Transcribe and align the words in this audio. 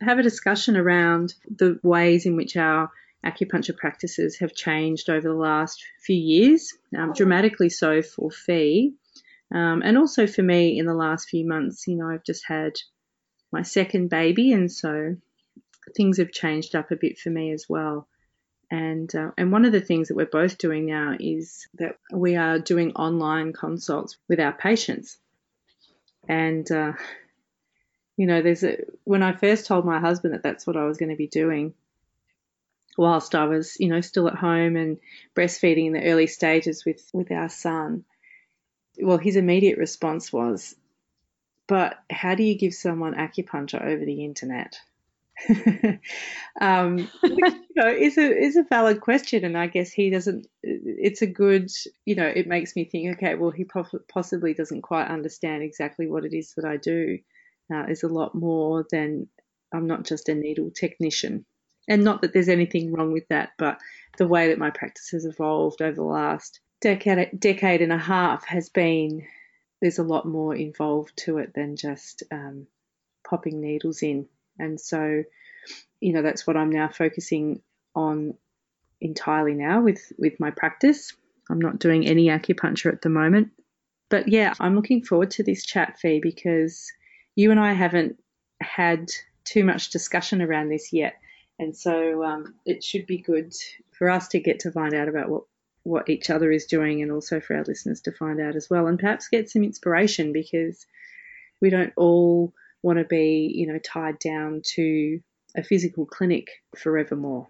have 0.00 0.18
a 0.18 0.24
discussion 0.24 0.76
around 0.76 1.34
the 1.48 1.78
ways 1.84 2.26
in 2.26 2.34
which 2.34 2.56
our 2.56 2.90
acupuncture 3.24 3.76
practices 3.76 4.38
have 4.40 4.52
changed 4.52 5.08
over 5.08 5.28
the 5.28 5.32
last 5.32 5.80
few 6.04 6.16
years, 6.16 6.76
um, 6.98 7.12
dramatically 7.12 7.68
so 7.68 8.02
for 8.02 8.32
Fee, 8.32 8.94
um, 9.54 9.80
and 9.84 9.96
also 9.96 10.26
for 10.26 10.42
me 10.42 10.76
in 10.76 10.86
the 10.86 10.92
last 10.92 11.28
few 11.28 11.46
months. 11.46 11.86
You 11.86 11.98
know, 11.98 12.08
I've 12.08 12.24
just 12.24 12.42
had 12.48 12.72
my 13.52 13.62
second 13.62 14.10
baby, 14.10 14.50
and 14.50 14.72
so 14.72 15.14
things 15.94 16.18
have 16.18 16.32
changed 16.32 16.74
up 16.74 16.90
a 16.90 16.96
bit 16.96 17.18
for 17.18 17.30
me 17.30 17.52
as 17.52 17.66
well. 17.68 18.08
And 18.70 19.14
uh, 19.14 19.32
and 19.36 19.52
one 19.52 19.66
of 19.66 19.72
the 19.72 19.82
things 19.82 20.08
that 20.08 20.16
we're 20.16 20.24
both 20.24 20.56
doing 20.56 20.86
now 20.86 21.14
is 21.20 21.66
that 21.74 21.98
we 22.10 22.36
are 22.36 22.58
doing 22.58 22.92
online 22.92 23.52
consults 23.52 24.16
with 24.28 24.40
our 24.40 24.52
patients. 24.52 25.18
And 26.26 26.70
uh, 26.72 26.92
you 28.16 28.26
know, 28.26 28.40
there's 28.40 28.64
a 28.64 28.78
when 29.04 29.22
I 29.22 29.32
first 29.32 29.66
told 29.66 29.84
my 29.84 30.00
husband 30.00 30.32
that 30.32 30.42
that's 30.42 30.66
what 30.66 30.78
I 30.78 30.84
was 30.84 30.96
going 30.96 31.10
to 31.10 31.16
be 31.16 31.26
doing, 31.26 31.74
whilst 32.96 33.34
I 33.34 33.44
was 33.44 33.76
you 33.78 33.88
know 33.88 34.00
still 34.00 34.28
at 34.28 34.36
home 34.36 34.76
and 34.76 34.98
breastfeeding 35.36 35.88
in 35.88 35.92
the 35.92 36.04
early 36.04 36.26
stages 36.26 36.84
with 36.84 37.06
with 37.12 37.30
our 37.30 37.50
son. 37.50 38.04
Well, 38.98 39.18
his 39.18 39.36
immediate 39.36 39.76
response 39.76 40.32
was, 40.32 40.74
"But 41.66 41.98
how 42.10 42.34
do 42.36 42.42
you 42.42 42.56
give 42.56 42.72
someone 42.72 43.14
acupuncture 43.14 43.84
over 43.84 44.04
the 44.04 44.24
internet?" 44.24 44.78
um, 46.60 46.96
which, 47.22 47.54
you 47.54 47.74
know, 47.76 47.88
is 47.88 48.18
a 48.18 48.36
is 48.38 48.56
a 48.56 48.64
valid 48.64 49.00
question, 49.00 49.44
and 49.44 49.56
I 49.56 49.66
guess 49.66 49.90
he 49.90 50.10
doesn't. 50.10 50.46
It's 50.62 51.22
a 51.22 51.26
good, 51.26 51.70
you 52.04 52.14
know, 52.14 52.26
it 52.26 52.46
makes 52.46 52.76
me 52.76 52.84
think. 52.84 53.16
Okay, 53.16 53.34
well, 53.34 53.50
he 53.50 53.66
possibly 54.08 54.54
doesn't 54.54 54.82
quite 54.82 55.08
understand 55.08 55.62
exactly 55.62 56.06
what 56.06 56.24
it 56.24 56.34
is 56.34 56.52
that 56.56 56.64
I 56.64 56.76
do. 56.76 57.18
Uh, 57.72 57.84
is 57.88 58.02
a 58.02 58.08
lot 58.08 58.34
more 58.34 58.84
than 58.90 59.28
I'm 59.72 59.86
not 59.86 60.04
just 60.04 60.28
a 60.28 60.34
needle 60.34 60.70
technician, 60.70 61.46
and 61.88 62.04
not 62.04 62.22
that 62.22 62.32
there's 62.32 62.48
anything 62.48 62.92
wrong 62.92 63.12
with 63.12 63.26
that, 63.28 63.50
but 63.58 63.78
the 64.18 64.28
way 64.28 64.48
that 64.48 64.58
my 64.58 64.70
practice 64.70 65.10
has 65.12 65.24
evolved 65.24 65.80
over 65.80 65.96
the 65.96 66.02
last 66.02 66.60
decade 66.80 67.40
decade 67.40 67.80
and 67.80 67.92
a 67.92 67.98
half 67.98 68.44
has 68.46 68.68
been 68.68 69.26
there's 69.80 69.98
a 69.98 70.04
lot 70.04 70.26
more 70.26 70.54
involved 70.54 71.12
to 71.16 71.38
it 71.38 71.52
than 71.54 71.76
just 71.76 72.22
um, 72.30 72.66
popping 73.28 73.60
needles 73.60 74.02
in. 74.02 74.28
And 74.58 74.80
so, 74.80 75.24
you 76.00 76.12
know, 76.12 76.22
that's 76.22 76.46
what 76.46 76.56
I'm 76.56 76.70
now 76.70 76.88
focusing 76.88 77.62
on 77.94 78.34
entirely 79.00 79.54
now 79.54 79.82
with, 79.82 80.12
with 80.18 80.38
my 80.38 80.50
practice. 80.50 81.12
I'm 81.50 81.60
not 81.60 81.78
doing 81.78 82.06
any 82.06 82.26
acupuncture 82.26 82.92
at 82.92 83.02
the 83.02 83.08
moment. 83.08 83.50
But 84.08 84.28
yeah, 84.28 84.54
I'm 84.60 84.76
looking 84.76 85.02
forward 85.02 85.30
to 85.32 85.42
this 85.42 85.64
chat, 85.64 85.98
Fee, 85.98 86.20
because 86.20 86.90
you 87.34 87.50
and 87.50 87.58
I 87.58 87.72
haven't 87.72 88.18
had 88.60 89.10
too 89.44 89.64
much 89.64 89.90
discussion 89.90 90.42
around 90.42 90.68
this 90.68 90.92
yet. 90.92 91.14
And 91.58 91.76
so 91.76 92.24
um, 92.24 92.54
it 92.64 92.84
should 92.84 93.06
be 93.06 93.18
good 93.18 93.54
for 93.90 94.10
us 94.10 94.28
to 94.28 94.40
get 94.40 94.60
to 94.60 94.72
find 94.72 94.94
out 94.94 95.08
about 95.08 95.28
what, 95.28 95.44
what 95.84 96.08
each 96.08 96.30
other 96.30 96.50
is 96.50 96.66
doing 96.66 97.02
and 97.02 97.10
also 97.10 97.40
for 97.40 97.56
our 97.56 97.64
listeners 97.64 98.00
to 98.02 98.12
find 98.12 98.40
out 98.40 98.56
as 98.56 98.68
well 98.70 98.86
and 98.86 98.98
perhaps 98.98 99.28
get 99.28 99.50
some 99.50 99.64
inspiration 99.64 100.32
because 100.32 100.86
we 101.60 101.70
don't 101.70 101.92
all 101.96 102.52
want 102.82 102.98
to 102.98 103.04
be, 103.04 103.52
you 103.54 103.66
know, 103.66 103.78
tied 103.78 104.18
down 104.18 104.62
to 104.74 105.20
a 105.56 105.62
physical 105.62 106.06
clinic 106.06 106.48
forevermore. 106.76 107.48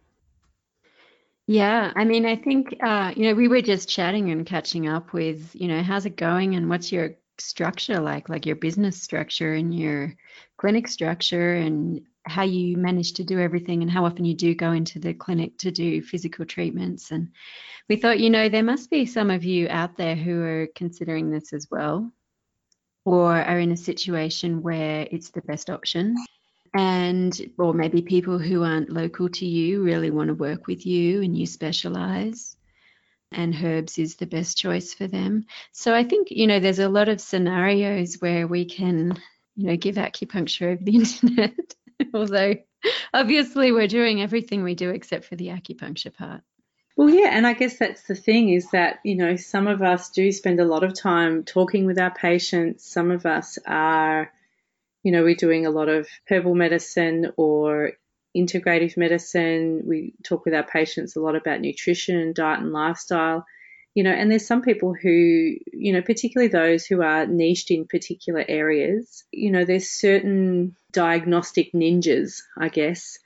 Yeah, 1.46 1.92
I 1.96 2.04
mean, 2.04 2.24
I 2.24 2.36
think, 2.36 2.76
uh, 2.82 3.12
you 3.16 3.28
know, 3.28 3.34
we 3.34 3.48
were 3.48 3.62
just 3.62 3.88
chatting 3.88 4.30
and 4.30 4.46
catching 4.46 4.88
up 4.88 5.12
with, 5.12 5.50
you 5.54 5.68
know, 5.68 5.82
how's 5.82 6.06
it 6.06 6.16
going 6.16 6.54
and 6.54 6.68
what's 6.70 6.92
your 6.92 7.16
structure 7.38 7.98
like, 7.98 8.28
like 8.28 8.46
your 8.46 8.56
business 8.56 9.02
structure 9.02 9.52
and 9.52 9.74
your 9.74 10.14
clinic 10.56 10.86
structure 10.86 11.54
and 11.54 12.02
how 12.24 12.44
you 12.44 12.76
manage 12.76 13.14
to 13.14 13.24
do 13.24 13.40
everything 13.40 13.82
and 13.82 13.90
how 13.90 14.04
often 14.04 14.24
you 14.24 14.34
do 14.34 14.54
go 14.54 14.70
into 14.70 15.00
the 15.00 15.12
clinic 15.12 15.58
to 15.58 15.72
do 15.72 16.00
physical 16.00 16.46
treatments. 16.46 17.10
And 17.10 17.32
we 17.88 17.96
thought, 17.96 18.20
you 18.20 18.30
know, 18.30 18.48
there 18.48 18.62
must 18.62 18.90
be 18.90 19.06
some 19.06 19.30
of 19.30 19.42
you 19.42 19.66
out 19.68 19.96
there 19.96 20.14
who 20.14 20.40
are 20.42 20.68
considering 20.76 21.30
this 21.30 21.52
as 21.52 21.66
well 21.70 22.12
or 23.04 23.32
are 23.34 23.58
in 23.58 23.72
a 23.72 23.76
situation 23.76 24.62
where 24.62 25.06
it's 25.10 25.30
the 25.30 25.42
best 25.42 25.70
option. 25.70 26.16
And 26.74 27.38
or 27.58 27.74
maybe 27.74 28.00
people 28.02 28.38
who 28.38 28.62
aren't 28.62 28.90
local 28.90 29.28
to 29.28 29.46
you 29.46 29.82
really 29.82 30.10
want 30.10 30.28
to 30.28 30.34
work 30.34 30.66
with 30.66 30.86
you 30.86 31.22
and 31.22 31.36
you 31.36 31.46
specialize 31.46 32.56
and 33.32 33.54
herbs 33.54 33.98
is 33.98 34.16
the 34.16 34.26
best 34.26 34.58
choice 34.58 34.94
for 34.94 35.06
them. 35.06 35.44
So 35.72 35.94
i 35.94 36.04
think 36.04 36.28
you 36.30 36.46
know 36.46 36.60
there's 36.60 36.78
a 36.78 36.88
lot 36.88 37.08
of 37.08 37.20
scenarios 37.20 38.16
where 38.20 38.46
we 38.46 38.64
can 38.64 39.18
you 39.56 39.66
know 39.66 39.76
give 39.76 39.96
acupuncture 39.96 40.72
over 40.72 40.82
the 40.82 40.96
internet. 40.96 41.74
Although 42.14 42.56
obviously 43.12 43.72
we're 43.72 43.86
doing 43.86 44.22
everything 44.22 44.62
we 44.62 44.74
do 44.74 44.90
except 44.90 45.24
for 45.24 45.36
the 45.36 45.48
acupuncture 45.48 46.14
part 46.14 46.42
well, 46.96 47.08
yeah, 47.08 47.28
and 47.32 47.46
I 47.46 47.54
guess 47.54 47.78
that's 47.78 48.02
the 48.02 48.14
thing 48.14 48.50
is 48.50 48.70
that, 48.72 49.00
you 49.04 49.16
know, 49.16 49.36
some 49.36 49.66
of 49.66 49.82
us 49.82 50.10
do 50.10 50.30
spend 50.30 50.60
a 50.60 50.64
lot 50.64 50.84
of 50.84 50.94
time 50.94 51.44
talking 51.44 51.86
with 51.86 51.98
our 51.98 52.12
patients. 52.12 52.84
Some 52.84 53.10
of 53.10 53.24
us 53.24 53.58
are, 53.66 54.30
you 55.02 55.12
know, 55.12 55.22
we're 55.22 55.34
doing 55.34 55.64
a 55.64 55.70
lot 55.70 55.88
of 55.88 56.06
herbal 56.28 56.54
medicine 56.54 57.32
or 57.36 57.92
integrative 58.36 58.96
medicine. 58.96 59.82
We 59.86 60.14
talk 60.22 60.44
with 60.44 60.54
our 60.54 60.62
patients 60.64 61.16
a 61.16 61.20
lot 61.20 61.34
about 61.34 61.60
nutrition, 61.60 62.32
diet, 62.34 62.60
and 62.60 62.72
lifestyle. 62.72 63.46
You 63.94 64.04
know, 64.04 64.10
and 64.10 64.30
there's 64.30 64.46
some 64.46 64.62
people 64.62 64.94
who, 64.94 65.08
you 65.72 65.92
know, 65.92 66.00
particularly 66.00 66.48
those 66.48 66.86
who 66.86 67.02
are 67.02 67.26
niched 67.26 67.70
in 67.70 67.86
particular 67.86 68.44
areas, 68.48 69.24
you 69.32 69.50
know, 69.50 69.66
there's 69.66 69.88
certain 69.88 70.76
diagnostic 70.92 71.72
ninjas, 71.72 72.42
I 72.56 72.68
guess, 72.70 73.18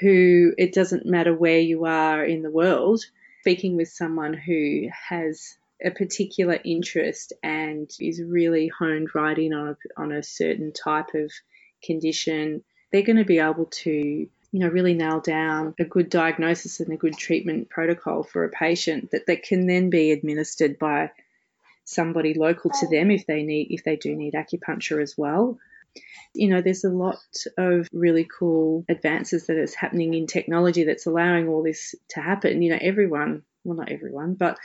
who 0.00 0.52
it 0.58 0.74
doesn't 0.74 1.06
matter 1.06 1.34
where 1.34 1.58
you 1.58 1.86
are 1.86 2.22
in 2.22 2.42
the 2.42 2.50
world, 2.50 3.02
speaking 3.40 3.76
with 3.76 3.88
someone 3.88 4.34
who 4.34 4.88
has 5.08 5.56
a 5.84 5.90
particular 5.90 6.58
interest 6.64 7.32
and 7.42 7.90
is 8.00 8.22
really 8.22 8.68
honed 8.68 9.08
right 9.14 9.38
in 9.38 9.54
on 9.54 9.68
a, 9.68 10.00
on 10.00 10.12
a 10.12 10.22
certain 10.22 10.72
type 10.72 11.14
of 11.14 11.32
condition, 11.82 12.62
they're 12.92 13.02
going 13.02 13.16
to 13.16 13.24
be 13.24 13.38
able 13.38 13.66
to 13.66 14.28
you 14.52 14.58
know, 14.58 14.68
really 14.68 14.94
nail 14.94 15.20
down 15.20 15.74
a 15.78 15.84
good 15.84 16.10
diagnosis 16.10 16.80
and 16.80 16.92
a 16.92 16.96
good 16.96 17.16
treatment 17.16 17.70
protocol 17.70 18.24
for 18.24 18.44
a 18.44 18.50
patient 18.50 19.10
that, 19.12 19.26
that 19.26 19.42
can 19.42 19.66
then 19.66 19.90
be 19.90 20.10
administered 20.10 20.78
by 20.78 21.10
somebody 21.84 22.34
local 22.34 22.70
to 22.70 22.88
them 22.88 23.10
if 23.10 23.26
they 23.26 23.42
need 23.42 23.68
if 23.70 23.84
they 23.84 23.96
do 23.96 24.14
need 24.14 24.34
acupuncture 24.34 25.02
as 25.02 25.16
well. 25.16 25.58
You 26.34 26.48
know, 26.48 26.60
there's 26.62 26.84
a 26.84 26.90
lot 26.90 27.18
of 27.58 27.88
really 27.92 28.26
cool 28.38 28.84
advances 28.88 29.46
that 29.46 29.56
is 29.56 29.74
happening 29.74 30.14
in 30.14 30.26
technology 30.26 30.84
that's 30.84 31.06
allowing 31.06 31.48
all 31.48 31.62
this 31.62 31.94
to 32.10 32.20
happen. 32.20 32.62
You 32.62 32.70
know, 32.70 32.78
everyone, 32.80 33.42
well, 33.64 33.76
not 33.76 33.90
everyone, 33.90 34.34
but 34.34 34.58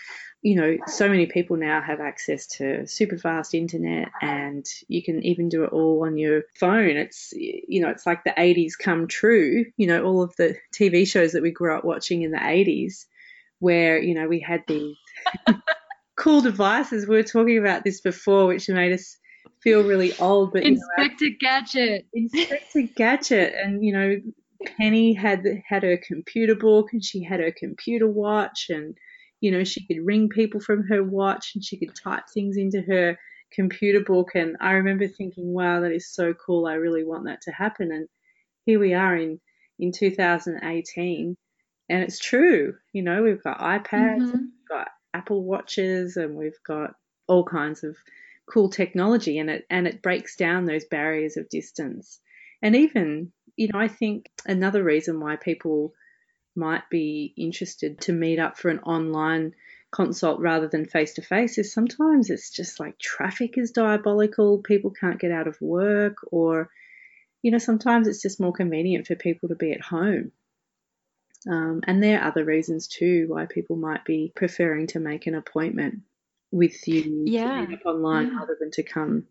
you 0.46 0.54
know, 0.54 0.78
so 0.86 1.10
many 1.10 1.26
people 1.26 1.58
now 1.58 1.82
have 1.82 2.00
access 2.00 2.46
to 2.46 2.86
super 2.86 3.18
fast 3.18 3.56
internet 3.56 4.10
and 4.22 4.64
you 4.88 5.02
can 5.02 5.26
even 5.26 5.50
do 5.50 5.64
it 5.64 5.72
all 5.72 6.06
on 6.06 6.20
your 6.20 6.44
phone. 6.60 6.98
It's, 6.98 7.34
you 7.36 7.82
know, 7.82 7.90
it's 7.90 8.06
like 8.06 8.24
the 8.24 8.30
80s 8.30 8.74
come 8.78 9.08
true. 9.08 9.66
You 9.76 9.88
know, 9.88 10.04
all 10.04 10.22
of 10.22 10.36
the 10.36 10.56
TV 10.72 11.08
shows 11.08 11.32
that 11.32 11.42
we 11.42 11.50
grew 11.50 11.76
up 11.76 11.84
watching 11.84 12.22
in 12.22 12.30
the 12.30 12.38
80s 12.38 13.06
where, 13.58 13.98
you 13.98 14.14
know, 14.14 14.28
we 14.28 14.40
had 14.40 14.64
these 14.68 14.96
cool 16.16 16.42
devices. 16.42 17.08
We 17.08 17.16
were 17.16 17.24
talking 17.24 17.58
about 17.58 17.84
this 17.84 18.02
before, 18.02 18.46
which 18.46 18.70
made 18.70 18.94
us 18.94 19.18
feel 19.66 19.84
really 19.84 20.18
old. 20.20 20.54
But 20.54 20.64
Inspector 20.64 21.26
you 21.26 21.32
know, 21.32 21.38
Gadget, 21.42 22.06
Inspector 22.14 22.82
Gadget, 22.96 23.54
and 23.62 23.84
you 23.84 23.92
know, 23.92 24.16
Penny 24.78 25.14
had 25.14 25.44
had 25.68 25.84
her 25.84 25.98
computer 25.98 26.56
book 26.56 26.94
and 26.94 27.04
she 27.04 27.22
had 27.22 27.42
her 27.42 27.52
computer 27.52 28.08
watch 28.08 28.68
and 28.70 28.96
you 29.42 29.52
know, 29.52 29.64
she 29.64 29.86
could 29.86 30.04
ring 30.04 30.30
people 30.30 30.60
from 30.60 30.88
her 30.88 31.04
watch 31.04 31.52
and 31.54 31.64
she 31.64 31.78
could 31.78 31.96
type 31.96 32.24
things 32.34 32.58
into 32.58 32.82
her 32.82 33.18
computer 33.52 34.00
book. 34.00 34.32
And 34.34 34.56
I 34.60 34.72
remember 34.72 35.08
thinking, 35.08 35.54
wow, 35.54 35.82
that 35.82 35.92
is 35.92 36.12
so 36.12 36.34
cool. 36.34 36.66
I 36.66 36.74
really 36.74 37.04
want 37.04 37.26
that 37.26 37.42
to 37.42 37.52
happen. 37.52 37.92
And 37.92 38.08
here 38.66 38.80
we 38.80 38.94
are 38.94 39.16
in, 39.16 39.40
in 39.78 39.92
2018. 39.92 41.38
And 41.90 42.04
it's 42.04 42.18
true. 42.18 42.76
You 42.94 43.04
know, 43.04 43.22
we've 43.22 43.44
got 43.44 43.60
iPads, 43.60 44.22
mm-hmm. 44.22 44.32
we've 44.32 44.70
got 44.70 44.88
Apple 45.14 45.44
Watches, 45.44 46.18
and 46.18 46.36
we've 46.36 46.60
got 46.66 46.94
all 47.28 47.44
kinds 47.44 47.84
of 47.84 47.96
cool 48.48 48.70
technology 48.70 49.40
and 49.40 49.50
it 49.50 49.66
and 49.70 49.88
it 49.88 50.02
breaks 50.02 50.36
down 50.36 50.66
those 50.66 50.86
barriers 50.86 51.38
of 51.38 51.50
distance. 51.50 52.20
And 52.62 52.76
even, 52.76 53.32
you 53.56 53.70
know, 53.72 53.80
I 53.80 53.88
think 53.88 54.30
another 54.46 54.84
reason 54.84 55.20
why 55.20 55.36
people 55.36 55.94
might 56.56 56.90
be 56.90 57.34
interested 57.38 58.02
to 58.02 58.14
meet 58.14 58.40
up 58.40 58.58
for 58.58 58.70
an 58.70 58.80
online 58.80 59.54
consult 59.92 60.40
rather 60.40 60.68
than 60.68 60.86
face 60.86 61.14
to 61.14 61.22
face 61.22 61.58
is 61.58 61.74
sometimes 61.74 62.30
it's 62.30 62.50
just 62.50 62.80
like 62.80 62.98
traffic 62.98 63.58
is 63.58 63.72
diabolical, 63.72 64.60
people 64.60 64.92
can't 64.92 65.20
get 65.20 65.32
out 65.32 65.48
of 65.48 65.60
work, 65.62 66.18
or, 66.32 66.70
you 67.42 67.52
know, 67.52 67.58
sometimes 67.58 68.08
it's 68.08 68.22
just 68.22 68.40
more 68.40 68.54
convenient 68.54 69.08
for 69.08 69.16
people 69.16 69.50
to 69.50 69.56
be 69.56 69.72
at 69.72 69.82
home. 69.82 70.32
Um, 71.50 71.82
and 71.86 72.02
there 72.02 72.20
are 72.20 72.28
other 72.28 72.44
reasons 72.44 72.88
too 72.88 73.26
why 73.28 73.46
people 73.46 73.76
might 73.76 74.04
be 74.04 74.32
preferring 74.36 74.88
to 74.88 75.00
make 75.00 75.28
an 75.28 75.36
appointment 75.36 76.02
with 76.56 76.88
you 76.88 77.24
yeah. 77.26 77.66
online 77.86 78.28
yeah. 78.28 78.38
rather 78.40 78.58
than 78.60 78.72
to 78.72 78.84
come 78.84 79.28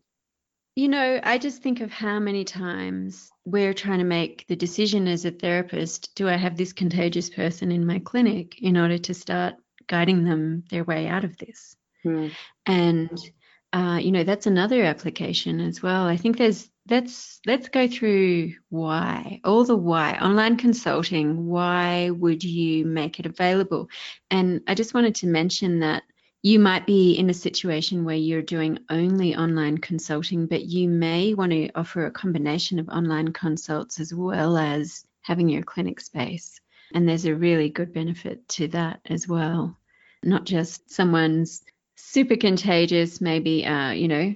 you 0.75 0.89
know, 0.89 1.21
I 1.23 1.37
just 1.37 1.61
think 1.61 1.79
of 1.79 1.89
how 1.89 2.19
many 2.19 2.43
times 2.43 3.31
we're 3.45 3.73
trying 3.73 3.99
to 3.99 4.05
make 4.05 4.45
the 4.47 4.57
decision 4.57 5.07
as 5.07 5.23
a 5.23 5.31
therapist 5.31 6.13
do 6.15 6.27
I 6.27 6.35
have 6.35 6.57
this 6.57 6.73
contagious 6.73 7.29
person 7.29 7.71
in 7.71 7.85
my 7.85 7.99
clinic 7.99 8.61
in 8.61 8.75
order 8.77 8.97
to 8.97 9.13
start 9.13 9.55
guiding 9.87 10.25
them 10.25 10.65
their 10.69 10.83
way 10.83 11.07
out 11.07 11.23
of 11.23 11.37
this? 11.37 11.77
Mm. 12.05 12.31
And, 12.65 13.31
uh, 13.71 13.99
you 14.01 14.11
know, 14.11 14.25
that's 14.25 14.47
another 14.47 14.83
application 14.83 15.61
as 15.61 15.81
well. 15.81 16.07
I 16.07 16.17
think 16.17 16.37
there's, 16.37 16.69
let's 16.89 17.39
let's 17.47 17.69
go 17.69 17.87
through 17.87 18.53
why 18.69 19.39
all 19.43 19.63
the 19.63 19.75
why 19.75 20.13
online 20.21 20.55
consulting 20.55 21.47
why 21.47 22.11
would 22.11 22.43
you 22.43 22.85
make 22.85 23.19
it 23.19 23.25
available 23.25 23.89
and 24.29 24.61
i 24.67 24.75
just 24.75 24.93
wanted 24.93 25.15
to 25.15 25.25
mention 25.25 25.79
that 25.79 26.03
you 26.45 26.59
might 26.59 26.85
be 26.85 27.13
in 27.13 27.27
a 27.31 27.33
situation 27.33 28.05
where 28.05 28.15
you're 28.15 28.43
doing 28.43 28.77
only 28.91 29.35
online 29.35 29.79
consulting, 29.79 30.45
but 30.45 30.63
you 30.63 30.87
may 30.87 31.33
want 31.33 31.51
to 31.51 31.71
offer 31.73 32.05
a 32.05 32.11
combination 32.11 32.77
of 32.77 32.87
online 32.87 33.33
consults 33.33 33.99
as 33.99 34.13
well 34.13 34.55
as 34.55 35.03
having 35.23 35.49
your 35.49 35.63
clinic 35.63 35.99
space. 35.99 36.61
And 36.93 37.09
there's 37.09 37.25
a 37.25 37.33
really 37.33 37.69
good 37.69 37.91
benefit 37.93 38.47
to 38.49 38.67
that 38.67 38.99
as 39.07 39.27
well. 39.27 39.75
Not 40.21 40.45
just 40.45 40.91
someone's 40.91 41.63
super 41.95 42.35
contagious, 42.35 43.19
maybe, 43.19 43.65
uh, 43.65 43.93
you 43.93 44.07
know, 44.07 44.35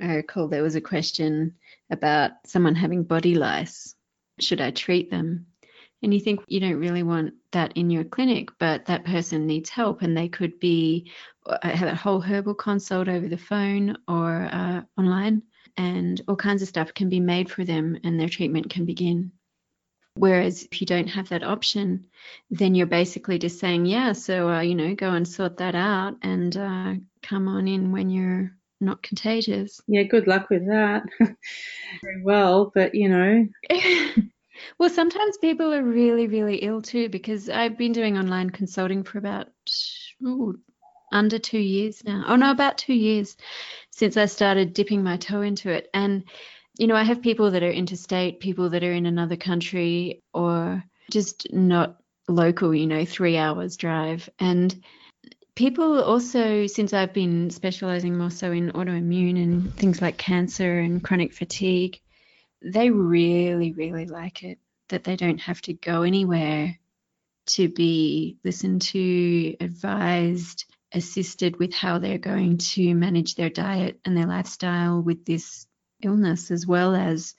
I 0.00 0.14
recall 0.14 0.48
there 0.48 0.62
was 0.62 0.76
a 0.76 0.80
question 0.80 1.56
about 1.90 2.30
someone 2.46 2.74
having 2.74 3.02
body 3.02 3.34
lice. 3.34 3.94
Should 4.40 4.62
I 4.62 4.70
treat 4.70 5.10
them? 5.10 5.44
And 6.02 6.14
you 6.14 6.20
think 6.20 6.40
you 6.46 6.60
don't 6.60 6.78
really 6.78 7.02
want 7.02 7.34
that 7.52 7.76
in 7.76 7.90
your 7.90 8.04
clinic, 8.04 8.50
but 8.58 8.86
that 8.86 9.04
person 9.04 9.46
needs 9.46 9.68
help, 9.68 10.02
and 10.02 10.16
they 10.16 10.28
could 10.28 10.58
be 10.58 11.10
uh, 11.46 11.58
have 11.68 11.88
a 11.88 11.94
whole 11.94 12.20
herbal 12.20 12.54
consult 12.54 13.08
over 13.08 13.28
the 13.28 13.36
phone 13.36 13.96
or 14.08 14.48
uh, 14.50 14.82
online, 14.98 15.42
and 15.76 16.20
all 16.28 16.36
kinds 16.36 16.62
of 16.62 16.68
stuff 16.68 16.94
can 16.94 17.08
be 17.08 17.20
made 17.20 17.50
for 17.50 17.64
them, 17.64 17.98
and 18.04 18.18
their 18.18 18.28
treatment 18.28 18.70
can 18.70 18.84
begin. 18.84 19.32
Whereas 20.14 20.64
if 20.64 20.80
you 20.80 20.86
don't 20.86 21.06
have 21.06 21.28
that 21.28 21.44
option, 21.44 22.06
then 22.50 22.74
you're 22.74 22.86
basically 22.86 23.38
just 23.38 23.60
saying, 23.60 23.86
yeah, 23.86 24.12
so 24.12 24.50
uh, 24.50 24.60
you 24.60 24.74
know, 24.74 24.94
go 24.94 25.10
and 25.10 25.26
sort 25.26 25.58
that 25.58 25.74
out, 25.74 26.16
and 26.22 26.56
uh, 26.56 26.94
come 27.22 27.48
on 27.48 27.68
in 27.68 27.92
when 27.92 28.10
you're 28.10 28.52
not 28.80 29.02
contagious. 29.02 29.80
Yeah, 29.86 30.04
good 30.04 30.26
luck 30.26 30.48
with 30.50 30.66
that. 30.66 31.02
Very 31.20 32.22
well, 32.22 32.72
but 32.74 32.94
you 32.94 33.08
know. 33.08 33.46
Well, 34.78 34.90
sometimes 34.90 35.38
people 35.38 35.72
are 35.72 35.82
really, 35.82 36.26
really 36.26 36.56
ill 36.56 36.82
too, 36.82 37.08
because 37.08 37.48
I've 37.48 37.78
been 37.78 37.92
doing 37.92 38.18
online 38.18 38.50
consulting 38.50 39.02
for 39.02 39.18
about 39.18 39.48
ooh, 40.24 40.58
under 41.12 41.38
two 41.38 41.58
years 41.58 42.02
now. 42.04 42.24
Oh, 42.26 42.36
no, 42.36 42.50
about 42.50 42.78
two 42.78 42.94
years 42.94 43.36
since 43.90 44.16
I 44.16 44.26
started 44.26 44.72
dipping 44.72 45.02
my 45.02 45.16
toe 45.16 45.42
into 45.42 45.70
it. 45.70 45.88
And, 45.92 46.24
you 46.78 46.86
know, 46.86 46.96
I 46.96 47.02
have 47.02 47.22
people 47.22 47.50
that 47.50 47.62
are 47.62 47.70
interstate, 47.70 48.40
people 48.40 48.70
that 48.70 48.84
are 48.84 48.92
in 48.92 49.06
another 49.06 49.36
country, 49.36 50.22
or 50.32 50.82
just 51.10 51.52
not 51.52 52.00
local, 52.28 52.74
you 52.74 52.86
know, 52.86 53.04
three 53.04 53.36
hours 53.36 53.76
drive. 53.76 54.30
And 54.38 54.82
people 55.56 56.00
also, 56.02 56.66
since 56.66 56.92
I've 56.92 57.12
been 57.12 57.50
specializing 57.50 58.16
more 58.16 58.30
so 58.30 58.52
in 58.52 58.70
autoimmune 58.72 59.42
and 59.42 59.74
things 59.74 60.00
like 60.00 60.16
cancer 60.16 60.78
and 60.78 61.02
chronic 61.02 61.34
fatigue, 61.34 62.00
they 62.62 62.90
really, 62.90 63.72
really 63.72 64.06
like 64.06 64.42
it 64.42 64.58
that 64.88 65.04
they 65.04 65.16
don't 65.16 65.40
have 65.40 65.60
to 65.62 65.72
go 65.72 66.02
anywhere 66.02 66.78
to 67.46 67.68
be 67.68 68.36
listened 68.44 68.82
to, 68.82 69.56
advised, 69.60 70.66
assisted 70.92 71.58
with 71.58 71.72
how 71.72 71.98
they're 71.98 72.18
going 72.18 72.58
to 72.58 72.94
manage 72.94 73.34
their 73.34 73.50
diet 73.50 73.98
and 74.04 74.16
their 74.16 74.26
lifestyle 74.26 75.00
with 75.00 75.24
this 75.24 75.66
illness, 76.02 76.50
as 76.50 76.66
well 76.66 76.94
as, 76.94 77.34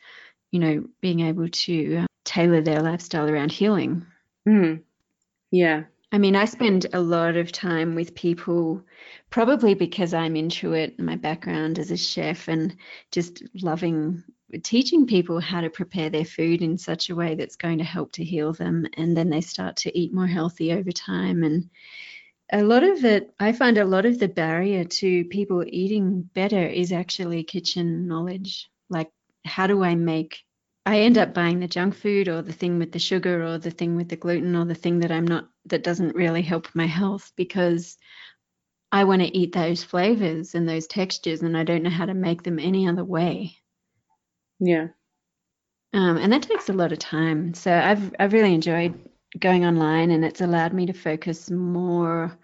you 0.51 0.59
know, 0.59 0.85
being 1.01 1.21
able 1.21 1.49
to 1.49 1.97
uh, 1.97 2.05
tailor 2.25 2.61
their 2.61 2.81
lifestyle 2.81 3.29
around 3.29 3.51
healing. 3.51 4.05
Mm. 4.47 4.81
Yeah. 5.51 5.83
I 6.13 6.17
mean, 6.17 6.35
I 6.35 6.45
spend 6.45 6.87
a 6.91 6.99
lot 6.99 7.37
of 7.37 7.53
time 7.53 7.95
with 7.95 8.15
people, 8.15 8.83
probably 9.29 9.75
because 9.75 10.13
I'm 10.13 10.35
into 10.35 10.73
it, 10.73 10.99
my 10.99 11.15
background 11.15 11.79
as 11.79 11.89
a 11.89 11.97
chef, 11.97 12.49
and 12.49 12.75
just 13.11 13.43
loving 13.61 14.23
teaching 14.59 15.05
people 15.05 15.39
how 15.39 15.61
to 15.61 15.69
prepare 15.69 16.09
their 16.09 16.25
food 16.25 16.61
in 16.61 16.77
such 16.77 17.09
a 17.09 17.15
way 17.15 17.35
that's 17.35 17.55
going 17.55 17.77
to 17.77 17.83
help 17.83 18.11
to 18.13 18.23
heal 18.23 18.53
them 18.53 18.85
and 18.97 19.15
then 19.15 19.29
they 19.29 19.41
start 19.41 19.75
to 19.77 19.97
eat 19.97 20.13
more 20.13 20.27
healthy 20.27 20.73
over 20.73 20.91
time. 20.91 21.43
And 21.43 21.69
a 22.51 22.63
lot 22.63 22.83
of 22.83 23.05
it 23.05 23.33
i 23.39 23.51
find 23.51 23.77
a 23.77 23.85
lot 23.85 24.05
of 24.05 24.19
the 24.19 24.27
barrier 24.27 24.83
to 24.83 25.23
people 25.25 25.63
eating 25.67 26.21
better 26.33 26.65
is 26.65 26.91
actually 26.91 27.43
kitchen 27.43 28.07
knowledge. 28.07 28.69
Like 28.89 29.09
how 29.45 29.67
do 29.67 29.83
i 29.83 29.95
make 29.95 30.43
i 30.85 30.99
end 30.99 31.17
up 31.17 31.33
buying 31.33 31.59
the 31.59 31.67
junk 31.67 31.95
food 31.95 32.27
or 32.27 32.41
the 32.41 32.53
thing 32.53 32.77
with 32.77 32.91
the 32.91 32.99
sugar 32.99 33.43
or 33.43 33.57
the 33.57 33.71
thing 33.71 33.95
with 33.95 34.09
the 34.09 34.15
gluten 34.15 34.55
or 34.55 34.65
the 34.65 34.75
thing 34.75 34.99
that 34.99 35.11
i'm 35.11 35.25
not 35.25 35.47
that 35.65 35.83
doesn't 35.83 36.15
really 36.15 36.41
help 36.41 36.67
my 36.73 36.85
health 36.85 37.31
because 37.35 37.97
i 38.91 39.03
want 39.03 39.21
to 39.21 39.37
eat 39.37 39.53
those 39.53 39.83
flavors 39.83 40.53
and 40.55 40.67
those 40.67 40.87
textures 40.87 41.41
and 41.41 41.57
i 41.57 41.63
don't 41.63 41.83
know 41.83 41.89
how 41.89 42.05
to 42.05 42.13
make 42.13 42.43
them 42.43 42.59
any 42.59 42.87
other 42.87 43.03
way 43.03 43.55
yeah. 44.61 44.87
Um, 45.93 46.17
and 46.17 46.31
that 46.31 46.43
takes 46.43 46.69
a 46.69 46.73
lot 46.73 46.93
of 46.93 46.99
time. 46.99 47.53
So 47.53 47.73
I've 47.73 48.13
I've 48.19 48.33
really 48.33 48.53
enjoyed 48.53 49.09
going 49.37 49.65
online, 49.65 50.11
and 50.11 50.23
it's 50.23 50.41
allowed 50.41 50.73
me 50.73 50.85
to 50.85 50.93
focus 50.93 51.49
more 51.51 52.37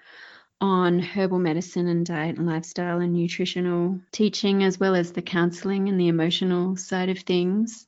on 0.59 0.99
herbal 0.99 1.39
medicine 1.39 1.87
and 1.87 2.05
diet 2.05 2.37
and 2.37 2.47
lifestyle 2.47 2.99
and 2.99 3.13
nutritional 3.13 3.99
teaching, 4.11 4.63
as 4.63 4.79
well 4.79 4.95
as 4.95 5.11
the 5.13 5.21
counseling 5.21 5.87
and 5.87 5.99
the 5.99 6.09
emotional 6.09 6.75
side 6.75 7.09
of 7.09 7.19
things, 7.19 7.87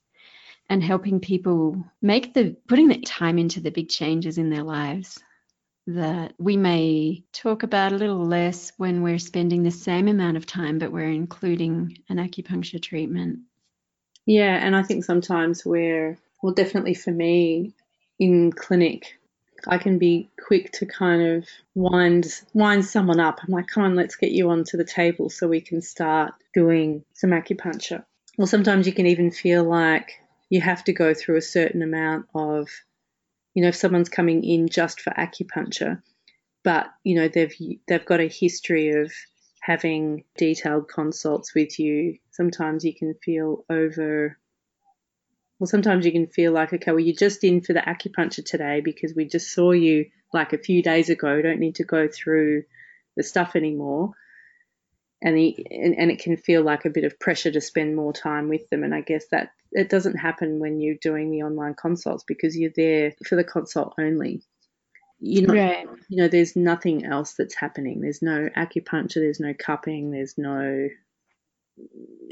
and 0.69 0.83
helping 0.83 1.19
people 1.19 1.83
make 2.01 2.33
the 2.33 2.55
putting 2.67 2.88
the 2.88 3.01
time 3.01 3.38
into 3.39 3.59
the 3.59 3.71
big 3.71 3.89
changes 3.89 4.38
in 4.38 4.50
their 4.50 4.63
lives 4.63 5.19
that 5.88 6.33
we 6.38 6.55
may 6.55 7.24
talk 7.33 7.63
about 7.63 7.93
a 7.93 7.98
little 7.98 8.24
less 8.25 8.71
when 8.77 9.01
we're 9.01 9.17
spending 9.19 9.63
the 9.63 9.71
same 9.71 10.07
amount 10.07 10.38
of 10.38 10.45
time, 10.45 10.77
but 10.77 10.91
we're 10.91 11.09
including 11.09 11.98
an 12.09 12.17
acupuncture 12.17 12.81
treatment 12.81 13.39
yeah, 14.29 14.63
and 14.63 14.75
I 14.75 14.83
think 14.83 15.03
sometimes 15.03 15.65
we're, 15.65 16.15
well, 16.43 16.53
definitely 16.53 16.93
for 16.93 17.09
me, 17.09 17.74
in 18.19 18.51
clinic, 18.51 19.17
I 19.67 19.79
can 19.79 19.98
be 19.98 20.29
quick 20.45 20.71
to 20.74 20.86
kind 20.86 21.21
of 21.24 21.48
wind 21.74 22.27
wind 22.53 22.86
someone 22.86 23.19
up. 23.19 23.39
I'm 23.41 23.51
like, 23.51 23.67
come 23.67 23.83
on, 23.83 23.95
let's 23.95 24.17
get 24.17 24.29
you 24.31 24.51
onto 24.51 24.77
the 24.77 24.83
table 24.83 25.31
so 25.31 25.48
we 25.48 25.62
can 25.62 25.81
start 25.81 26.36
doing 26.53 27.03
some 27.15 27.31
acupuncture. 27.31 28.05
Or 28.38 28.45
sometimes 28.45 28.86
you 28.86 28.93
can 28.93 29.07
even 29.07 29.31
feel 29.31 29.63
like 29.63 30.12
you 30.51 30.62
have 30.62 30.83
to 30.83 30.93
go 30.93 31.15
through 31.15 31.38
a 31.38 31.41
certain 31.41 31.81
amount 31.81 32.27
of, 32.36 32.69
you 33.55 33.63
know, 33.63 33.69
if 33.69 33.75
someone's 33.75 34.09
coming 34.09 34.43
in 34.43 34.69
just 34.69 35.01
for 35.01 35.09
acupuncture, 35.09 36.03
but 36.63 36.88
you 37.03 37.15
know 37.15 37.27
they've 37.27 37.55
they've 37.88 38.05
got 38.05 38.19
a 38.19 38.27
history 38.27 38.89
of 38.91 39.12
having 39.69 40.23
detailed 40.35 40.88
consults 40.88 41.53
with 41.53 41.77
you. 41.77 42.17
Sometimes 42.31 42.83
you 42.83 42.95
can 42.95 43.13
feel 43.23 43.65
over 43.69 44.35
well, 45.59 45.67
sometimes 45.67 46.05
you 46.05 46.11
can 46.11 46.25
feel 46.25 46.53
like, 46.53 46.73
okay, 46.73 46.91
well, 46.91 46.99
you're 46.99 47.15
just 47.15 47.43
in 47.43 47.61
for 47.61 47.73
the 47.73 47.81
acupuncture 47.81 48.43
today 48.43 48.81
because 48.81 49.13
we 49.13 49.25
just 49.25 49.53
saw 49.53 49.71
you 49.71 50.05
like 50.33 50.53
a 50.53 50.57
few 50.57 50.81
days 50.81 51.09
ago. 51.09 51.41
Don't 51.41 51.59
need 51.59 51.75
to 51.75 51.83
go 51.83 52.07
through 52.07 52.63
the 53.15 53.23
stuff 53.23 53.55
anymore. 53.55 54.13
And, 55.21 55.38
the, 55.38 55.67
and, 55.69 55.95
and 55.99 56.09
it 56.09 56.19
can 56.19 56.38
feel 56.38 56.63
like 56.63 56.85
a 56.85 56.89
bit 56.89 57.03
of 57.03 57.19
pressure 57.19 57.51
to 57.51 57.61
spend 57.61 57.95
more 57.95 58.13
time 58.13 58.47
with 58.47 58.69
them. 58.69 58.83
And 58.83 58.95
I 58.95 59.01
guess 59.01 59.25
that 59.31 59.51
it 59.71 59.89
doesn't 59.89 60.15
happen 60.15 60.59
when 60.59 60.79
you're 60.79 60.95
doing 60.99 61.29
the 61.29 61.43
online 61.43 61.75
consults 61.75 62.23
because 62.25 62.57
you're 62.57 62.71
there 62.75 63.13
for 63.27 63.35
the 63.35 63.43
consult 63.43 63.93
only. 63.99 64.41
You 65.19 65.47
know, 65.47 65.53
right. 65.53 65.88
you 66.07 66.21
know, 66.21 66.27
there's 66.27 66.55
nothing 66.55 67.05
else 67.05 67.33
that's 67.33 67.55
happening. 67.55 67.99
There's 68.01 68.21
no 68.21 68.49
acupuncture. 68.55 69.15
There's 69.15 69.39
no 69.39 69.53
cupping. 69.53 70.11
There's 70.11 70.38
no 70.38 70.88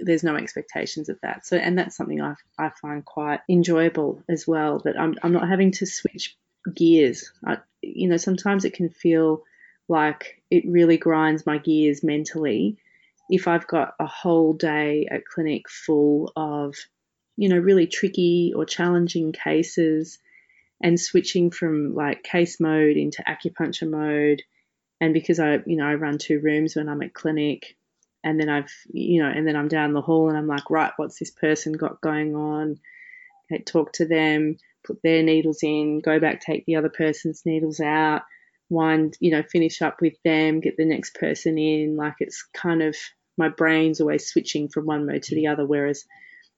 there's 0.04 0.24
no 0.24 0.36
expectations 0.36 1.10
of 1.10 1.20
that. 1.22 1.46
So, 1.46 1.58
and 1.58 1.78
that's 1.78 1.96
something 1.96 2.22
I, 2.22 2.36
I 2.58 2.70
find 2.82 3.04
quite 3.04 3.40
enjoyable 3.50 4.24
as 4.30 4.48
well. 4.48 4.82
That 4.86 5.00
I'm 5.00 5.16
I'm 5.22 5.34
not 5.34 5.50
having 5.50 5.72
to 5.74 5.86
switch 5.86 6.38
gears. 6.74 7.32
I, 7.46 7.58
you 7.82 8.08
know, 8.08 8.18
sometimes 8.18 8.66
it 8.66 8.74
can 8.74 8.90
feel 8.90 9.44
like 9.90 10.42
it 10.50 10.64
really 10.68 10.98
grinds 10.98 11.46
my 11.46 11.58
gears 11.58 12.04
mentally 12.04 12.78
if 13.30 13.48
I've 13.48 13.68
got 13.68 13.94
a 14.00 14.06
whole 14.06 14.54
day 14.54 15.08
at 15.10 15.26
clinic 15.26 15.70
full 15.70 16.32
of, 16.36 16.76
you 17.36 17.50
know, 17.50 17.58
really 17.58 17.88
tricky 17.88 18.54
or 18.56 18.66
challenging 18.66 19.34
cases 19.34 20.20
and 20.82 21.00
switching 21.00 21.52
from 21.52 21.96
like 21.96 22.24
case 22.24 22.60
mode 22.60 22.98
into 22.98 23.24
acupuncture 23.24 23.90
mode. 23.90 24.44
And 25.00 25.14
because 25.14 25.40
I, 25.40 25.60
you 25.66 25.78
know, 25.78 25.86
I 25.86 25.96
run 25.96 26.18
two 26.18 26.40
rooms 26.40 26.76
when 26.76 26.90
I'm 26.90 27.02
at 27.04 27.14
clinic, 27.14 27.76
and 28.24 28.40
then 28.40 28.50
I've 28.50 28.72
you 28.92 29.22
know 29.22 29.30
and 29.30 29.48
then 29.48 29.56
I'm 29.56 29.68
down 29.68 29.94
the 29.94 30.02
hall 30.02 30.30
and 30.30 30.38
I'm 30.38 30.48
like 30.48 30.70
right 30.70 30.92
what's 30.98 31.20
this 31.20 31.32
person 31.32 31.74
got 31.74 32.02
going 32.02 32.36
on 32.36 32.80
okay, 33.52 33.64
talk 33.64 33.94
to 33.94 34.06
them 34.06 34.58
put 34.86 35.02
their 35.02 35.24
needles 35.24 35.60
in 35.62 36.00
go 36.00 36.20
back 36.20 36.42
take 36.42 36.66
the 36.66 36.76
other 36.76 36.90
person's 36.90 37.46
needles 37.46 37.80
out 37.80 38.24
wind 38.70 39.16
you 39.20 39.32
know 39.32 39.44
finish 39.44 39.82
up 39.82 40.02
with 40.02 40.16
them 40.26 40.60
get 40.60 40.78
the 40.78 40.86
next 40.86 41.14
person 41.16 41.58
in 41.58 41.96
like 41.96 42.16
it's 42.20 42.44
kind 42.54 42.82
of 42.82 42.96
my 43.38 43.50
brain's 43.50 44.02
always 44.02 44.28
switching 44.28 44.68
from 44.68 44.86
one 44.86 45.06
mode 45.06 45.24
to 45.24 45.36
the 45.36 45.48
other 45.48 45.66
whereas 45.66 46.04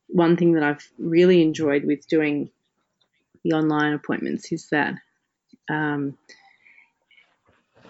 one 0.08 0.38
thing 0.38 0.54
that 0.54 0.64
I've 0.64 0.90
really 0.98 1.42
enjoyed 1.44 1.86
with 1.86 2.08
doing 2.08 2.50
the 3.44 3.56
online 3.56 3.94
appointments 3.94 4.52
is 4.52 4.68
that 4.70 4.96
um, 5.70 6.18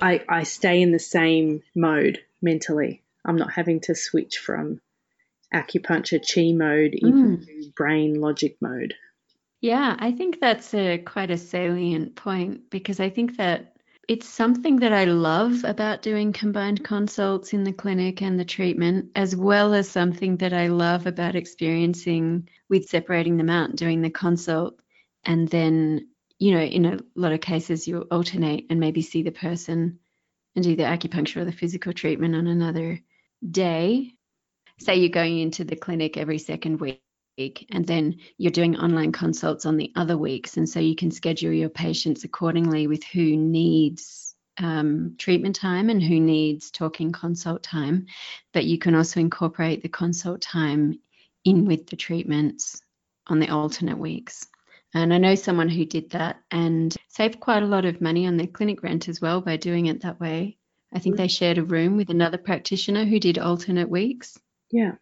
I, 0.01 0.24
I 0.27 0.44
stay 0.44 0.82
in 0.82 0.91
the 0.91 1.00
same 1.00 1.62
mode 1.75 2.20
mentally 2.41 3.03
I'm 3.25 3.36
not 3.36 3.51
having 3.51 3.82
to 3.82 3.96
switch 3.96 4.38
from 4.38 4.82
acupuncture 5.53 6.20
chi 6.20 6.51
mode 6.53 6.94
into 6.94 7.46
mm. 7.46 7.75
brain 7.75 8.20
logic 8.20 8.58
mode. 8.62 8.96
Yeah, 9.62 9.96
I 10.00 10.13
think 10.13 10.39
that's 10.39 10.74
a 10.74 11.00
quite 11.00 11.32
a 11.32 11.38
salient 11.38 12.15
point 12.15 12.70
because 12.70 13.00
I 13.00 13.10
think 13.10 13.38
that 13.38 13.75
it's 14.08 14.27
something 14.27 14.77
that 14.77 14.94
I 14.94 15.03
love 15.03 15.63
about 15.65 16.01
doing 16.01 16.34
combined 16.34 16.84
consults 16.84 17.53
in 17.53 17.63
the 17.63 17.74
clinic 17.74 18.22
and 18.22 18.39
the 18.39 18.46
treatment, 18.46 19.12
as 19.15 19.36
well 19.36 19.74
as 19.74 19.89
something 19.89 20.38
that 20.38 20.53
I 20.53 20.68
love 20.68 21.06
about 21.06 21.36
experiencing 21.36 22.50
with 22.70 22.89
separating 22.89 23.38
them 23.38 23.50
out, 23.50 23.75
doing 23.75 24.01
the 24.01 24.10
consult, 24.10 24.79
and 25.26 25.48
then, 25.50 26.10
you 26.38 26.54
know, 26.54 26.62
in 26.62 26.86
a 26.86 27.00
lot 27.16 27.32
of 27.32 27.42
cases, 27.42 27.88
you'll 27.88 28.08
alternate 28.12 28.68
and 28.70 28.80
maybe 28.80 29.02
see 29.02 29.24
the 29.24 29.32
person 29.32 30.00
and 30.56 30.64
do 30.64 30.76
the 30.76 30.84
acupuncture 30.84 31.38
or 31.38 31.46
the 31.46 31.52
physical 31.52 31.94
treatment 31.94 32.36
on 32.36 32.48
another 32.48 33.00
day, 33.50 34.14
say 34.80 34.96
you're 34.96 35.10
going 35.10 35.40
into 35.40 35.64
the 35.64 35.76
clinic 35.76 36.18
every 36.18 36.38
second 36.38 36.80
week 36.80 37.02
and 37.72 37.86
then 37.86 38.18
you're 38.38 38.52
doing 38.52 38.78
online 38.78 39.12
consults 39.12 39.66
on 39.66 39.78
the 39.78 39.92
other 39.96 40.18
weeks. 40.18 40.58
And 40.58 40.68
so 40.68 40.80
you 40.80 40.96
can 40.96 41.12
schedule 41.12 41.54
your 41.54 41.70
patients 41.70 42.24
accordingly 42.24 42.88
with 42.88 43.04
who 43.04 43.38
needs 43.38 44.36
um, 44.58 45.16
treatment 45.18 45.56
time 45.56 45.90
and 45.90 46.04
who 46.04 46.20
needs 46.20 46.70
talking 46.72 47.12
consult 47.12 47.64
time. 47.64 48.08
But 48.52 48.66
you 48.66 48.78
can 48.78 48.96
also 48.96 49.20
incorporate 49.20 49.82
the 49.82 49.90
consult 49.90 50.42
time 50.42 51.00
in 51.46 51.66
with 51.66 51.88
the 51.88 51.96
treatments 51.96 52.82
on 53.28 53.40
the 53.40 53.50
alternate 53.50 53.98
weeks. 53.98 54.46
And 54.93 55.13
I 55.13 55.17
know 55.17 55.36
someone 55.36 55.69
who 55.69 55.86
did 55.86 56.12
that 56.12 56.38
and 56.50 56.96
saved 57.10 57.39
quite 57.39 57.63
a 57.63 57.67
lot 57.67 57.86
of 57.86 58.01
money 58.01 58.25
on 58.25 58.38
their 58.38 58.48
clinic 58.48 58.81
rent 58.81 59.08
as 59.08 59.22
well 59.22 59.41
by 59.41 59.58
doing 59.58 59.86
it 59.86 60.01
that 60.01 60.19
way. 60.19 60.58
I 60.91 61.00
think 61.00 61.17
they 61.17 61.27
shared 61.27 61.60
a 61.60 61.63
room 61.63 61.98
with 61.98 62.10
another 62.10 62.39
practitioner 62.39 63.05
who 63.05 63.19
did 63.19 63.38
alternate 63.38 63.89
weeks. 63.89 64.39
Yeah. 64.72 64.93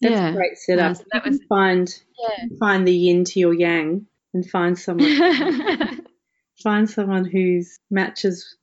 That's 0.00 0.14
yeah. 0.14 0.28
a 0.30 0.34
great 0.34 0.58
setup. 0.58 0.90
Uh, 0.90 0.94
so 0.94 1.04
that 1.12 1.24
was 1.24 1.40
find 1.48 2.02
yeah. 2.18 2.44
find 2.58 2.86
the 2.86 2.94
yin 2.94 3.24
to 3.24 3.40
your 3.40 3.54
yang 3.54 4.06
and 4.34 4.48
find 4.48 4.78
someone 4.78 5.08
find 6.62 6.90
someone 6.90 7.24
who's 7.24 7.78
matches 7.90 8.56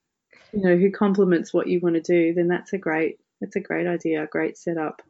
you 0.55 0.61
know, 0.61 0.77
who 0.77 0.89
complements 0.89 1.53
what 1.53 1.67
you 1.67 1.79
want 1.81 1.95
to 1.95 2.01
do, 2.01 2.33
then 2.33 2.47
that's 2.47 2.73
a 2.73 2.77
great 2.77 3.19
that's 3.41 3.57
a 3.57 3.61
great 3.61 3.87
idea, 3.87 4.23
a 4.23 4.27
great 4.27 4.57
setup. 4.57 5.01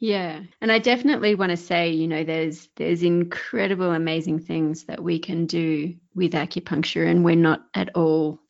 Yeah. 0.00 0.42
And 0.60 0.70
I 0.70 0.78
definitely 0.78 1.34
want 1.34 1.50
to 1.50 1.56
say, 1.56 1.90
you 1.90 2.06
know, 2.06 2.22
there's 2.22 2.68
there's 2.76 3.02
incredible 3.02 3.90
amazing 3.90 4.40
things 4.40 4.84
that 4.84 5.02
we 5.02 5.18
can 5.18 5.46
do 5.46 5.94
with 6.14 6.32
acupuncture 6.32 7.08
and 7.08 7.24
we're 7.24 7.34
not 7.34 7.64
at 7.74 7.96
all 7.96 8.40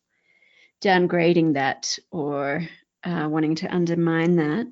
downgrading 0.81 1.55
that 1.55 1.97
or 2.11 2.67
uh, 3.03 3.27
wanting 3.29 3.55
to 3.55 3.73
undermine 3.73 4.35
that. 4.35 4.67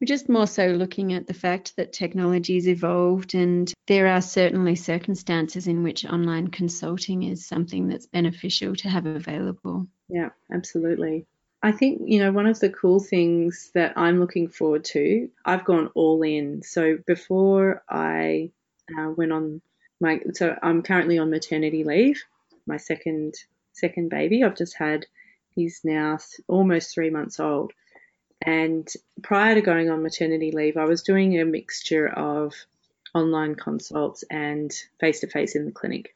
We're 0.00 0.06
just 0.06 0.28
more 0.28 0.46
so 0.46 0.68
looking 0.68 1.12
at 1.12 1.26
the 1.26 1.34
fact 1.34 1.76
that 1.76 1.92
technology 1.92 2.54
has 2.54 2.68
evolved 2.68 3.34
and 3.34 3.70
there 3.86 4.06
are 4.06 4.22
certainly 4.22 4.74
circumstances 4.74 5.66
in 5.66 5.82
which 5.82 6.06
online 6.06 6.48
consulting 6.48 7.22
is 7.22 7.46
something 7.46 7.88
that's 7.88 8.06
beneficial 8.06 8.74
to 8.76 8.88
have 8.88 9.04
available. 9.04 9.86
Yeah, 10.08 10.30
absolutely. 10.52 11.26
I 11.62 11.72
think, 11.72 12.02
you 12.04 12.20
know, 12.20 12.32
one 12.32 12.46
of 12.46 12.58
the 12.58 12.70
cool 12.70 13.00
things 13.00 13.70
that 13.74 13.92
I'm 13.96 14.18
looking 14.18 14.48
forward 14.48 14.84
to, 14.86 15.28
I've 15.44 15.64
gone 15.64 15.90
all 15.94 16.22
in. 16.22 16.62
So 16.62 16.98
before 17.06 17.82
I 17.88 18.50
uh, 18.98 19.10
went 19.10 19.32
on 19.32 19.60
my, 20.00 20.20
so 20.32 20.56
I'm 20.62 20.82
currently 20.82 21.18
on 21.18 21.30
maternity 21.30 21.84
leave, 21.84 22.22
my 22.66 22.78
second 22.78 23.34
second 23.72 24.08
baby. 24.08 24.42
I've 24.42 24.56
just 24.56 24.76
had 24.76 25.06
He's 25.54 25.80
now 25.84 26.18
almost 26.46 26.94
three 26.94 27.10
months 27.10 27.40
old. 27.40 27.72
And 28.40 28.88
prior 29.22 29.54
to 29.54 29.60
going 29.60 29.90
on 29.90 30.02
maternity 30.02 30.52
leave, 30.52 30.76
I 30.76 30.84
was 30.84 31.02
doing 31.02 31.38
a 31.38 31.44
mixture 31.44 32.08
of 32.08 32.54
online 33.14 33.56
consults 33.56 34.24
and 34.30 34.72
face 34.98 35.20
to 35.20 35.26
face 35.26 35.56
in 35.56 35.66
the 35.66 35.72
clinic. 35.72 36.14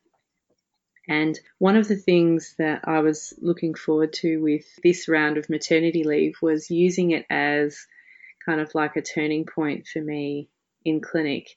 And 1.09 1.39
one 1.59 1.77
of 1.77 1.87
the 1.87 1.97
things 1.97 2.55
that 2.59 2.83
I 2.85 3.01
was 3.01 3.35
looking 3.41 3.75
forward 3.75 4.13
to 4.15 4.43
with 4.43 4.65
this 4.83 5.07
round 5.09 5.37
of 5.37 5.51
maternity 5.51 6.05
leave 6.05 6.37
was 6.41 6.71
using 6.71 7.11
it 7.11 7.27
as 7.29 7.87
kind 8.45 8.61
of 8.61 8.75
like 8.75 8.97
a 8.97 9.03
turning 9.03 9.45
point 9.45 9.87
for 9.87 10.01
me 10.01 10.49
in 10.85 11.01
clinic 11.01 11.57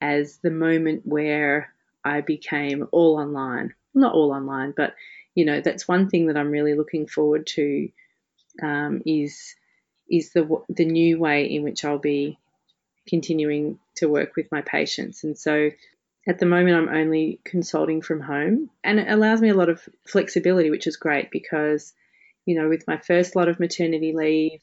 as 0.00 0.38
the 0.38 0.50
moment 0.50 1.02
where 1.04 1.72
I 2.04 2.20
became 2.20 2.86
all 2.92 3.18
online. 3.18 3.74
Not 3.94 4.14
all 4.14 4.32
online, 4.32 4.72
but 4.76 4.94
you 5.34 5.44
know, 5.44 5.60
that's 5.60 5.88
one 5.88 6.08
thing 6.08 6.26
that 6.26 6.36
I'm 6.36 6.50
really 6.50 6.74
looking 6.74 7.06
forward 7.06 7.46
to 7.48 7.88
um, 8.62 9.02
is 9.04 9.54
is 10.10 10.32
the 10.32 10.62
the 10.68 10.84
new 10.84 11.18
way 11.18 11.46
in 11.46 11.62
which 11.62 11.84
I'll 11.84 11.98
be 11.98 12.38
continuing 13.08 13.78
to 13.96 14.08
work 14.08 14.36
with 14.36 14.50
my 14.52 14.62
patients. 14.62 15.24
And 15.24 15.36
so 15.36 15.70
at 16.26 16.38
the 16.38 16.46
moment, 16.46 16.76
I'm 16.76 16.94
only 16.94 17.40
consulting 17.44 18.00
from 18.00 18.20
home, 18.20 18.70
and 18.82 18.98
it 18.98 19.10
allows 19.10 19.40
me 19.40 19.50
a 19.50 19.54
lot 19.54 19.68
of 19.68 19.86
flexibility, 20.06 20.70
which 20.70 20.86
is 20.86 20.96
great 20.96 21.30
because, 21.30 21.92
you 22.46 22.54
know, 22.54 22.68
with 22.68 22.86
my 22.86 22.96
first 22.96 23.36
lot 23.36 23.48
of 23.48 23.60
maternity 23.60 24.12
leave, 24.14 24.60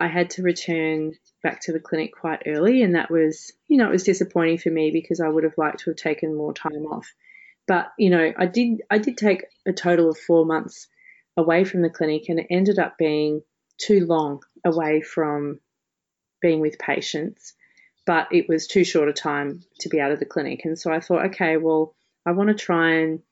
I 0.00 0.08
had 0.08 0.30
to 0.30 0.42
return 0.42 1.12
back 1.42 1.60
to 1.62 1.72
the 1.72 1.80
clinic 1.80 2.12
quite 2.18 2.42
early, 2.46 2.82
and 2.82 2.96
that 2.96 3.10
was, 3.10 3.52
you 3.68 3.76
know, 3.76 3.88
it 3.88 3.92
was 3.92 4.02
disappointing 4.02 4.58
for 4.58 4.70
me 4.70 4.90
because 4.90 5.20
I 5.20 5.28
would 5.28 5.44
have 5.44 5.56
liked 5.56 5.80
to 5.80 5.90
have 5.90 5.96
taken 5.96 6.34
more 6.34 6.52
time 6.52 6.86
off. 6.86 7.14
But 7.66 7.92
you 7.98 8.10
know, 8.10 8.32
I 8.36 8.46
did 8.46 8.82
I 8.90 8.98
did 8.98 9.16
take 9.16 9.44
a 9.66 9.72
total 9.72 10.10
of 10.10 10.18
four 10.18 10.44
months 10.44 10.88
away 11.36 11.64
from 11.64 11.82
the 11.82 11.90
clinic, 11.90 12.28
and 12.28 12.40
it 12.40 12.46
ended 12.50 12.78
up 12.78 12.98
being 12.98 13.42
too 13.78 14.04
long 14.04 14.42
away 14.64 15.00
from 15.00 15.60
being 16.40 16.60
with 16.60 16.78
patients. 16.78 17.54
But 18.06 18.28
it 18.32 18.48
was 18.48 18.66
too 18.66 18.84
short 18.84 19.08
a 19.08 19.12
time 19.12 19.62
to 19.80 19.88
be 19.88 20.00
out 20.00 20.12
of 20.12 20.18
the 20.18 20.26
clinic, 20.26 20.64
and 20.64 20.78
so 20.78 20.92
I 20.92 21.00
thought, 21.00 21.26
okay, 21.26 21.56
well, 21.56 21.94
I 22.26 22.32
want 22.32 22.48
to 22.48 22.54
try 22.54 22.96
and 22.96 23.22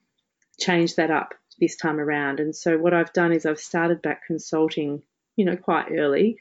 change 0.59 0.95
that 0.95 1.11
up 1.11 1.33
this 1.59 1.75
time 1.75 1.99
around. 1.99 2.39
And 2.39 2.55
so 2.55 2.77
what 2.77 2.93
I've 2.93 3.13
done 3.13 3.31
is 3.31 3.45
I've 3.45 3.59
started 3.59 4.01
back 4.01 4.25
consulting, 4.25 5.03
you 5.35 5.45
know, 5.45 5.55
quite 5.55 5.91
early, 5.91 6.37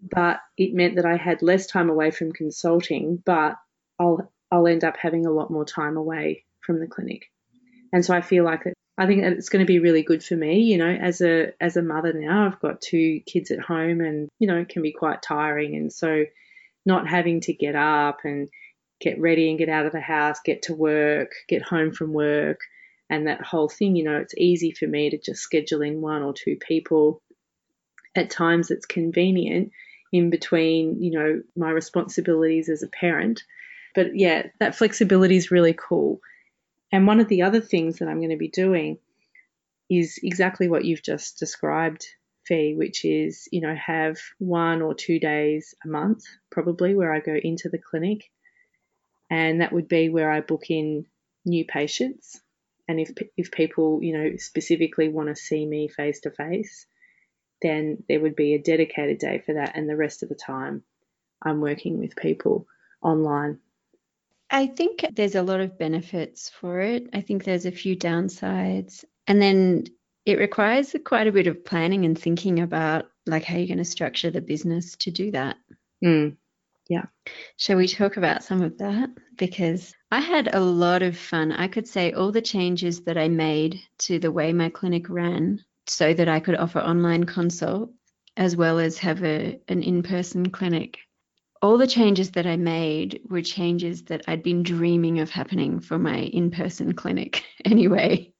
but 0.00 0.40
it 0.56 0.74
meant 0.74 0.96
that 0.96 1.06
I 1.06 1.16
had 1.16 1.42
less 1.42 1.66
time 1.66 1.90
away 1.90 2.10
from 2.10 2.32
consulting, 2.32 3.22
but 3.24 3.56
I'll 3.98 4.30
I'll 4.50 4.66
end 4.66 4.84
up 4.84 4.96
having 4.96 5.26
a 5.26 5.32
lot 5.32 5.50
more 5.50 5.64
time 5.64 5.96
away 5.96 6.44
from 6.60 6.80
the 6.80 6.86
clinic. 6.86 7.30
And 7.92 8.04
so 8.04 8.14
I 8.14 8.20
feel 8.20 8.44
like 8.44 8.62
I 8.98 9.06
think 9.06 9.22
it's 9.22 9.48
going 9.48 9.64
to 9.64 9.70
be 9.70 9.78
really 9.78 10.02
good 10.02 10.22
for 10.22 10.36
me, 10.36 10.60
you 10.60 10.78
know, 10.78 10.88
as 10.88 11.20
a 11.20 11.52
as 11.60 11.76
a 11.76 11.82
mother 11.82 12.12
now. 12.12 12.46
I've 12.46 12.60
got 12.60 12.80
two 12.80 13.20
kids 13.26 13.50
at 13.50 13.60
home 13.60 14.00
and, 14.00 14.28
you 14.38 14.46
know, 14.46 14.58
it 14.58 14.68
can 14.68 14.82
be 14.82 14.92
quite 14.92 15.22
tiring 15.22 15.76
and 15.76 15.92
so 15.92 16.24
not 16.86 17.08
having 17.08 17.40
to 17.42 17.52
get 17.52 17.74
up 17.74 18.20
and 18.24 18.48
get 19.00 19.20
ready 19.20 19.50
and 19.50 19.58
get 19.58 19.68
out 19.68 19.86
of 19.86 19.92
the 19.92 20.00
house, 20.00 20.38
get 20.44 20.62
to 20.62 20.74
work, 20.74 21.32
get 21.48 21.62
home 21.62 21.92
from 21.92 22.12
work, 22.12 22.60
and 23.10 23.26
that 23.26 23.42
whole 23.42 23.68
thing, 23.68 23.94
you 23.96 24.04
know, 24.04 24.16
it's 24.16 24.34
easy 24.36 24.72
for 24.72 24.86
me 24.86 25.10
to 25.10 25.18
just 25.18 25.42
schedule 25.42 25.82
in 25.82 26.00
one 26.00 26.22
or 26.22 26.32
two 26.32 26.56
people. 26.56 27.22
At 28.14 28.30
times 28.30 28.70
it's 28.70 28.86
convenient 28.86 29.70
in 30.12 30.30
between, 30.30 31.02
you 31.02 31.12
know, 31.12 31.42
my 31.56 31.70
responsibilities 31.70 32.68
as 32.68 32.82
a 32.82 32.88
parent. 32.88 33.42
But 33.94 34.16
yeah, 34.18 34.48
that 34.60 34.74
flexibility 34.74 35.36
is 35.36 35.50
really 35.50 35.74
cool. 35.74 36.20
And 36.90 37.06
one 37.06 37.20
of 37.20 37.28
the 37.28 37.42
other 37.42 37.60
things 37.60 37.98
that 37.98 38.08
I'm 38.08 38.18
going 38.18 38.30
to 38.30 38.36
be 38.36 38.48
doing 38.48 38.98
is 39.88 40.18
exactly 40.22 40.68
what 40.68 40.84
you've 40.84 41.02
just 41.02 41.38
described, 41.38 42.06
Fee, 42.44 42.74
which 42.76 43.04
is, 43.04 43.48
you 43.52 43.60
know, 43.60 43.74
have 43.74 44.18
one 44.38 44.82
or 44.82 44.94
two 44.94 45.20
days 45.20 45.74
a 45.84 45.88
month 45.88 46.24
probably 46.56 46.94
where 46.94 47.12
I 47.12 47.20
go 47.20 47.34
into 47.34 47.68
the 47.68 47.76
clinic. 47.76 48.30
And 49.28 49.60
that 49.60 49.74
would 49.74 49.88
be 49.88 50.08
where 50.08 50.30
I 50.30 50.40
book 50.40 50.70
in 50.70 51.04
new 51.44 51.66
patients. 51.66 52.40
And 52.88 52.98
if, 52.98 53.10
if 53.36 53.50
people, 53.50 54.00
you 54.02 54.16
know, 54.16 54.36
specifically 54.38 55.10
want 55.10 55.28
to 55.28 55.36
see 55.36 55.66
me 55.66 55.88
face 55.88 56.20
to 56.20 56.30
face, 56.30 56.86
then 57.60 58.04
there 58.08 58.20
would 58.20 58.36
be 58.36 58.54
a 58.54 58.62
dedicated 58.62 59.18
day 59.18 59.42
for 59.44 59.56
that. 59.56 59.76
And 59.76 59.86
the 59.86 59.98
rest 59.98 60.22
of 60.22 60.30
the 60.30 60.34
time, 60.34 60.82
I'm 61.42 61.60
working 61.60 61.98
with 61.98 62.16
people 62.16 62.66
online. 63.02 63.58
I 64.48 64.66
think 64.66 65.04
there's 65.12 65.34
a 65.34 65.42
lot 65.42 65.60
of 65.60 65.78
benefits 65.78 66.48
for 66.48 66.80
it. 66.80 67.10
I 67.12 67.20
think 67.20 67.44
there's 67.44 67.66
a 67.66 67.70
few 67.70 67.96
downsides. 67.96 69.04
And 69.26 69.42
then 69.42 69.84
it 70.24 70.38
requires 70.38 70.96
quite 71.04 71.26
a 71.26 71.32
bit 71.32 71.48
of 71.48 71.66
planning 71.66 72.06
and 72.06 72.18
thinking 72.18 72.60
about 72.60 73.10
like 73.26 73.44
how 73.44 73.56
you're 73.56 73.66
going 73.66 73.76
to 73.76 73.84
structure 73.84 74.30
the 74.30 74.40
business 74.40 74.96
to 75.00 75.10
do 75.10 75.32
that. 75.32 75.56
Mm. 76.02 76.36
Yeah. 76.88 77.06
Shall 77.56 77.76
we 77.76 77.88
talk 77.88 78.16
about 78.16 78.44
some 78.44 78.62
of 78.62 78.78
that? 78.78 79.10
Because 79.36 79.92
I 80.10 80.20
had 80.20 80.54
a 80.54 80.60
lot 80.60 81.02
of 81.02 81.16
fun. 81.16 81.52
I 81.52 81.68
could 81.68 81.88
say 81.88 82.12
all 82.12 82.32
the 82.32 82.42
changes 82.42 83.02
that 83.02 83.18
I 83.18 83.28
made 83.28 83.80
to 84.00 84.18
the 84.18 84.32
way 84.32 84.52
my 84.52 84.68
clinic 84.68 85.08
ran 85.08 85.64
so 85.86 86.14
that 86.14 86.28
I 86.28 86.40
could 86.40 86.56
offer 86.56 86.78
online 86.78 87.24
consult 87.24 87.90
as 88.36 88.56
well 88.56 88.78
as 88.78 88.98
have 88.98 89.24
a, 89.24 89.60
an 89.68 89.82
in 89.82 90.02
person 90.02 90.50
clinic 90.50 90.98
all 91.62 91.78
the 91.78 91.86
changes 91.86 92.30
that 92.32 92.46
I 92.46 92.56
made 92.56 93.20
were 93.28 93.42
changes 93.42 94.04
that 94.04 94.22
I'd 94.28 94.42
been 94.42 94.62
dreaming 94.62 95.20
of 95.20 95.30
happening 95.30 95.80
for 95.80 95.98
my 95.98 96.18
in 96.18 96.50
person 96.50 96.92
clinic 96.94 97.44
anyway. 97.64 98.32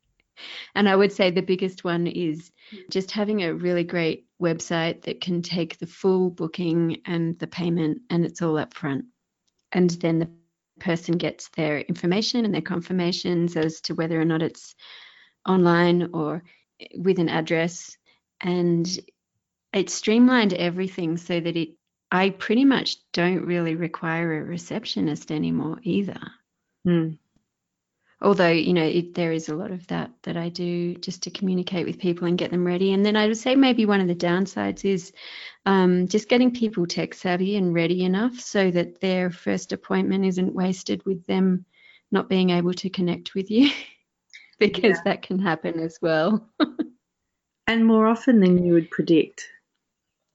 And 0.74 0.88
I 0.88 0.96
would 0.96 1.12
say 1.12 1.30
the 1.30 1.42
biggest 1.42 1.84
one 1.84 2.06
is 2.06 2.50
just 2.90 3.10
having 3.10 3.42
a 3.42 3.54
really 3.54 3.84
great 3.84 4.26
website 4.40 5.02
that 5.02 5.20
can 5.20 5.42
take 5.42 5.78
the 5.78 5.86
full 5.86 6.30
booking 6.30 7.00
and 7.06 7.38
the 7.38 7.46
payment, 7.46 8.02
and 8.10 8.24
it's 8.24 8.42
all 8.42 8.58
up 8.58 8.74
front. 8.74 9.06
And 9.72 9.90
then 9.90 10.18
the 10.18 10.30
person 10.78 11.16
gets 11.16 11.48
their 11.50 11.78
information 11.80 12.44
and 12.44 12.54
their 12.54 12.62
confirmations 12.62 13.56
as 13.56 13.80
to 13.82 13.94
whether 13.94 14.20
or 14.20 14.24
not 14.24 14.42
it's 14.42 14.74
online 15.48 16.10
or 16.12 16.42
with 16.96 17.18
an 17.18 17.28
address. 17.28 17.96
And 18.40 18.86
it 19.72 19.90
streamlined 19.90 20.52
everything 20.52 21.16
so 21.16 21.40
that 21.40 21.56
it 21.56 21.70
I 22.10 22.30
pretty 22.30 22.64
much 22.64 22.98
don't 23.12 23.44
really 23.46 23.74
require 23.74 24.38
a 24.38 24.44
receptionist 24.44 25.32
anymore 25.32 25.78
either. 25.82 26.20
Mm. 26.86 27.18
Although, 28.22 28.50
you 28.50 28.72
know, 28.72 28.84
it, 28.84 29.14
there 29.14 29.32
is 29.32 29.48
a 29.48 29.54
lot 29.54 29.70
of 29.70 29.86
that 29.88 30.10
that 30.22 30.36
I 30.36 30.48
do 30.48 30.94
just 30.94 31.22
to 31.24 31.30
communicate 31.30 31.86
with 31.86 31.98
people 31.98 32.26
and 32.26 32.38
get 32.38 32.50
them 32.50 32.66
ready. 32.66 32.92
And 32.92 33.04
then 33.04 33.14
I 33.14 33.26
would 33.26 33.36
say 33.36 33.54
maybe 33.54 33.84
one 33.84 34.00
of 34.00 34.08
the 34.08 34.14
downsides 34.14 34.84
is 34.84 35.12
um, 35.66 36.08
just 36.08 36.28
getting 36.28 36.50
people 36.50 36.86
tech 36.86 37.12
savvy 37.12 37.56
and 37.56 37.74
ready 37.74 38.04
enough 38.04 38.40
so 38.40 38.70
that 38.70 39.00
their 39.00 39.30
first 39.30 39.72
appointment 39.72 40.24
isn't 40.24 40.54
wasted 40.54 41.04
with 41.04 41.26
them 41.26 41.66
not 42.10 42.28
being 42.28 42.50
able 42.50 42.72
to 42.72 42.88
connect 42.88 43.34
with 43.34 43.50
you, 43.50 43.70
because 44.58 44.96
yeah. 44.96 45.02
that 45.04 45.22
can 45.22 45.38
happen 45.38 45.78
as 45.80 45.98
well. 46.00 46.48
and 47.66 47.84
more 47.84 48.06
often 48.06 48.40
than 48.40 48.64
you 48.64 48.72
would 48.72 48.90
predict. 48.90 49.46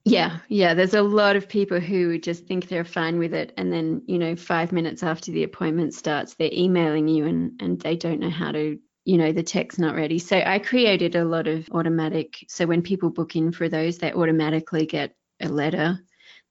Yeah, 0.04 0.38
yeah. 0.48 0.74
There's 0.74 0.94
a 0.94 1.02
lot 1.02 1.36
of 1.36 1.48
people 1.48 1.78
who 1.78 2.18
just 2.18 2.46
think 2.46 2.66
they're 2.68 2.84
fine 2.84 3.18
with 3.18 3.32
it, 3.34 3.52
and 3.56 3.72
then 3.72 4.02
you 4.06 4.18
know, 4.18 4.34
five 4.34 4.72
minutes 4.72 5.02
after 5.02 5.30
the 5.30 5.44
appointment 5.44 5.94
starts, 5.94 6.34
they're 6.34 6.50
emailing 6.52 7.06
you, 7.08 7.26
and 7.26 7.60
and 7.62 7.80
they 7.80 7.96
don't 7.96 8.20
know 8.20 8.30
how 8.30 8.52
to. 8.52 8.78
You 9.04 9.18
know, 9.18 9.32
the 9.32 9.42
tech's 9.42 9.78
not 9.80 9.96
ready. 9.96 10.20
So 10.20 10.36
I 10.38 10.60
created 10.60 11.16
a 11.16 11.24
lot 11.24 11.48
of 11.48 11.68
automatic. 11.72 12.44
So 12.48 12.66
when 12.66 12.82
people 12.82 13.10
book 13.10 13.34
in 13.34 13.50
for 13.50 13.68
those, 13.68 13.98
they 13.98 14.12
automatically 14.12 14.86
get 14.86 15.16
a 15.40 15.48
letter 15.48 15.98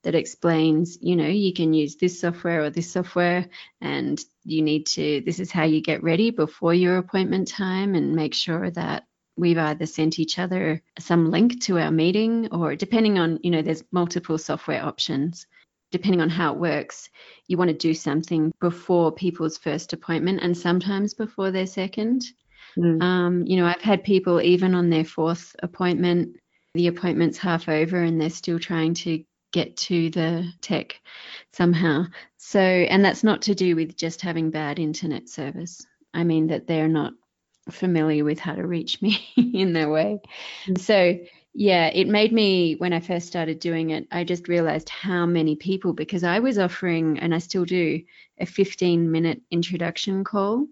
that 0.03 0.15
explains, 0.15 0.97
you 1.01 1.15
know, 1.15 1.27
you 1.27 1.53
can 1.53 1.73
use 1.73 1.95
this 1.95 2.19
software 2.19 2.63
or 2.63 2.69
this 2.69 2.91
software, 2.91 3.47
and 3.81 4.19
you 4.43 4.61
need 4.61 4.85
to. 4.87 5.21
This 5.25 5.39
is 5.39 5.51
how 5.51 5.63
you 5.63 5.81
get 5.81 6.03
ready 6.03 6.31
before 6.31 6.73
your 6.73 6.97
appointment 6.97 7.47
time, 7.49 7.95
and 7.95 8.15
make 8.15 8.33
sure 8.33 8.69
that 8.71 9.03
we've 9.37 9.57
either 9.57 9.85
sent 9.85 10.19
each 10.19 10.39
other 10.39 10.81
some 10.99 11.31
link 11.31 11.61
to 11.61 11.79
our 11.79 11.91
meeting 11.91 12.49
or 12.51 12.75
depending 12.75 13.17
on, 13.17 13.39
you 13.43 13.51
know, 13.51 13.61
there's 13.61 13.83
multiple 13.91 14.37
software 14.37 14.83
options. 14.83 15.47
Depending 15.91 16.21
on 16.21 16.29
how 16.29 16.53
it 16.53 16.59
works, 16.59 17.09
you 17.47 17.57
want 17.57 17.69
to 17.69 17.75
do 17.75 17.93
something 17.93 18.53
before 18.61 19.11
people's 19.11 19.57
first 19.57 19.91
appointment 19.91 20.39
and 20.41 20.57
sometimes 20.57 21.13
before 21.13 21.51
their 21.51 21.67
second. 21.67 22.23
Mm. 22.77 23.01
Um, 23.01 23.45
you 23.45 23.57
know, 23.57 23.65
I've 23.65 23.81
had 23.81 24.05
people 24.05 24.41
even 24.41 24.73
on 24.73 24.89
their 24.89 25.03
fourth 25.03 25.53
appointment, 25.61 26.37
the 26.75 26.87
appointment's 26.87 27.37
half 27.37 27.67
over 27.67 28.01
and 28.01 28.21
they're 28.21 28.29
still 28.29 28.57
trying 28.57 28.93
to 28.93 29.21
get 29.51 29.75
to 29.75 30.09
the 30.11 30.49
tech 30.61 30.99
somehow. 31.51 32.05
So, 32.37 32.59
and 32.59 33.03
that's 33.03 33.23
not 33.23 33.41
to 33.43 33.55
do 33.55 33.75
with 33.75 33.97
just 33.97 34.21
having 34.21 34.49
bad 34.49 34.79
internet 34.79 35.27
service. 35.27 35.85
I 36.13 36.23
mean 36.23 36.47
that 36.47 36.67
they're 36.67 36.87
not 36.87 37.13
familiar 37.69 38.23
with 38.23 38.39
how 38.39 38.55
to 38.55 38.65
reach 38.65 39.01
me 39.01 39.19
in 39.35 39.73
their 39.73 39.89
way. 39.89 40.19
Mm. 40.67 40.79
So, 40.79 41.19
yeah, 41.53 41.87
it 41.87 42.07
made 42.07 42.31
me, 42.31 42.75
when 42.75 42.93
I 42.93 43.01
first 43.01 43.27
started 43.27 43.59
doing 43.59 43.89
it, 43.89 44.07
I 44.11 44.23
just 44.23 44.47
realized 44.47 44.89
how 44.89 45.25
many 45.25 45.55
people, 45.55 45.93
because 45.93 46.23
I 46.23 46.39
was 46.39 46.57
offering, 46.57 47.19
and 47.19 47.35
I 47.35 47.39
still 47.39 47.65
do, 47.65 48.01
a 48.39 48.45
15 48.45 49.11
minute 49.11 49.41
introduction 49.51 50.23
call, 50.23 50.67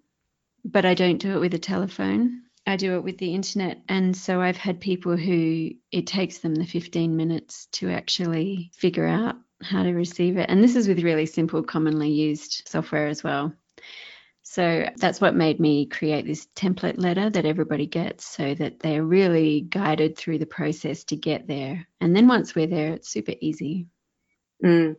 but 0.63 0.85
I 0.85 0.93
don't 0.93 1.17
do 1.17 1.33
it 1.33 1.39
with 1.39 1.53
a 1.53 1.59
telephone. 1.59 2.43
I 2.65 2.75
do 2.75 2.95
it 2.95 3.03
with 3.03 3.17
the 3.17 3.33
internet. 3.33 3.81
And 3.89 4.15
so 4.15 4.41
I've 4.41 4.57
had 4.57 4.79
people 4.79 5.17
who 5.17 5.71
it 5.91 6.07
takes 6.07 6.39
them 6.39 6.55
the 6.55 6.65
15 6.65 7.15
minutes 7.15 7.67
to 7.73 7.89
actually 7.89 8.71
figure 8.75 9.07
out 9.07 9.35
how 9.61 9.83
to 9.83 9.91
receive 9.91 10.37
it. 10.37 10.49
And 10.49 10.63
this 10.63 10.75
is 10.75 10.87
with 10.87 11.03
really 11.03 11.25
simple, 11.25 11.63
commonly 11.63 12.09
used 12.11 12.67
software 12.67 13.07
as 13.07 13.23
well. 13.23 13.53
So 14.51 14.89
that's 14.97 15.21
what 15.21 15.35
made 15.35 15.59
me 15.59 15.85
create 15.85 16.25
this 16.25 16.47
template 16.55 16.97
letter 16.97 17.29
that 17.29 17.45
everybody 17.45 17.85
gets 17.85 18.25
so 18.25 18.55
that 18.55 18.79
they're 18.79 19.03
really 19.03 19.61
guided 19.61 20.17
through 20.17 20.39
the 20.39 20.47
process 20.47 21.03
to 21.05 21.15
get 21.15 21.45
there. 21.45 21.87
And 22.01 22.15
then 22.15 22.27
once 22.27 22.55
we're 22.55 22.65
there, 22.65 22.93
it's 22.93 23.11
super 23.11 23.33
easy. 23.39 23.85
Mm. 24.65 24.95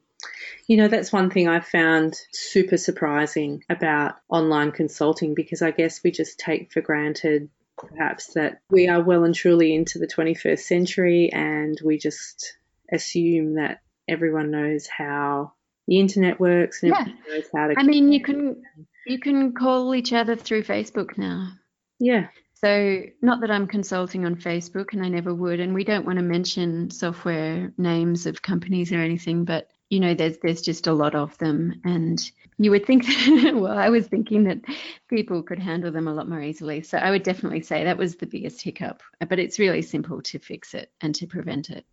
You 0.68 0.76
know, 0.76 0.86
that's 0.86 1.12
one 1.12 1.30
thing 1.30 1.48
I 1.48 1.58
found 1.58 2.14
super 2.30 2.76
surprising 2.76 3.64
about 3.68 4.14
online 4.28 4.70
consulting 4.70 5.34
because 5.34 5.62
I 5.62 5.72
guess 5.72 6.00
we 6.04 6.12
just 6.12 6.38
take 6.38 6.72
for 6.72 6.80
granted 6.80 7.48
perhaps 7.76 8.34
that 8.34 8.60
we 8.70 8.86
are 8.86 9.02
well 9.02 9.24
and 9.24 9.34
truly 9.34 9.74
into 9.74 9.98
the 9.98 10.06
21st 10.06 10.60
century 10.60 11.32
and 11.32 11.76
we 11.84 11.98
just 11.98 12.56
assume 12.92 13.56
that 13.56 13.80
everyone 14.06 14.52
knows 14.52 14.86
how 14.86 15.54
the 15.88 15.98
internet 15.98 16.38
works 16.38 16.84
and 16.84 16.92
everyone 16.92 17.18
knows 17.28 17.48
how 17.52 17.66
to. 17.66 17.74
I 17.76 17.82
mean, 17.82 18.12
you 18.12 18.22
can 18.22 18.62
you 19.10 19.18
can 19.18 19.52
call 19.52 19.94
each 19.94 20.12
other 20.12 20.36
through 20.36 20.62
Facebook 20.62 21.18
now. 21.18 21.52
Yeah. 21.98 22.28
So, 22.54 23.04
not 23.22 23.40
that 23.40 23.50
I'm 23.50 23.66
consulting 23.66 24.26
on 24.26 24.36
Facebook 24.36 24.92
and 24.92 25.02
I 25.02 25.08
never 25.08 25.34
would, 25.34 25.60
and 25.60 25.74
we 25.74 25.84
don't 25.84 26.04
want 26.04 26.18
to 26.18 26.24
mention 26.24 26.90
software 26.90 27.72
names 27.78 28.26
of 28.26 28.42
companies 28.42 28.92
or 28.92 28.98
anything, 28.98 29.44
but 29.44 29.70
you 29.88 29.98
know, 29.98 30.14
there's 30.14 30.36
there's 30.38 30.60
just 30.60 30.86
a 30.86 30.92
lot 30.92 31.14
of 31.14 31.36
them, 31.38 31.80
and 31.84 32.20
you 32.58 32.70
would 32.70 32.86
think 32.86 33.06
that. 33.06 33.52
well, 33.56 33.78
I 33.78 33.88
was 33.88 34.06
thinking 34.06 34.44
that 34.44 34.60
people 35.08 35.42
could 35.42 35.58
handle 35.58 35.90
them 35.90 36.06
a 36.06 36.12
lot 36.12 36.28
more 36.28 36.42
easily. 36.42 36.82
So, 36.82 36.98
I 36.98 37.10
would 37.10 37.22
definitely 37.22 37.62
say 37.62 37.84
that 37.84 37.96
was 37.98 38.16
the 38.16 38.26
biggest 38.26 38.60
hiccup, 38.60 39.02
but 39.26 39.38
it's 39.38 39.58
really 39.58 39.82
simple 39.82 40.20
to 40.22 40.38
fix 40.38 40.74
it 40.74 40.92
and 41.00 41.14
to 41.14 41.26
prevent 41.26 41.70
it. 41.70 41.86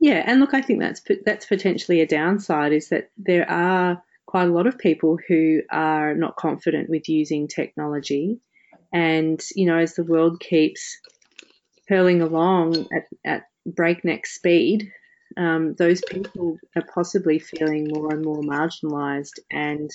Yeah, 0.00 0.22
and 0.26 0.40
look, 0.40 0.54
I 0.54 0.62
think 0.62 0.80
that's 0.80 1.02
that's 1.26 1.44
potentially 1.44 2.00
a 2.00 2.06
downside 2.06 2.72
is 2.72 2.88
that 2.88 3.10
there 3.18 3.48
are 3.50 4.02
quite 4.30 4.48
a 4.48 4.52
lot 4.52 4.68
of 4.68 4.78
people 4.78 5.18
who 5.28 5.60
are 5.70 6.14
not 6.14 6.36
confident 6.36 6.88
with 6.88 7.08
using 7.08 7.48
technology 7.48 8.40
And, 8.92 9.40
you 9.54 9.66
know, 9.66 9.78
as 9.78 9.94
the 9.94 10.04
world 10.04 10.40
keeps 10.40 10.98
hurling 11.88 12.22
along 12.22 12.86
at, 12.94 13.04
at 13.24 13.42
breakneck 13.66 14.26
speed, 14.26 14.90
um, 15.36 15.74
those 15.74 16.00
people 16.00 16.56
are 16.76 16.84
possibly 16.94 17.38
feeling 17.38 17.88
more 17.88 18.12
and 18.12 18.24
more 18.24 18.42
marginalised. 18.42 19.38
And 19.50 19.90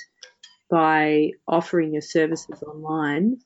by 0.69 1.31
offering 1.47 1.93
your 1.93 2.01
services 2.01 2.63
online, 2.63 3.37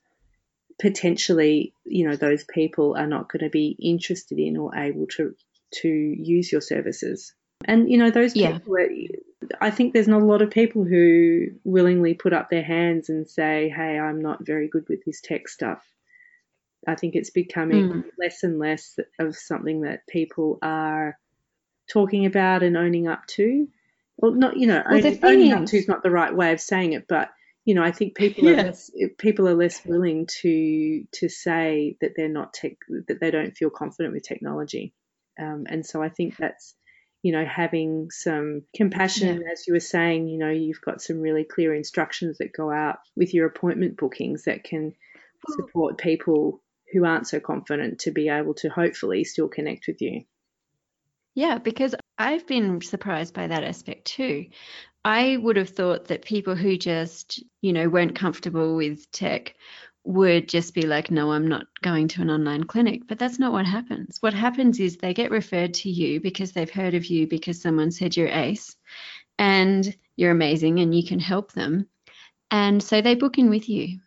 potentially, 0.80 1.74
you 1.84 2.08
know, 2.08 2.16
those 2.16 2.44
people 2.44 2.96
are 2.96 3.08
not 3.08 3.30
going 3.30 3.44
to 3.44 3.50
be 3.50 3.76
interested 3.80 4.38
in 4.38 4.56
or 4.56 4.76
able 4.76 5.06
to 5.16 5.34
to 5.82 5.88
use 5.88 6.50
your 6.50 6.60
services. 6.60 7.32
And 7.64 7.90
you 7.90 7.98
know, 7.98 8.10
those 8.10 8.34
Yeah. 8.34 8.58
people. 8.58 8.76
I 9.60 9.70
think 9.70 9.92
there's 9.92 10.08
not 10.08 10.22
a 10.22 10.26
lot 10.26 10.42
of 10.42 10.50
people 10.50 10.84
who 10.84 11.46
willingly 11.64 12.14
put 12.14 12.32
up 12.32 12.50
their 12.50 12.62
hands 12.62 13.08
and 13.08 13.28
say, 13.28 13.68
"Hey, 13.68 13.98
I'm 13.98 14.20
not 14.20 14.44
very 14.44 14.68
good 14.68 14.88
with 14.88 15.04
this 15.04 15.20
tech 15.20 15.48
stuff." 15.48 15.84
I 16.86 16.94
think 16.94 17.14
it's 17.14 17.30
becoming 17.30 17.88
Mm. 17.88 18.04
less 18.18 18.42
and 18.42 18.58
less 18.58 18.98
of 19.18 19.36
something 19.36 19.82
that 19.82 20.06
people 20.06 20.58
are 20.62 21.18
talking 21.88 22.26
about 22.26 22.62
and 22.62 22.76
owning 22.76 23.08
up 23.08 23.26
to. 23.28 23.68
Well, 24.16 24.32
not 24.32 24.56
you 24.56 24.66
know, 24.66 24.82
Well, 24.84 24.94
owning, 24.96 25.18
owning 25.22 25.52
up 25.52 25.66
to 25.66 25.76
is 25.76 25.88
not 25.88 26.02
the 26.02 26.10
right 26.10 26.34
way 26.34 26.52
of 26.52 26.60
saying 26.60 26.92
it, 26.92 27.06
but 27.08 27.30
you 27.64 27.74
know, 27.74 27.82
I 27.82 27.92
think 27.92 28.14
people 28.14 28.48
are 28.48 28.56
less 28.56 28.90
people 29.18 29.48
are 29.48 29.54
less 29.54 29.84
willing 29.86 30.26
to 30.42 31.04
to 31.12 31.28
say 31.28 31.96
that 32.00 32.12
they're 32.16 32.28
not 32.28 32.52
tech 32.54 32.72
that 33.08 33.20
they 33.20 33.30
don't 33.30 33.56
feel 33.56 33.70
confident 33.70 34.14
with 34.14 34.22
technology, 34.22 34.94
um, 35.38 35.66
and 35.68 35.84
so 35.84 36.02
I 36.02 36.08
think 36.08 36.36
that's 36.36 36.74
you 37.22 37.32
know 37.32 37.44
having 37.44 38.10
some 38.10 38.62
compassion, 38.74 39.42
as 39.50 39.64
you 39.66 39.74
were 39.74 39.80
saying. 39.80 40.28
You 40.28 40.38
know, 40.38 40.50
you've 40.50 40.80
got 40.80 41.02
some 41.02 41.20
really 41.20 41.44
clear 41.44 41.74
instructions 41.74 42.38
that 42.38 42.52
go 42.52 42.70
out 42.70 42.98
with 43.16 43.34
your 43.34 43.46
appointment 43.46 43.96
bookings 43.96 44.44
that 44.44 44.64
can 44.64 44.92
hmm. 45.46 45.52
support 45.54 45.98
people 45.98 46.62
who 46.92 47.04
aren't 47.04 47.28
so 47.28 47.40
confident 47.40 48.00
to 48.00 48.10
be 48.10 48.28
able 48.28 48.54
to 48.54 48.68
hopefully 48.68 49.24
still 49.24 49.48
connect 49.48 49.86
with 49.86 50.00
you. 50.00 50.24
Yeah, 51.34 51.58
because 51.58 51.94
I've 52.18 52.46
been 52.46 52.80
surprised 52.80 53.34
by 53.34 53.46
that 53.46 53.64
aspect 53.64 54.06
too. 54.06 54.46
I 55.04 55.36
would 55.36 55.56
have 55.56 55.70
thought 55.70 56.06
that 56.06 56.24
people 56.24 56.54
who 56.54 56.76
just, 56.76 57.42
you 57.62 57.72
know, 57.72 57.88
weren't 57.88 58.16
comfortable 58.16 58.76
with 58.76 59.10
tech 59.10 59.54
would 60.04 60.48
just 60.48 60.74
be 60.74 60.82
like, 60.82 61.10
no, 61.10 61.32
I'm 61.32 61.46
not 61.46 61.66
going 61.82 62.08
to 62.08 62.22
an 62.22 62.30
online 62.30 62.64
clinic. 62.64 63.02
But 63.06 63.18
that's 63.18 63.38
not 63.38 63.52
what 63.52 63.66
happens. 63.66 64.18
What 64.20 64.34
happens 64.34 64.80
is 64.80 64.96
they 64.96 65.14
get 65.14 65.30
referred 65.30 65.74
to 65.74 65.90
you 65.90 66.20
because 66.20 66.52
they've 66.52 66.70
heard 66.70 66.94
of 66.94 67.06
you 67.06 67.26
because 67.26 67.60
someone 67.60 67.90
said 67.90 68.16
you're 68.16 68.28
ace 68.28 68.76
and 69.38 69.94
you're 70.16 70.30
amazing 70.30 70.80
and 70.80 70.94
you 70.94 71.06
can 71.06 71.20
help 71.20 71.52
them. 71.52 71.86
And 72.50 72.82
so 72.82 73.00
they 73.00 73.14
book 73.14 73.38
in 73.38 73.50
with 73.50 73.68
you 73.68 74.00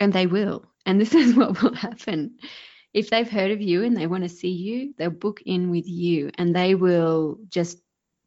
and 0.00 0.12
they 0.12 0.26
will. 0.26 0.64
And 0.84 1.00
this 1.00 1.14
is 1.22 1.34
what 1.34 1.62
will 1.62 1.74
happen. 1.74 2.38
If 2.92 3.10
they've 3.10 3.28
heard 3.28 3.50
of 3.50 3.60
you 3.60 3.84
and 3.84 3.96
they 3.96 4.06
want 4.06 4.22
to 4.22 4.28
see 4.28 4.52
you, 4.52 4.94
they'll 4.96 5.10
book 5.10 5.42
in 5.44 5.70
with 5.70 5.86
you 5.86 6.30
and 6.38 6.54
they 6.54 6.74
will 6.74 7.38
just 7.50 7.78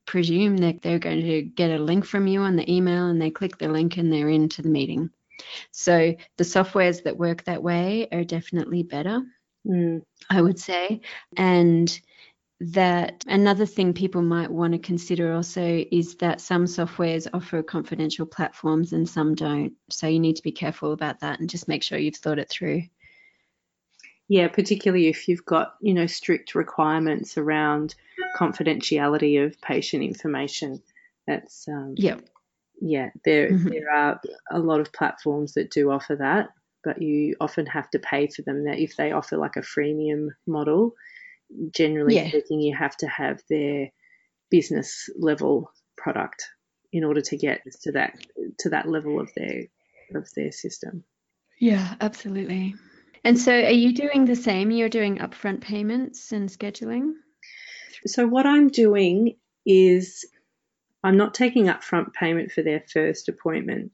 presume 0.06 0.58
that 0.58 0.82
they're 0.82 1.00
going 1.00 1.22
to 1.22 1.42
get 1.44 1.72
a 1.72 1.78
link 1.78 2.06
from 2.06 2.26
you 2.28 2.42
on 2.42 2.56
the 2.56 2.72
email 2.72 3.08
and 3.08 3.22
they 3.22 3.30
click 3.30 3.58
the 3.58 3.68
link 3.68 3.98
and 3.98 4.12
they're 4.12 4.30
into 4.30 4.62
the 4.62 4.70
meeting. 4.70 5.10
So 5.72 6.16
the 6.38 6.44
softwares 6.44 7.04
that 7.04 7.18
work 7.18 7.44
that 7.46 7.64
way 7.64 8.08
are 8.12 8.24
definitely 8.24 8.84
better. 8.84 9.22
Mm. 9.68 10.04
I 10.30 10.42
would 10.42 10.60
say. 10.60 11.02
And 11.38 12.00
that 12.62 13.24
another 13.28 13.66
thing 13.66 13.94
people 13.94 14.22
might 14.22 14.52
want 14.52 14.74
to 14.74 14.80
consider 14.80 15.34
also 15.34 15.86
is 15.92 16.16
that 16.18 16.42
some 16.42 16.66
softwares 16.66 17.28
offer 17.34 17.64
confidential 17.64 18.26
platforms 18.26 18.92
and 18.92 19.08
some 19.08 19.34
don't. 19.34 19.74
So 19.90 20.08
you 20.08 20.20
need 20.20 20.36
to 20.38 20.44
be 20.44 20.52
careful 20.52 20.92
about 20.92 21.22
that 21.22 21.40
and 21.40 21.50
just 21.50 21.70
make 21.70 21.84
sure 21.84 21.98
you've 21.98 22.18
thought 22.18 22.40
it 22.40 22.50
through. 22.50 22.84
Yeah, 24.28 24.48
particularly 24.48 25.08
if 25.08 25.28
you've 25.28 25.46
got 25.46 25.76
you 25.82 25.94
know 25.94 26.06
strict 26.06 26.54
requirements 26.54 27.38
around 27.38 27.96
confidentiality 28.38 29.44
of 29.46 29.60
patient 29.62 30.04
information. 30.04 30.84
That's 31.26 31.68
um, 31.68 31.96
Yeah. 31.98 32.18
Yeah, 32.82 33.10
there 33.26 33.52
Mhm. 33.52 33.70
there 33.70 33.92
are 33.92 34.22
a 34.52 34.60
lot 34.60 34.80
of 34.80 34.94
platforms 34.94 35.54
that 35.54 35.72
do 35.72 35.92
offer 35.92 36.16
that, 36.16 36.50
but 36.84 37.02
you 37.02 37.36
often 37.40 37.66
have 37.68 37.90
to 37.92 38.00
pay 38.00 38.28
for 38.28 38.42
them. 38.42 38.66
That 38.66 38.80
if 38.80 38.96
they 38.96 39.12
offer 39.12 39.38
like 39.38 39.56
a 39.58 39.62
freemium 39.62 40.30
model, 40.48 40.94
generally 41.72 42.16
Yeah. 42.16 42.30
speaking, 42.30 42.62
you 42.62 42.76
have 42.76 42.96
to 42.98 43.08
have 43.08 43.42
their 43.50 43.92
business 44.50 45.10
level 45.18 45.72
product 45.98 46.48
in 46.92 47.04
order 47.04 47.22
to 47.22 47.38
get 47.38 47.62
to 47.84 47.92
that 47.92 48.26
to 48.60 48.70
that 48.70 48.88
level 48.88 49.20
of 49.20 49.30
their 49.36 49.66
of 50.16 50.28
their 50.36 50.52
system. 50.52 51.04
Yeah, 51.60 51.96
absolutely. 52.02 52.76
And 53.24 53.38
so 53.38 53.54
are 53.54 53.70
you 53.72 53.94
doing 53.94 54.26
the 54.26 54.36
same? 54.36 54.72
You're 54.72 54.90
doing 54.90 55.18
upfront 55.18 55.60
payments 55.62 56.32
and 56.32 56.50
scheduling? 56.50 57.14
So 58.08 58.26
what 58.26 58.46
I'm 58.46 58.70
doing 58.70 59.36
is 59.66 60.26
I'm 61.04 61.18
not 61.18 61.34
taking 61.34 61.66
upfront 61.66 62.14
payment 62.14 62.52
for 62.52 62.62
their 62.62 62.84
first 62.92 63.30
appointment. 63.30 63.92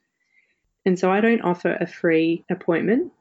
And 0.86 0.98
so 0.98 1.12
I 1.12 1.22
don't 1.22 1.42
offer 1.42 1.74
a 1.74 1.88
free 1.88 2.46
appointment. 2.50 3.12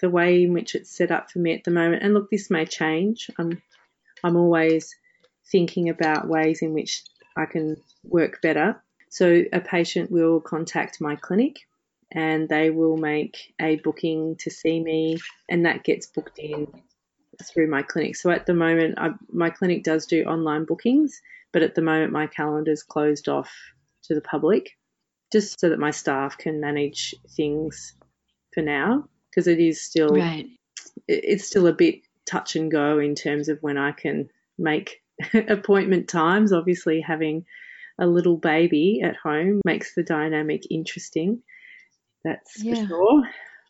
The 0.00 0.10
way 0.10 0.42
in 0.42 0.52
which 0.52 0.74
it's 0.74 0.90
set 0.90 1.12
up 1.12 1.30
for 1.30 1.38
me 1.38 1.54
at 1.54 1.64
the 1.64 1.70
moment, 1.70 2.02
and 2.02 2.12
look, 2.12 2.28
this 2.30 2.50
may 2.50 2.66
change. 2.66 3.30
I'm 3.38 3.62
I'm 4.24 4.36
always 4.36 4.94
thinking 5.50 5.88
about 5.88 6.28
ways 6.28 6.62
in 6.62 6.72
which 6.72 7.02
I 7.36 7.46
can 7.46 7.76
work 8.04 8.40
better. 8.42 8.82
So 9.10 9.44
a 9.52 9.60
patient 9.60 10.10
will 10.10 10.40
contact 10.40 11.00
my 11.00 11.16
clinic 11.16 11.60
and 12.10 12.48
they 12.48 12.70
will 12.70 12.96
make 12.96 13.54
a 13.60 13.76
booking 13.76 14.36
to 14.36 14.50
see 14.50 14.80
me 14.80 15.18
and 15.48 15.66
that 15.66 15.84
gets 15.84 16.06
booked 16.06 16.38
in 16.38 16.68
through 17.42 17.68
my 17.68 17.82
clinic. 17.82 18.16
So 18.16 18.30
at 18.30 18.46
the 18.46 18.54
moment, 18.54 18.94
I, 18.98 19.10
my 19.30 19.50
clinic 19.50 19.82
does 19.82 20.06
do 20.06 20.24
online 20.24 20.64
bookings, 20.64 21.20
but 21.52 21.62
at 21.62 21.74
the 21.74 21.82
moment, 21.82 22.12
my 22.12 22.26
calendar 22.26 22.70
is 22.72 22.82
closed 22.82 23.28
off 23.28 23.52
to 24.04 24.14
the 24.14 24.20
public 24.20 24.70
just 25.32 25.58
so 25.60 25.68
that 25.70 25.78
my 25.78 25.90
staff 25.90 26.36
can 26.36 26.60
manage 26.60 27.14
things 27.36 27.94
for 28.52 28.62
now 28.62 29.04
because 29.30 29.46
it 29.46 29.58
is 29.60 29.80
still 29.82 30.10
Right. 30.14 30.46
it's 31.08 31.46
still 31.46 31.66
a 31.66 31.72
bit 31.72 32.00
touch 32.28 32.56
and 32.56 32.70
go 32.70 32.98
in 32.98 33.14
terms 33.14 33.48
of 33.48 33.58
when 33.62 33.78
I 33.78 33.92
can 33.92 34.28
make 34.58 35.02
appointment 35.48 36.08
times. 36.08 36.52
Obviously, 36.52 37.00
having 37.00 37.44
a 37.98 38.06
little 38.06 38.36
baby 38.36 39.00
at 39.02 39.16
home 39.16 39.60
makes 39.64 39.94
the 39.94 40.02
dynamic 40.02 40.62
interesting. 40.70 41.42
That's 42.24 42.62
Yeah. 42.62 42.74
for 42.74 42.86
sure. 42.88 43.22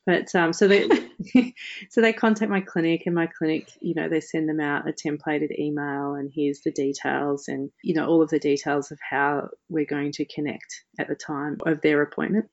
But 0.05 0.35
um, 0.35 0.53
so 0.53 0.67
they 0.67 0.89
so 1.91 2.01
they 2.01 2.13
contact 2.13 2.51
my 2.51 2.61
clinic, 2.61 3.03
and 3.07 3.15
my 3.15 3.27
clinic, 3.27 3.71
you 3.81 3.95
know, 3.95 4.09
they 4.09 4.21
send 4.21 4.49
them 4.49 4.61
out 4.61 4.89
a 4.89 4.93
templated 4.93 5.57
email, 5.59 6.15
and 6.15 6.31
here's 6.35 6.61
the 6.61 6.73
details, 6.73 7.49
and 7.49 7.71
you 7.83 7.95
know, 7.95 8.07
all 8.07 8.23
of 8.23 8.31
the 8.31 8.41
details 8.41 8.91
of 8.91 8.99
how 9.09 9.49
we're 9.69 9.85
going 9.85 10.13
to 10.13 10.25
connect 10.25 10.85
at 10.99 11.09
the 11.09 11.15
time 11.15 11.59
of 11.65 11.81
their 11.81 12.03
appointment. 12.03 12.49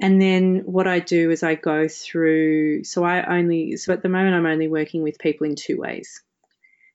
And 0.00 0.20
then 0.20 0.62
what 0.64 0.86
I 0.86 0.98
do 0.98 1.30
is 1.30 1.42
I 1.42 1.54
go 1.54 1.88
through. 1.88 2.84
So 2.84 3.04
I 3.04 3.38
only 3.38 3.76
so 3.76 3.92
at 3.92 4.02
the 4.02 4.08
moment 4.08 4.34
I'm 4.34 4.46
only 4.46 4.68
working 4.68 5.02
with 5.02 5.18
people 5.18 5.46
in 5.46 5.54
two 5.54 5.78
ways. 5.78 6.22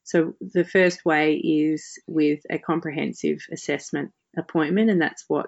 So 0.03 0.35
the 0.39 0.63
first 0.63 1.03
way 1.03 1.35
is 1.35 1.99
with 2.07 2.41
a 2.49 2.59
comprehensive 2.59 3.39
assessment 3.51 4.11
appointment, 4.37 4.89
and 4.89 5.01
that's 5.01 5.25
what 5.27 5.47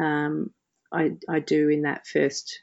um, 0.00 0.50
I, 0.92 1.12
I 1.28 1.40
do 1.40 1.68
in 1.68 1.82
that 1.82 2.06
first 2.06 2.60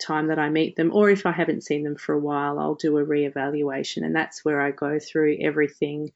time 0.00 0.28
that 0.28 0.38
I 0.38 0.48
meet 0.48 0.76
them, 0.76 0.90
or 0.92 1.10
if 1.10 1.26
I 1.26 1.32
haven't 1.32 1.64
seen 1.64 1.84
them 1.84 1.96
for 1.96 2.14
a 2.14 2.20
while, 2.20 2.58
I'll 2.58 2.74
do 2.74 2.98
a 2.98 3.04
reevaluation, 3.04 4.04
and 4.04 4.14
that's 4.14 4.44
where 4.44 4.60
I 4.60 4.70
go 4.70 4.98
through 4.98 5.38
everything 5.40 6.12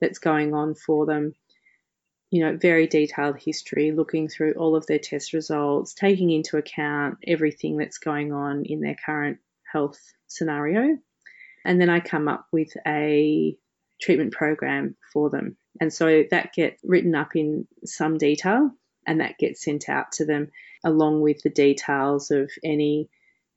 that's 0.00 0.18
going 0.18 0.54
on 0.54 0.74
for 0.74 1.06
them. 1.06 1.34
You 2.30 2.44
know, 2.44 2.56
very 2.56 2.86
detailed 2.86 3.38
history, 3.38 3.92
looking 3.92 4.28
through 4.28 4.54
all 4.54 4.74
of 4.74 4.86
their 4.86 4.98
test 4.98 5.32
results, 5.32 5.94
taking 5.94 6.30
into 6.30 6.56
account 6.56 7.18
everything 7.26 7.76
that's 7.76 7.98
going 7.98 8.32
on 8.32 8.64
in 8.64 8.80
their 8.80 8.96
current 9.04 9.38
health 9.70 10.00
scenario. 10.26 10.98
And 11.64 11.80
then 11.80 11.88
I 11.88 12.00
come 12.00 12.28
up 12.28 12.46
with 12.52 12.72
a 12.86 13.56
treatment 14.00 14.32
program 14.32 14.96
for 15.12 15.30
them. 15.30 15.56
And 15.80 15.92
so 15.92 16.24
that 16.30 16.52
gets 16.52 16.80
written 16.84 17.14
up 17.14 17.36
in 17.36 17.66
some 17.84 18.18
detail 18.18 18.70
and 19.06 19.20
that 19.20 19.38
gets 19.38 19.62
sent 19.62 19.88
out 19.88 20.12
to 20.12 20.24
them 20.24 20.50
along 20.84 21.20
with 21.20 21.42
the 21.42 21.50
details 21.50 22.30
of 22.30 22.50
any 22.64 23.08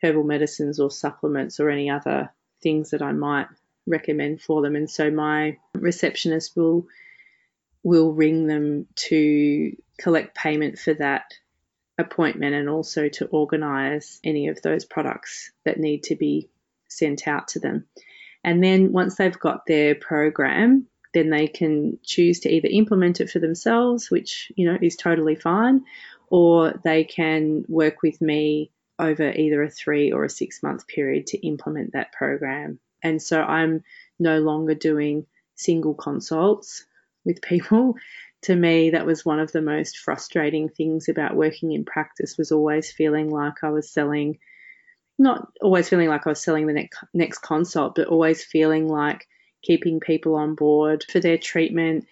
herbal 0.01 0.23
medicines 0.23 0.79
or 0.79 0.91
supplements 0.91 1.59
or 1.59 1.69
any 1.69 1.89
other 1.89 2.31
things 2.61 2.91
that 2.91 3.01
I 3.01 3.11
might 3.11 3.47
recommend 3.85 4.41
for 4.41 4.61
them. 4.61 4.75
And 4.75 4.89
so 4.89 5.09
my 5.11 5.57
receptionist 5.73 6.55
will 6.55 6.87
will 7.81 8.11
ring 8.11 8.45
them 8.45 8.87
to 8.95 9.75
collect 9.97 10.35
payment 10.35 10.77
for 10.77 10.93
that 10.95 11.33
appointment 11.97 12.53
and 12.53 12.69
also 12.69 13.07
to 13.09 13.25
organize 13.27 14.19
any 14.23 14.47
of 14.49 14.61
those 14.61 14.85
products 14.85 15.51
that 15.63 15.79
need 15.79 16.03
to 16.03 16.15
be 16.15 16.49
sent 16.89 17.27
out 17.27 17.49
to 17.49 17.59
them. 17.59 17.85
And 18.43 18.63
then 18.63 18.91
once 18.91 19.15
they've 19.15 19.37
got 19.37 19.65
their 19.65 19.95
program, 19.95 20.87
then 21.13 21.29
they 21.29 21.47
can 21.47 21.99
choose 22.03 22.41
to 22.41 22.49
either 22.49 22.67
implement 22.69 23.19
it 23.19 23.29
for 23.29 23.39
themselves, 23.39 24.11
which, 24.11 24.51
you 24.55 24.65
know, 24.65 24.77
is 24.81 24.95
totally 24.95 25.35
fine, 25.35 25.83
or 26.29 26.73
they 26.83 27.03
can 27.03 27.65
work 27.67 28.01
with 28.01 28.21
me 28.21 28.71
over 28.99 29.31
either 29.31 29.63
a 29.63 29.69
three 29.69 30.11
or 30.11 30.23
a 30.23 30.29
six 30.29 30.61
month 30.61 30.87
period 30.87 31.27
to 31.27 31.47
implement 31.47 31.93
that 31.93 32.11
program. 32.11 32.79
And 33.01 33.21
so 33.21 33.41
I'm 33.41 33.83
no 34.19 34.39
longer 34.39 34.75
doing 34.75 35.25
single 35.55 35.93
consults 35.93 36.85
with 37.25 37.41
people. 37.41 37.95
To 38.43 38.55
me, 38.55 38.91
that 38.91 39.05
was 39.05 39.25
one 39.25 39.41
of 39.41 39.51
the 39.51 39.61
most 39.61 39.97
frustrating 39.97 40.69
things 40.69 41.09
about 41.09 41.35
working 41.35 41.73
in 41.73 41.83
practice 41.83 42.37
was 42.37 42.53
always 42.53 42.89
feeling 42.89 43.29
like 43.29 43.65
I 43.65 43.69
was 43.69 43.91
selling, 43.91 44.39
not 45.17 45.49
always 45.61 45.89
feeling 45.89 46.07
like 46.07 46.25
I 46.25 46.29
was 46.29 46.41
selling 46.41 46.65
the 46.65 46.71
next, 46.71 47.03
next 47.13 47.39
consult, 47.39 47.95
but 47.95 48.07
always 48.07 48.41
feeling 48.41 48.87
like 48.87 49.27
keeping 49.61 49.99
people 49.99 50.35
on 50.35 50.55
board 50.55 51.03
for 51.11 51.19
their 51.19 51.37
treatment 51.37 52.07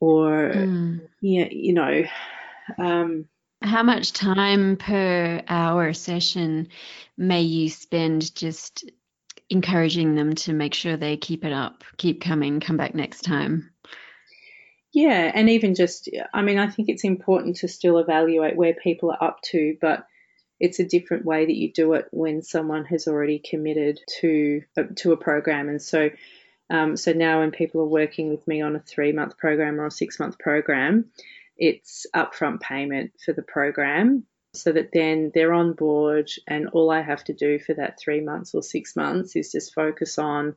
or, 0.00 0.50
mm. 0.54 1.06
yeah, 1.20 1.48
you 1.50 1.74
know, 1.74 2.04
um, 2.78 3.28
how 3.62 3.82
much 3.82 4.12
time 4.12 4.76
per 4.76 5.42
hour 5.48 5.92
session 5.92 6.68
may 7.16 7.42
you 7.42 7.68
spend 7.68 8.34
just 8.34 8.90
encouraging 9.48 10.14
them 10.14 10.34
to 10.34 10.52
make 10.52 10.74
sure 10.74 10.96
they 10.96 11.16
keep 11.16 11.44
it 11.44 11.52
up, 11.52 11.84
keep 11.96 12.20
coming, 12.20 12.60
come 12.60 12.76
back 12.76 12.94
next 12.94 13.22
time? 13.22 13.70
Yeah, 14.92 15.30
and 15.34 15.50
even 15.50 15.74
just, 15.74 16.08
I 16.32 16.42
mean, 16.42 16.58
I 16.58 16.68
think 16.68 16.88
it's 16.88 17.04
important 17.04 17.56
to 17.56 17.68
still 17.68 17.98
evaluate 17.98 18.56
where 18.56 18.74
people 18.74 19.10
are 19.10 19.22
up 19.22 19.42
to, 19.50 19.76
but 19.80 20.06
it's 20.58 20.78
a 20.78 20.86
different 20.86 21.24
way 21.26 21.44
that 21.44 21.54
you 21.54 21.72
do 21.72 21.92
it 21.94 22.06
when 22.12 22.42
someone 22.42 22.84
has 22.86 23.06
already 23.06 23.38
committed 23.38 24.00
to 24.20 24.62
to 24.96 25.12
a 25.12 25.16
program, 25.16 25.68
and 25.68 25.80
so. 25.80 26.10
Um, 26.68 26.96
so 26.96 27.12
now, 27.12 27.40
when 27.40 27.52
people 27.52 27.82
are 27.82 27.86
working 27.86 28.28
with 28.28 28.48
me 28.48 28.60
on 28.60 28.74
a 28.74 28.80
three 28.80 29.12
month 29.12 29.38
program 29.38 29.80
or 29.80 29.86
a 29.86 29.90
six 29.90 30.18
month 30.18 30.36
program, 30.36 31.12
it's 31.56 32.06
upfront 32.14 32.60
payment 32.60 33.12
for 33.24 33.32
the 33.32 33.42
program 33.42 34.24
so 34.54 34.72
that 34.72 34.90
then 34.92 35.30
they're 35.34 35.52
on 35.52 35.74
board 35.74 36.30
and 36.46 36.68
all 36.68 36.90
I 36.90 37.02
have 37.02 37.22
to 37.24 37.34
do 37.34 37.58
for 37.58 37.74
that 37.74 37.98
three 37.98 38.20
months 38.20 38.54
or 38.54 38.62
six 38.62 38.96
months 38.96 39.36
is 39.36 39.52
just 39.52 39.74
focus 39.74 40.18
on 40.18 40.56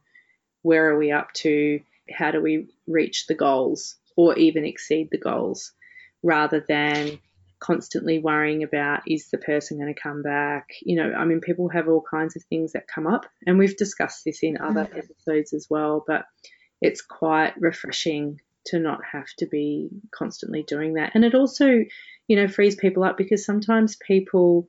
where 0.62 0.90
are 0.90 0.98
we 0.98 1.12
up 1.12 1.34
to, 1.34 1.82
how 2.12 2.32
do 2.32 2.42
we 2.42 2.68
reach 2.88 3.28
the 3.28 3.36
goals 3.36 3.96
or 4.16 4.38
even 4.38 4.66
exceed 4.66 5.10
the 5.12 5.18
goals 5.18 5.72
rather 6.24 6.64
than 6.68 7.20
constantly 7.60 8.20
worrying 8.20 8.64
about 8.64 9.02
is 9.06 9.30
the 9.30 9.38
person 9.38 9.78
going 9.78 9.94
to 9.94 10.02
come 10.02 10.22
back 10.22 10.70
you 10.82 10.96
know 10.96 11.12
i 11.14 11.26
mean 11.26 11.42
people 11.42 11.68
have 11.68 11.90
all 11.90 12.02
kinds 12.10 12.38
of 12.38 12.44
things 12.44 12.72
that 12.72 12.88
come 12.88 13.06
up 13.06 13.26
and 13.46 13.58
we've 13.58 13.76
discussed 13.76 14.24
this 14.24 14.44
in 14.44 14.58
other 14.58 14.86
mm. 14.86 14.98
episodes 14.98 15.52
as 15.52 15.68
well 15.70 16.04
but 16.08 16.26
it's 16.82 17.02
quite 17.02 17.54
refreshing 17.60 18.40
to 18.70 18.80
not 18.80 19.02
have 19.12 19.28
to 19.38 19.46
be 19.46 19.90
constantly 20.12 20.64
doing 20.64 20.96
that. 20.96 21.12
And 21.16 21.24
it 21.24 21.36
also, 21.36 21.68
you 22.28 22.36
know, 22.36 22.48
frees 22.48 22.76
people 22.76 23.04
up 23.04 23.18
because 23.18 23.46
sometimes 23.46 23.96
people 23.96 24.68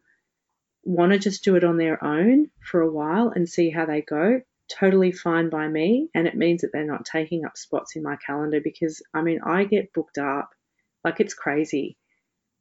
want 0.84 1.12
to 1.12 1.18
just 1.18 1.44
do 1.44 1.56
it 1.56 1.64
on 1.64 1.76
their 1.76 2.02
own 2.02 2.50
for 2.62 2.80
a 2.80 2.90
while 2.90 3.32
and 3.34 3.48
see 3.48 3.70
how 3.70 3.86
they 3.86 4.02
go. 4.02 4.40
Totally 4.78 5.12
fine 5.12 5.50
by 5.50 5.68
me. 5.68 6.08
And 6.14 6.26
it 6.26 6.36
means 6.36 6.62
that 6.62 6.70
they're 6.72 6.84
not 6.84 7.04
taking 7.04 7.44
up 7.44 7.56
spots 7.56 7.96
in 7.96 8.02
my 8.02 8.16
calendar 8.24 8.60
because, 8.62 9.02
I 9.12 9.22
mean, 9.22 9.40
I 9.44 9.64
get 9.64 9.92
booked 9.92 10.18
up 10.18 10.50
like 11.04 11.20
it's 11.20 11.34
crazy. 11.34 11.96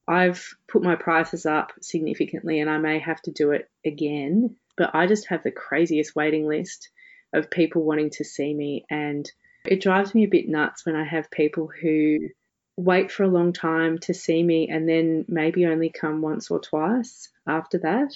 I've 0.07 0.55
put 0.67 0.81
my 0.81 0.95
prices 0.95 1.45
up 1.45 1.71
significantly 1.81 2.59
and 2.59 2.69
I 2.69 2.79
may 2.79 2.99
have 2.99 3.21
to 3.23 3.31
do 3.31 3.51
it 3.51 3.69
again, 3.85 4.55
but 4.75 4.95
I 4.95 5.05
just 5.05 5.27
have 5.27 5.43
the 5.43 5.51
craziest 5.51 6.15
waiting 6.15 6.47
list 6.47 6.89
of 7.31 7.51
people 7.51 7.83
wanting 7.83 8.09
to 8.09 8.23
see 8.23 8.53
me 8.53 8.85
and 8.89 9.29
it 9.65 9.81
drives 9.81 10.15
me 10.15 10.23
a 10.23 10.29
bit 10.29 10.47
nuts 10.47 10.85
when 10.85 10.95
I 10.95 11.03
have 11.03 11.31
people 11.31 11.69
who 11.81 12.19
wait 12.77 13.11
for 13.11 13.23
a 13.23 13.29
long 13.29 13.51
time 13.51 13.97
to 13.97 14.13
see 14.13 14.41
me 14.41 14.69
and 14.69 14.87
then 14.87 15.25
maybe 15.27 15.65
only 15.65 15.89
come 15.89 16.21
once 16.21 16.49
or 16.49 16.59
twice 16.59 17.29
after 17.45 17.79
that. 17.79 18.13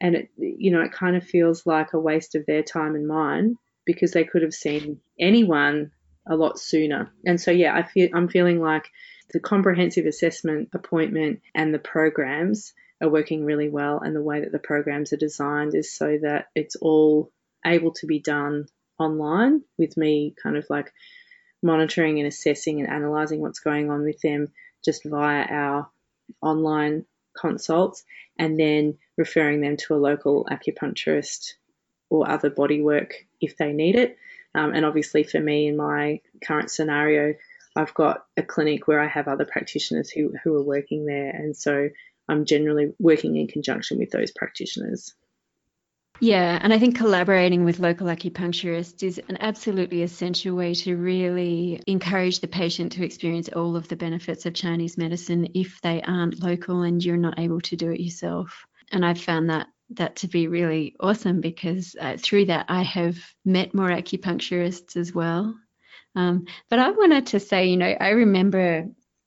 And 0.00 0.14
it, 0.14 0.30
you 0.38 0.70
know, 0.70 0.82
it 0.82 0.92
kind 0.92 1.16
of 1.16 1.24
feels 1.24 1.66
like 1.66 1.92
a 1.92 2.00
waste 2.00 2.34
of 2.34 2.46
their 2.46 2.62
time 2.62 2.94
and 2.94 3.06
mine 3.06 3.56
because 3.84 4.12
they 4.12 4.24
could 4.24 4.42
have 4.42 4.54
seen 4.54 5.00
anyone 5.18 5.90
a 6.28 6.36
lot 6.36 6.58
sooner. 6.58 7.12
And 7.26 7.40
so, 7.40 7.50
yeah, 7.50 7.74
I 7.74 7.82
feel 7.82 8.10
I'm 8.14 8.28
feeling 8.28 8.60
like 8.60 8.88
the 9.32 9.40
comprehensive 9.40 10.06
assessment 10.06 10.68
appointment 10.72 11.40
and 11.54 11.74
the 11.74 11.78
programs 11.80 12.72
are 13.00 13.08
working 13.08 13.44
really 13.44 13.68
well. 13.68 14.00
And 14.00 14.14
the 14.14 14.22
way 14.22 14.40
that 14.40 14.52
the 14.52 14.58
programs 14.60 15.12
are 15.12 15.16
designed 15.18 15.74
is 15.74 15.96
so 15.96 16.18
that 16.22 16.46
it's 16.54 16.76
all 16.76 17.32
able 17.66 17.92
to 17.94 18.06
be 18.06 18.20
done 18.20 18.66
online 19.02 19.62
with 19.78 19.96
me 19.96 20.34
kind 20.42 20.56
of 20.56 20.66
like 20.70 20.92
monitoring 21.62 22.18
and 22.18 22.26
assessing 22.26 22.80
and 22.80 22.90
analyzing 22.90 23.40
what's 23.40 23.60
going 23.60 23.90
on 23.90 24.02
with 24.02 24.20
them 24.20 24.48
just 24.84 25.04
via 25.04 25.44
our 25.44 25.88
online 26.40 27.04
consults 27.36 28.04
and 28.38 28.58
then 28.58 28.98
referring 29.16 29.60
them 29.60 29.76
to 29.76 29.94
a 29.94 29.96
local 29.96 30.46
acupuncturist 30.50 31.52
or 32.10 32.30
other 32.30 32.50
body 32.50 32.82
work 32.82 33.14
if 33.40 33.56
they 33.56 33.72
need 33.72 33.96
it. 33.96 34.18
Um, 34.54 34.74
and 34.74 34.84
obviously, 34.84 35.22
for 35.22 35.40
me, 35.40 35.68
in 35.68 35.76
my 35.76 36.20
current 36.44 36.70
scenario, 36.70 37.34
I've 37.74 37.94
got 37.94 38.26
a 38.36 38.42
clinic 38.42 38.86
where 38.86 39.00
I 39.00 39.06
have 39.06 39.28
other 39.28 39.46
practitioners 39.46 40.10
who, 40.10 40.34
who 40.44 40.54
are 40.56 40.62
working 40.62 41.06
there. 41.06 41.30
And 41.30 41.56
so 41.56 41.88
I'm 42.28 42.44
generally 42.44 42.92
working 42.98 43.36
in 43.36 43.46
conjunction 43.46 43.98
with 43.98 44.10
those 44.10 44.30
practitioners. 44.30 45.14
Yeah, 46.22 46.56
and 46.62 46.72
I 46.72 46.78
think 46.78 46.96
collaborating 46.96 47.64
with 47.64 47.80
local 47.80 48.06
acupuncturists 48.06 49.02
is 49.02 49.20
an 49.28 49.38
absolutely 49.40 50.04
essential 50.04 50.54
way 50.54 50.72
to 50.74 50.96
really 50.96 51.82
encourage 51.88 52.38
the 52.38 52.46
patient 52.46 52.92
to 52.92 53.04
experience 53.04 53.48
all 53.48 53.74
of 53.74 53.88
the 53.88 53.96
benefits 53.96 54.46
of 54.46 54.54
Chinese 54.54 54.96
medicine 54.96 55.48
if 55.54 55.80
they 55.80 56.00
aren't 56.00 56.40
local 56.40 56.82
and 56.82 57.04
you're 57.04 57.16
not 57.16 57.40
able 57.40 57.60
to 57.62 57.74
do 57.74 57.90
it 57.90 57.98
yourself. 57.98 58.64
And 58.92 59.04
I've 59.04 59.20
found 59.20 59.50
that 59.50 59.66
that 59.94 60.14
to 60.16 60.28
be 60.28 60.46
really 60.46 60.94
awesome 61.00 61.40
because 61.40 61.96
uh, 62.00 62.16
through 62.20 62.44
that 62.46 62.66
I 62.68 62.82
have 62.82 63.18
met 63.44 63.74
more 63.74 63.88
acupuncturists 63.88 64.96
as 64.96 65.12
well. 65.12 65.56
Um, 66.14 66.44
but 66.70 66.78
I 66.78 66.90
wanted 66.90 67.26
to 67.26 67.40
say, 67.40 67.66
you 67.66 67.76
know, 67.76 67.96
I 67.98 68.10
remember 68.10 68.86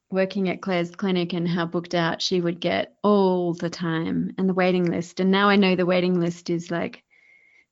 working 0.10 0.50
at 0.50 0.62
Claire's 0.62 0.96
clinic 0.96 1.34
and 1.34 1.48
how 1.48 1.65
booked 1.65 1.96
out 1.96 2.22
she 2.22 2.39
would 2.41 2.60
get 2.60 2.96
all 3.04 3.54
the 3.54 3.70
time 3.70 4.34
and 4.38 4.48
the 4.48 4.54
waiting 4.54 4.86
list. 4.86 5.20
And 5.20 5.32
now 5.32 5.50
I 5.50 5.56
know 5.56 5.76
the 5.76 5.86
waiting 5.86 6.20
list 6.20 6.50
is 6.50 6.72
like 6.72 7.04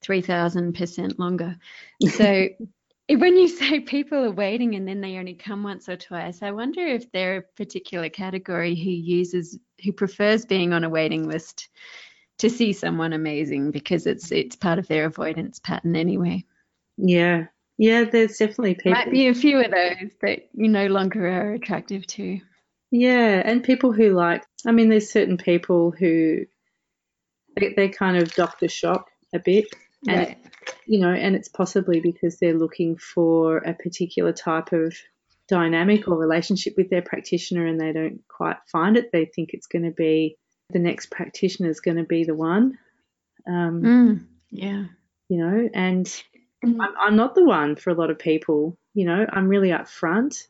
3000% 0.03 1.19
longer. 1.19 1.57
So 2.09 2.49
when 3.09 3.37
you 3.37 3.47
say 3.47 3.81
people 3.81 4.23
are 4.25 4.31
waiting 4.31 4.75
and 4.75 4.87
then 4.87 5.01
they 5.01 5.17
only 5.17 5.35
come 5.35 5.63
once 5.63 5.89
or 5.89 5.97
twice, 5.97 6.41
I 6.41 6.51
wonder 6.51 6.81
if 6.81 7.11
they're 7.11 7.37
a 7.37 7.41
particular 7.41 8.09
category 8.09 8.75
who 8.75 8.89
uses, 8.89 9.57
who 9.83 9.91
prefers 9.91 10.45
being 10.45 10.73
on 10.73 10.83
a 10.83 10.89
waiting 10.89 11.27
list 11.27 11.69
to 12.39 12.49
see 12.49 12.73
someone 12.73 13.13
amazing 13.13 13.71
because 13.71 14.07
it's 14.07 14.31
it's 14.31 14.55
part 14.55 14.79
of 14.79 14.87
their 14.87 15.05
avoidance 15.05 15.59
pattern 15.59 15.95
anyway. 15.95 16.43
Yeah, 16.97 17.45
yeah, 17.77 18.03
there's 18.03 18.37
definitely 18.37 18.75
people. 18.75 18.91
Might 18.91 19.11
be 19.11 19.27
a 19.27 19.33
few 19.33 19.59
of 19.63 19.71
those 19.71 20.11
that 20.21 20.49
you 20.53 20.69
no 20.69 20.87
longer 20.87 21.27
are 21.27 21.53
attractive 21.53 22.05
to. 22.07 22.39
Yeah, 22.91 23.41
and 23.43 23.63
people 23.63 23.91
who 23.91 24.09
like, 24.09 24.43
I 24.67 24.71
mean, 24.71 24.89
there's 24.89 25.11
certain 25.11 25.37
people 25.37 25.91
who 25.91 26.45
they, 27.59 27.73
they 27.75 27.89
kind 27.89 28.17
of 28.17 28.33
doctor 28.33 28.69
shop 28.69 29.07
a 29.33 29.39
bit, 29.39 29.65
and 30.07 30.27
right. 30.27 30.37
you 30.85 30.99
know, 30.99 31.11
and 31.11 31.35
it's 31.35 31.49
possibly 31.49 31.99
because 31.99 32.37
they're 32.37 32.53
looking 32.53 32.97
for 32.97 33.57
a 33.57 33.73
particular 33.73 34.31
type 34.31 34.71
of 34.73 34.95
dynamic 35.47 36.07
or 36.07 36.17
relationship 36.17 36.75
with 36.77 36.91
their 36.91 37.01
practitioner, 37.01 37.65
and 37.65 37.79
they 37.79 37.91
don't 37.91 38.21
quite 38.27 38.57
find 38.71 38.95
it. 38.95 39.11
They 39.11 39.25
think 39.25 39.49
it's 39.53 39.67
going 39.67 39.85
to 39.85 39.91
be 39.91 40.37
the 40.69 40.79
next 40.79 41.09
practitioner 41.09 41.69
is 41.69 41.79
going 41.79 41.97
to 41.97 42.03
be 42.03 42.23
the 42.23 42.35
one. 42.35 42.77
Um, 43.47 43.81
mm, 43.81 44.25
yeah, 44.51 44.85
you 45.29 45.37
know, 45.37 45.69
and 45.73 46.23
Mm. 46.63 46.77
I'm, 46.81 46.93
I'm 46.99 47.15
not 47.15 47.35
the 47.35 47.43
one 47.43 47.75
for 47.75 47.89
a 47.89 47.95
lot 47.95 48.09
of 48.09 48.19
people. 48.19 48.77
You 48.93 49.05
know, 49.05 49.25
I'm 49.31 49.47
really 49.47 49.69
upfront. 49.69 50.47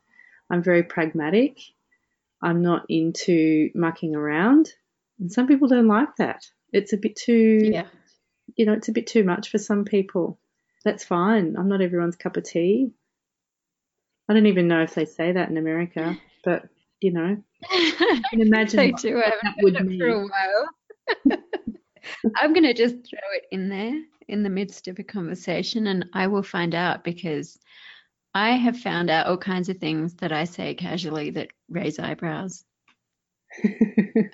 I'm 0.50 0.64
very 0.64 0.84
pragmatic. 0.84 1.60
I'm 2.42 2.62
not 2.62 2.86
into 2.90 3.70
mucking 3.74 4.16
around. 4.16 4.72
And 5.20 5.32
some 5.32 5.48
people 5.48 5.68
don't 5.68 5.88
like 5.88 6.16
that. 6.18 6.46
It's 6.72 6.94
a 6.94 6.98
bit 6.98 7.16
too, 7.16 7.60
yeah. 7.64 7.86
you 8.56 8.66
know, 8.66 8.74
it's 8.74 8.90
a 8.90 8.94
bit 8.94 9.08
too 9.08 9.24
much 9.24 9.50
for 9.50 9.58
some 9.58 9.86
people. 9.86 10.40
That's 10.84 11.04
fine. 11.04 11.56
I'm 11.58 11.70
not 11.70 11.82
everyone's 11.82 12.18
cup 12.18 12.36
of 12.36 12.44
tea. 12.44 12.92
I 14.28 14.34
don't 14.34 14.48
even 14.48 14.68
know 14.68 14.82
if 14.82 14.94
they 14.96 15.06
say 15.06 15.32
that 15.32 15.50
in 15.50 15.58
America, 15.58 16.18
but 16.44 16.68
you 17.00 17.12
know, 17.12 17.38
I 17.70 18.22
can 18.30 18.42
imagine 18.42 18.78
they 18.78 18.92
do. 18.92 19.18
I 19.18 19.32
haven't 19.32 19.76
heard 19.76 19.92
it 19.92 20.00
for 20.00 20.08
a 20.08 20.28
while. 20.28 21.40
I'm 22.36 22.54
going 22.54 22.64
to 22.64 22.74
just 22.74 22.96
throw 22.96 23.20
it 23.34 23.44
in 23.52 23.70
there 23.70 24.02
in 24.28 24.44
the 24.44 24.50
midst 24.50 24.88
of 24.88 25.00
a 25.00 25.04
conversation 25.04 25.88
and 25.88 26.06
I 26.14 26.28
will 26.28 26.44
find 26.44 26.76
out 26.76 27.04
because 27.04 27.60
I 28.34 28.52
have 28.52 28.80
found 28.80 29.10
out 29.10 29.28
all 29.28 29.38
kinds 29.38 29.70
of 29.70 29.78
things 29.78 30.16
that 30.16 30.32
I 30.32 30.46
say 30.46 30.74
casually 30.74 31.30
that 31.32 31.52
raise 31.70 32.00
eyebrows. 32.00 32.66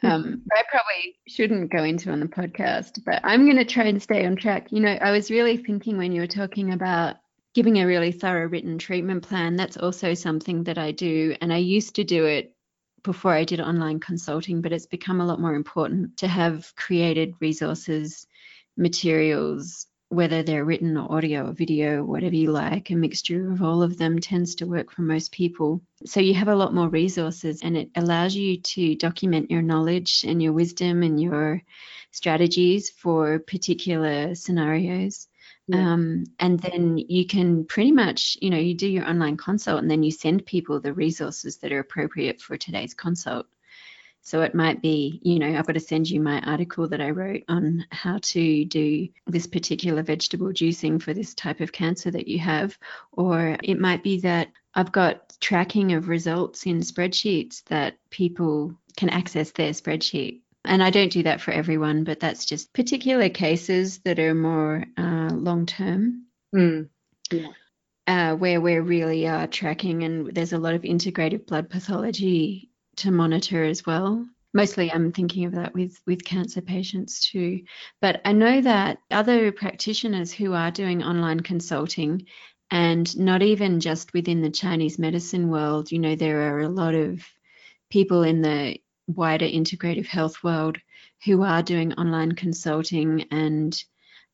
um, 0.04 0.44
I 0.54 0.64
probably 0.70 1.18
shouldn't 1.28 1.72
go 1.72 1.84
into 1.84 2.10
on 2.10 2.22
the 2.22 2.28
podcast, 2.28 3.04
but 3.06 3.20
I'm 3.24 3.44
going 3.44 3.58
to 3.58 3.66
try 3.66 3.84
and 3.86 4.02
stay 4.02 4.26
on 4.26 4.38
track. 4.38 4.72
You 4.72 4.80
know, 4.80 4.92
I 5.02 5.12
was 5.12 5.30
really 5.30 5.58
thinking 5.58 5.98
when 5.98 6.14
you 6.14 6.22
were 6.22 6.28
talking 6.28 6.72
about 6.72 7.18
giving 7.54 7.78
a 7.78 7.86
really 7.86 8.12
thorough 8.12 8.48
written 8.48 8.78
treatment 8.78 9.24
plan, 9.24 9.58
that's 9.58 9.76
also 9.76 10.14
something 10.14 10.64
that 10.64 10.78
I 10.78 10.92
do. 10.92 11.36
And 11.42 11.52
I 11.52 11.58
used 11.58 11.96
to 11.96 12.04
do 12.06 12.26
it 12.26 12.56
before 13.04 13.34
I 13.34 13.44
did 13.44 13.60
online 13.60 14.00
consulting, 14.00 14.62
but 14.62 14.72
it's 14.72 14.86
become 14.86 15.22
a 15.22 15.26
lot 15.26 15.42
more 15.42 15.56
important 15.56 16.18
to 16.18 16.28
have 16.28 16.74
created 16.76 17.36
resources, 17.40 18.28
materials, 18.80 19.86
whether 20.10 20.42
they're 20.42 20.66
written 20.66 20.98
or 20.98 21.12
audio 21.12 21.50
or 21.50 21.54
video, 21.54 22.04
whatever 22.04 22.36
you 22.36 22.52
like, 22.52 22.90
a 22.90 22.96
mixture 22.96 23.52
of 23.52 23.62
all 23.62 23.84
of 23.84 23.98
them 23.98 24.18
tends 24.18 24.56
to 24.56 24.66
work 24.66 24.92
for 24.92 25.04
most 25.04 25.32
people. 25.32 25.82
So 26.06 26.20
you 26.20 26.34
have 26.34 26.48
a 26.48 26.56
lot 26.56 26.74
more 26.74 26.90
resources 26.90 27.62
and 27.62 27.78
it 27.78 27.92
allows 27.96 28.36
you 28.36 28.60
to 28.60 28.96
document 28.96 29.52
your 29.52 29.62
knowledge 29.62 30.26
and 30.28 30.42
your 30.42 30.54
wisdom 30.54 31.04
and 31.04 31.22
your 31.22 31.62
strategies 32.12 32.90
for 32.90 33.38
particular 33.38 34.34
scenarios. 34.34 35.28
Yeah. 35.68 35.94
Um, 35.94 36.24
and 36.40 36.60
then 36.60 36.98
you 36.98 37.28
can 37.28 37.66
pretty 37.66 37.92
much, 37.92 38.36
you 38.42 38.50
know, 38.50 38.58
you 38.58 38.74
do 38.74 38.88
your 38.88 39.08
online 39.08 39.38
consult 39.38 39.80
and 39.80 39.92
then 39.92 40.02
you 40.02 40.10
send 40.10 40.48
people 40.48 40.80
the 40.80 40.94
resources 40.94 41.58
that 41.58 41.72
are 41.72 41.80
appropriate 41.80 42.42
for 42.42 42.58
today's 42.58 42.96
consult. 42.96 43.46
So 44.22 44.42
it 44.42 44.54
might 44.54 44.82
be, 44.82 45.20
you 45.24 45.40
know, 45.40 45.48
I've 45.48 45.66
got 45.66 45.74
to 45.74 45.80
send 45.80 46.10
you 46.10 46.20
my 46.20 46.40
article 46.42 46.88
that 46.90 47.02
I 47.02 47.10
wrote 47.12 47.44
on 47.48 47.86
how 47.92 48.20
to 48.22 48.66
do 48.66 49.08
this 49.28 49.48
particular 49.48 50.04
vegetable 50.04 50.50
juicing 50.50 51.02
for 51.02 51.14
this 51.14 51.34
type 51.34 51.62
of 51.62 51.72
cancer 51.72 52.12
that 52.12 52.28
you 52.28 52.40
have. 52.40 52.78
Or 53.12 53.58
it 53.64 53.80
might 53.80 54.04
be 54.04 54.20
that 54.22 54.50
I've 54.74 54.92
got 54.92 55.36
tracking 55.40 55.94
of 55.94 56.10
results 56.10 56.66
in 56.66 56.82
spreadsheets 56.82 57.64
that 57.66 57.96
people 58.10 58.76
can 58.98 59.10
access 59.10 59.52
their 59.52 59.72
spreadsheet. 59.72 60.42
And 60.66 60.84
I 60.84 60.90
don't 60.90 61.12
do 61.12 61.24
that 61.24 61.42
for 61.42 61.52
everyone, 61.52 62.04
but 62.04 62.20
that's 62.20 62.46
just 62.46 62.74
particular 62.74 63.30
cases 63.30 64.00
that 64.00 64.20
are 64.20 64.36
more 64.36 64.86
uh, 64.98 65.30
long 65.32 65.66
term. 65.66 66.26
Mm. 66.54 66.90
Yeah. 67.32 67.48
Uh, 68.06 68.36
where 68.36 68.60
we're 68.60 68.82
really 68.82 69.28
uh, 69.28 69.48
tracking, 69.52 70.04
and 70.04 70.34
there's 70.34 70.54
a 70.54 70.58
lot 70.58 70.74
of 70.74 70.82
integrative 70.82 71.46
blood 71.46 71.70
pathology 71.70 72.70
to 73.00 73.12
monitor 73.12 73.64
as 73.64 73.86
well. 73.86 74.26
Mostly, 74.54 74.92
I'm 74.92 75.12
thinking 75.12 75.46
of 75.46 75.54
that 75.54 75.74
with 75.74 76.00
with 76.08 76.24
cancer 76.24 76.62
patients 76.62 77.30
too. 77.30 77.64
But 78.02 78.22
I 78.26 78.32
know 78.32 78.62
that 78.62 78.98
other 79.12 79.52
practitioners 79.52 80.32
who 80.32 80.54
are 80.54 80.72
doing 80.72 81.04
online 81.04 81.42
consulting, 81.42 82.26
and 82.72 83.18
not 83.18 83.42
even 83.42 83.80
just 83.80 84.14
within 84.14 84.42
the 84.42 84.50
Chinese 84.50 84.98
medicine 84.98 85.50
world, 85.50 85.92
you 85.92 86.00
know, 86.00 86.16
there 86.16 86.54
are 86.54 86.62
a 86.62 86.70
lot 86.70 86.96
of 86.96 87.24
people 87.90 88.24
in 88.24 88.42
the 88.42 88.80
wider 89.08 89.46
integrative 89.46 90.08
health 90.08 90.44
world 90.44 90.78
who 91.26 91.44
are 91.44 91.64
doing 91.64 91.94
online 91.94 92.32
consulting 92.34 93.26
and 93.32 93.84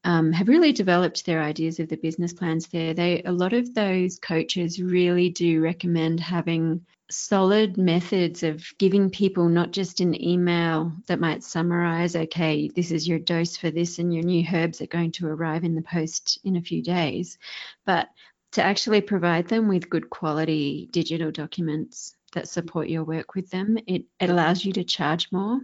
um, 0.06 0.32
have 0.32 0.48
really 0.48 0.72
developed 0.72 1.26
their 1.26 1.42
ideas 1.42 1.80
of 1.80 1.90
the 1.90 1.98
business 1.98 2.32
plans 2.32 2.68
there. 2.68 2.94
They 2.94 3.24
a 3.24 3.32
lot 3.32 3.54
of 3.54 3.74
those 3.74 4.20
coaches 4.20 4.82
really 4.82 5.30
do 5.30 5.62
recommend 5.62 6.20
having 6.20 6.86
solid 7.10 7.78
methods 7.78 8.44
of 8.44 8.64
giving 8.78 9.10
people 9.10 9.50
not 9.50 9.72
just 9.72 10.02
an 10.02 10.20
email 10.24 10.92
that 11.08 11.20
might 11.20 11.44
summarize, 11.44 12.16
okay, 12.16 12.68
this 12.68 12.92
is 12.92 13.08
your 13.08 13.20
dose 13.20 13.58
for 13.58 13.72
this, 13.72 14.00
and 14.00 14.14
your 14.14 14.24
new 14.24 14.46
herbs 14.54 14.82
are 14.82 14.88
going 14.88 15.12
to 15.12 15.28
arrive 15.28 15.64
in 15.64 15.76
the 15.76 15.82
post 15.82 16.40
in 16.44 16.56
a 16.56 16.62
few 16.62 16.82
days, 16.82 17.38
but 17.86 18.08
to 18.54 18.64
actually 18.64 19.02
provide 19.02 19.48
them 19.48 19.68
with 19.68 19.90
good 19.90 20.10
quality 20.10 20.88
digital 20.92 21.32
documents 21.32 22.16
that 22.34 22.48
support 22.48 22.90
your 22.90 23.04
work 23.04 23.34
with 23.34 23.50
them. 23.50 23.78
It, 23.88 24.06
it 24.20 24.30
allows 24.30 24.64
you 24.64 24.74
to 24.74 24.84
charge 24.84 25.32
more. 25.32 25.60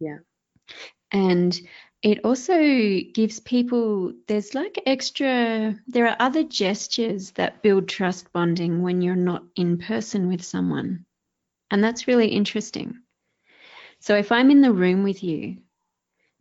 Yeah. 0.00 0.18
And 1.12 1.58
it 2.02 2.20
also 2.24 2.56
gives 3.12 3.40
people 3.40 4.12
there's 4.28 4.54
like 4.54 4.80
extra 4.86 5.74
there 5.88 6.06
are 6.06 6.16
other 6.20 6.44
gestures 6.44 7.32
that 7.32 7.62
build 7.62 7.88
trust 7.88 8.32
bonding 8.32 8.82
when 8.82 9.02
you're 9.02 9.16
not 9.16 9.42
in 9.56 9.78
person 9.78 10.28
with 10.28 10.42
someone. 10.44 11.04
And 11.70 11.82
that's 11.82 12.06
really 12.06 12.28
interesting. 12.28 12.98
So 14.00 14.16
if 14.16 14.30
i'm 14.30 14.50
in 14.50 14.60
the 14.60 14.72
room 14.72 15.02
with 15.02 15.24
you 15.24 15.58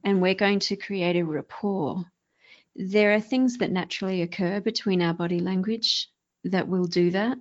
and 0.04 0.22
we're 0.22 0.36
going 0.36 0.60
to 0.60 0.76
create 0.76 1.16
a 1.16 1.26
rapport 1.26 2.06
there 2.76 3.14
are 3.14 3.20
things 3.20 3.58
that 3.58 3.72
naturally 3.72 4.22
occur 4.22 4.60
between 4.60 5.02
our 5.02 5.14
body 5.16 5.40
language 5.40 6.10
that 6.44 6.68
will 6.68 6.86
do 6.86 7.10
that. 7.10 7.40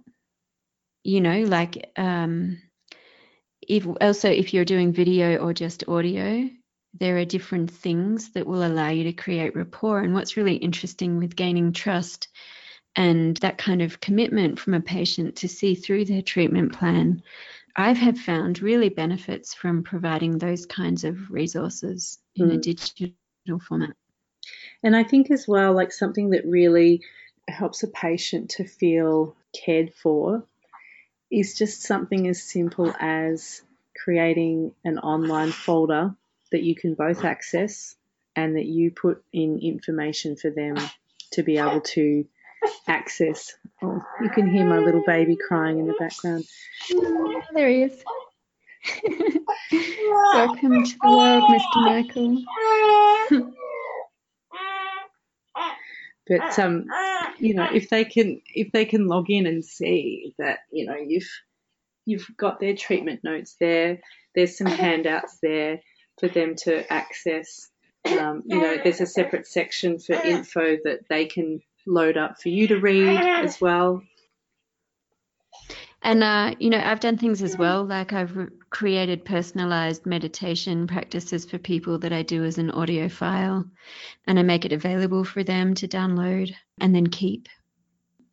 You 1.04 1.20
know 1.20 1.42
like 1.42 1.90
um 1.96 2.62
if 3.60 3.86
also 4.00 4.30
if 4.30 4.54
you're 4.54 4.64
doing 4.64 4.92
video 4.92 5.36
or 5.36 5.52
just 5.52 5.86
audio 5.86 6.48
there 6.98 7.18
are 7.18 7.24
different 7.24 7.70
things 7.70 8.30
that 8.30 8.46
will 8.46 8.66
allow 8.66 8.88
you 8.88 9.04
to 9.04 9.12
create 9.12 9.56
rapport. 9.56 10.00
And 10.00 10.14
what's 10.14 10.36
really 10.36 10.56
interesting 10.56 11.18
with 11.18 11.36
gaining 11.36 11.72
trust 11.72 12.28
and 12.94 13.36
that 13.38 13.58
kind 13.58 13.82
of 13.82 14.00
commitment 14.00 14.58
from 14.58 14.74
a 14.74 14.80
patient 14.80 15.36
to 15.36 15.48
see 15.48 15.74
through 15.74 16.06
their 16.06 16.22
treatment 16.22 16.72
plan, 16.72 17.22
I 17.74 17.92
have 17.92 18.18
found 18.18 18.62
really 18.62 18.88
benefits 18.88 19.52
from 19.52 19.82
providing 19.82 20.38
those 20.38 20.64
kinds 20.64 21.04
of 21.04 21.30
resources 21.30 22.18
in 22.34 22.46
mm. 22.46 22.52
a 22.52 22.54
hmm. 22.54 22.60
digital 22.60 23.60
format. 23.60 23.94
And 24.82 24.96
I 24.96 25.04
think 25.04 25.30
as 25.30 25.46
well, 25.46 25.74
like 25.74 25.92
something 25.92 26.30
that 26.30 26.46
really 26.46 27.02
helps 27.48 27.82
a 27.82 27.88
patient 27.88 28.50
to 28.50 28.64
feel 28.64 29.36
cared 29.52 29.92
for 29.94 30.44
is 31.30 31.58
just 31.58 31.82
something 31.82 32.28
as 32.28 32.42
simple 32.42 32.94
as 32.98 33.62
creating 33.96 34.72
an 34.84 34.98
online 34.98 35.50
folder 35.50 36.14
that 36.52 36.62
you 36.62 36.74
can 36.74 36.94
both 36.94 37.24
access 37.24 37.96
and 38.34 38.56
that 38.56 38.66
you 38.66 38.90
put 38.90 39.24
in 39.32 39.58
information 39.58 40.36
for 40.36 40.50
them 40.50 40.76
to 41.32 41.42
be 41.42 41.58
able 41.58 41.80
to 41.80 42.26
access. 42.86 43.54
Oh, 43.82 44.02
you 44.22 44.30
can 44.30 44.50
hear 44.50 44.66
my 44.66 44.78
little 44.78 45.02
baby 45.06 45.36
crying 45.36 45.78
in 45.78 45.86
the 45.86 45.94
background. 45.98 46.44
there 47.54 47.68
he 47.68 47.82
is. 47.82 48.04
Welcome 50.34 50.84
to 50.84 50.96
the 51.02 51.10
world, 51.10 51.44
Mr. 51.50 51.76
Michael. 51.84 52.44
but 56.28 56.58
um, 56.58 56.86
you 57.38 57.54
know, 57.54 57.68
if 57.72 57.88
they 57.88 58.04
can 58.04 58.40
if 58.46 58.70
they 58.72 58.84
can 58.84 59.08
log 59.08 59.30
in 59.30 59.46
and 59.46 59.64
see 59.64 60.34
that 60.38 60.60
you 60.70 60.86
know 60.86 60.94
you've 60.96 61.28
you've 62.04 62.28
got 62.36 62.60
their 62.60 62.76
treatment 62.76 63.24
notes 63.24 63.56
there, 63.58 64.00
there's 64.34 64.56
some 64.56 64.68
handouts 64.68 65.38
there 65.42 65.80
for 66.18 66.28
them 66.28 66.54
to 66.64 66.90
access. 66.92 67.68
Um, 68.04 68.42
you 68.46 68.60
know, 68.60 68.76
there's 68.82 69.00
a 69.00 69.06
separate 69.06 69.46
section 69.46 69.98
for 69.98 70.14
info 70.14 70.76
that 70.84 71.08
they 71.08 71.26
can 71.26 71.60
load 71.86 72.16
up 72.16 72.40
for 72.40 72.48
you 72.48 72.68
to 72.68 72.78
read 72.78 73.16
as 73.18 73.60
well. 73.60 74.02
And, 76.02 76.22
uh, 76.22 76.54
you 76.60 76.70
know, 76.70 76.78
I've 76.78 77.00
done 77.00 77.18
things 77.18 77.42
as 77.42 77.58
well, 77.58 77.84
like 77.84 78.12
I've 78.12 78.36
re- 78.36 78.46
created 78.70 79.24
personalized 79.24 80.06
meditation 80.06 80.86
practices 80.86 81.44
for 81.44 81.58
people 81.58 81.98
that 81.98 82.12
I 82.12 82.22
do 82.22 82.44
as 82.44 82.58
an 82.58 82.70
audio 82.70 83.08
file, 83.08 83.64
and 84.26 84.38
I 84.38 84.42
make 84.42 84.64
it 84.64 84.72
available 84.72 85.24
for 85.24 85.42
them 85.42 85.74
to 85.74 85.88
download 85.88 86.54
and 86.80 86.94
then 86.94 87.08
keep 87.08 87.48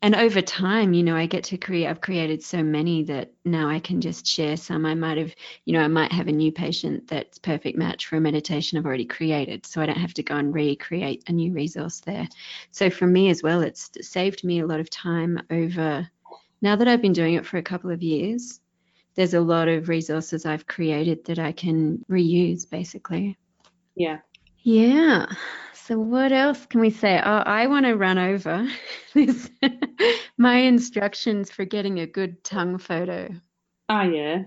and 0.03 0.15
over 0.15 0.41
time 0.41 0.93
you 0.93 1.01
know 1.01 1.15
i 1.15 1.25
get 1.25 1.45
to 1.45 1.57
create 1.57 1.87
i've 1.87 2.01
created 2.01 2.43
so 2.43 2.61
many 2.61 3.03
that 3.03 3.31
now 3.45 3.69
i 3.69 3.79
can 3.79 4.01
just 4.01 4.27
share 4.27 4.57
some. 4.57 4.85
I 4.85 4.93
might 4.93 5.17
have 5.17 5.33
you 5.65 5.73
know 5.73 5.81
i 5.81 5.87
might 5.87 6.11
have 6.11 6.27
a 6.27 6.31
new 6.31 6.51
patient 6.51 7.07
that's 7.07 7.39
perfect 7.39 7.77
match 7.77 8.05
for 8.05 8.17
a 8.17 8.21
meditation 8.21 8.77
i've 8.77 8.85
already 8.85 9.05
created 9.05 9.65
so 9.65 9.81
i 9.81 9.87
don't 9.87 9.97
have 9.97 10.13
to 10.15 10.23
go 10.23 10.35
and 10.35 10.53
recreate 10.53 11.23
a 11.27 11.31
new 11.31 11.53
resource 11.53 12.01
there. 12.01 12.27
So 12.71 12.89
for 12.91 13.07
me 13.07 13.29
as 13.29 13.41
well 13.41 13.61
it's 13.61 13.89
saved 14.01 14.43
me 14.43 14.59
a 14.59 14.67
lot 14.67 14.81
of 14.81 14.89
time 14.89 15.41
over 15.49 16.07
now 16.61 16.75
that 16.75 16.87
i've 16.87 17.01
been 17.01 17.13
doing 17.13 17.35
it 17.35 17.45
for 17.45 17.57
a 17.57 17.63
couple 17.63 17.89
of 17.89 18.03
years 18.03 18.59
there's 19.15 19.33
a 19.33 19.41
lot 19.41 19.69
of 19.69 19.87
resources 19.89 20.45
i've 20.45 20.67
created 20.67 21.23
that 21.25 21.39
i 21.39 21.51
can 21.53 22.03
reuse 22.11 22.69
basically. 22.69 23.37
Yeah. 23.95 24.19
Yeah 24.63 25.27
so 25.85 25.99
what 25.99 26.31
else 26.31 26.65
can 26.65 26.79
we 26.79 26.89
say? 26.89 27.19
Oh, 27.23 27.43
I 27.45 27.67
want 27.67 27.85
to 27.85 27.93
run 27.95 28.17
over 28.17 28.67
this 29.13 29.49
my 30.37 30.57
instructions 30.57 31.51
for 31.51 31.65
getting 31.65 31.99
a 31.99 32.07
good 32.07 32.43
tongue 32.43 32.77
photo. 32.77 33.29
Oh 33.89 34.01
yeah. 34.01 34.43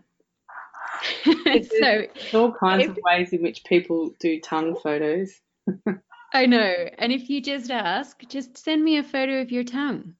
so 1.81 2.07
all 2.33 2.53
kinds 2.53 2.85
if, 2.85 2.90
of 2.90 2.99
ways 3.03 3.33
in 3.33 3.42
which 3.42 3.64
people 3.64 4.14
do 4.18 4.41
tongue 4.41 4.76
photos. 4.82 5.32
I 6.32 6.47
know. 6.47 6.74
And 6.99 7.12
if 7.12 7.28
you 7.28 7.43
just 7.43 7.70
ask, 7.70 8.18
just 8.28 8.57
send 8.57 8.82
me 8.82 8.97
a 8.97 9.03
photo 9.03 9.41
of 9.41 9.53
your 9.53 9.64
tongue. 9.64 10.14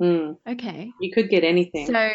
Mm. 0.00 0.36
Okay. 0.48 0.92
You 1.00 1.12
could 1.12 1.28
get 1.28 1.42
anything. 1.42 1.86
So 1.86 2.10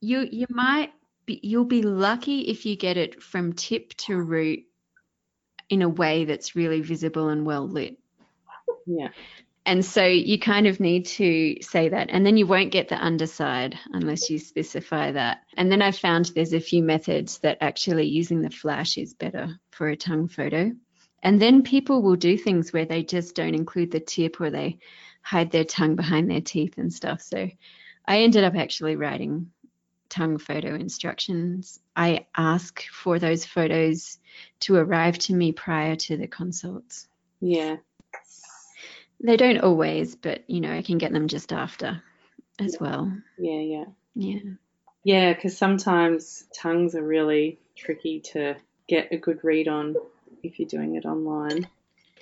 you 0.00 0.26
you 0.30 0.46
might 0.48 0.92
be 1.26 1.40
you'll 1.42 1.64
be 1.64 1.82
lucky 1.82 2.40
if 2.42 2.64
you 2.64 2.76
get 2.76 2.96
it 2.96 3.22
from 3.22 3.52
tip 3.52 3.94
to 3.98 4.16
root 4.16 4.60
in 5.70 5.82
a 5.82 5.88
way 5.88 6.24
that's 6.24 6.56
really 6.56 6.82
visible 6.82 7.28
and 7.28 7.46
well 7.46 7.66
lit. 7.66 7.96
Yeah. 8.86 9.08
And 9.66 9.84
so 9.84 10.04
you 10.04 10.38
kind 10.38 10.66
of 10.66 10.80
need 10.80 11.06
to 11.06 11.56
say 11.62 11.90
that. 11.90 12.08
And 12.10 12.26
then 12.26 12.36
you 12.36 12.46
won't 12.46 12.72
get 12.72 12.88
the 12.88 13.02
underside 13.02 13.78
unless 13.92 14.28
you 14.28 14.38
specify 14.38 15.12
that. 15.12 15.42
And 15.56 15.70
then 15.70 15.80
I 15.80 15.92
found 15.92 16.26
there's 16.26 16.54
a 16.54 16.60
few 16.60 16.82
methods 16.82 17.38
that 17.38 17.58
actually 17.60 18.06
using 18.06 18.42
the 18.42 18.50
flash 18.50 18.98
is 18.98 19.14
better 19.14 19.60
for 19.70 19.88
a 19.88 19.96
tongue 19.96 20.28
photo. 20.28 20.72
And 21.22 21.40
then 21.40 21.62
people 21.62 22.02
will 22.02 22.16
do 22.16 22.36
things 22.38 22.72
where 22.72 22.86
they 22.86 23.02
just 23.02 23.34
don't 23.34 23.54
include 23.54 23.90
the 23.90 24.00
tip 24.00 24.40
or 24.40 24.50
they 24.50 24.78
hide 25.22 25.50
their 25.52 25.64
tongue 25.64 25.94
behind 25.94 26.30
their 26.30 26.40
teeth 26.40 26.78
and 26.78 26.92
stuff. 26.92 27.20
So 27.20 27.48
I 28.06 28.22
ended 28.22 28.44
up 28.44 28.56
actually 28.56 28.96
writing 28.96 29.52
tongue 30.10 30.38
photo 30.38 30.74
instructions. 30.74 31.80
I 31.96 32.26
ask 32.36 32.82
for 32.92 33.18
those 33.18 33.44
photos 33.46 34.18
to 34.60 34.76
arrive 34.76 35.18
to 35.20 35.34
me 35.34 35.52
prior 35.52 35.96
to 35.96 36.16
the 36.16 36.26
consults. 36.26 37.08
Yeah. 37.40 37.76
They 39.22 39.36
don't 39.36 39.58
always, 39.58 40.16
but 40.16 40.48
you 40.48 40.60
know, 40.60 40.72
I 40.72 40.82
can 40.82 40.98
get 40.98 41.12
them 41.12 41.28
just 41.28 41.52
after 41.52 42.02
as 42.58 42.76
well. 42.80 43.12
Yeah, 43.38 43.60
yeah. 43.60 43.84
Yeah. 44.14 44.50
Yeah, 45.04 45.32
because 45.32 45.56
sometimes 45.56 46.44
tongues 46.54 46.94
are 46.94 47.02
really 47.02 47.58
tricky 47.76 48.20
to 48.32 48.56
get 48.86 49.12
a 49.12 49.16
good 49.16 49.42
read 49.42 49.68
on 49.68 49.96
if 50.42 50.58
you're 50.58 50.68
doing 50.68 50.96
it 50.96 51.06
online. 51.06 51.66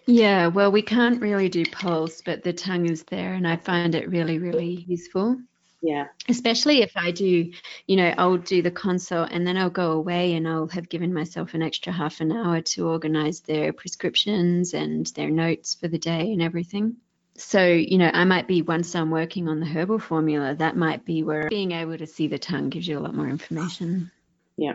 Yeah, 0.06 0.46
well, 0.46 0.72
we 0.72 0.82
can't 0.82 1.20
really 1.20 1.48
do 1.48 1.64
pulse, 1.66 2.22
but 2.22 2.42
the 2.42 2.52
tongue 2.52 2.88
is 2.88 3.02
there, 3.04 3.34
and 3.34 3.46
I 3.46 3.56
find 3.56 3.94
it 3.94 4.08
really, 4.08 4.38
really 4.38 4.84
useful. 4.88 5.38
Yeah. 5.80 6.06
Especially 6.28 6.82
if 6.82 6.96
I 6.96 7.12
do, 7.12 7.52
you 7.86 7.96
know, 7.96 8.12
I'll 8.18 8.36
do 8.36 8.62
the 8.62 8.70
consult 8.70 9.30
and 9.30 9.46
then 9.46 9.56
I'll 9.56 9.70
go 9.70 9.92
away 9.92 10.34
and 10.34 10.48
I'll 10.48 10.66
have 10.68 10.88
given 10.88 11.14
myself 11.14 11.54
an 11.54 11.62
extra 11.62 11.92
half 11.92 12.20
an 12.20 12.32
hour 12.32 12.60
to 12.62 12.88
organize 12.88 13.40
their 13.40 13.72
prescriptions 13.72 14.74
and 14.74 15.06
their 15.08 15.30
notes 15.30 15.74
for 15.74 15.86
the 15.86 15.98
day 15.98 16.32
and 16.32 16.42
everything. 16.42 16.96
So, 17.36 17.64
you 17.64 17.98
know, 17.98 18.10
I 18.12 18.24
might 18.24 18.48
be 18.48 18.62
once 18.62 18.96
I'm 18.96 19.12
working 19.12 19.48
on 19.48 19.60
the 19.60 19.66
herbal 19.66 20.00
formula, 20.00 20.56
that 20.56 20.76
might 20.76 21.04
be 21.04 21.22
where 21.22 21.48
being 21.48 21.70
able 21.70 21.96
to 21.96 22.06
see 22.06 22.26
the 22.26 22.38
tongue 22.38 22.68
gives 22.68 22.88
you 22.88 22.98
a 22.98 23.00
lot 23.00 23.14
more 23.14 23.28
information. 23.28 24.10
Yeah. 24.56 24.74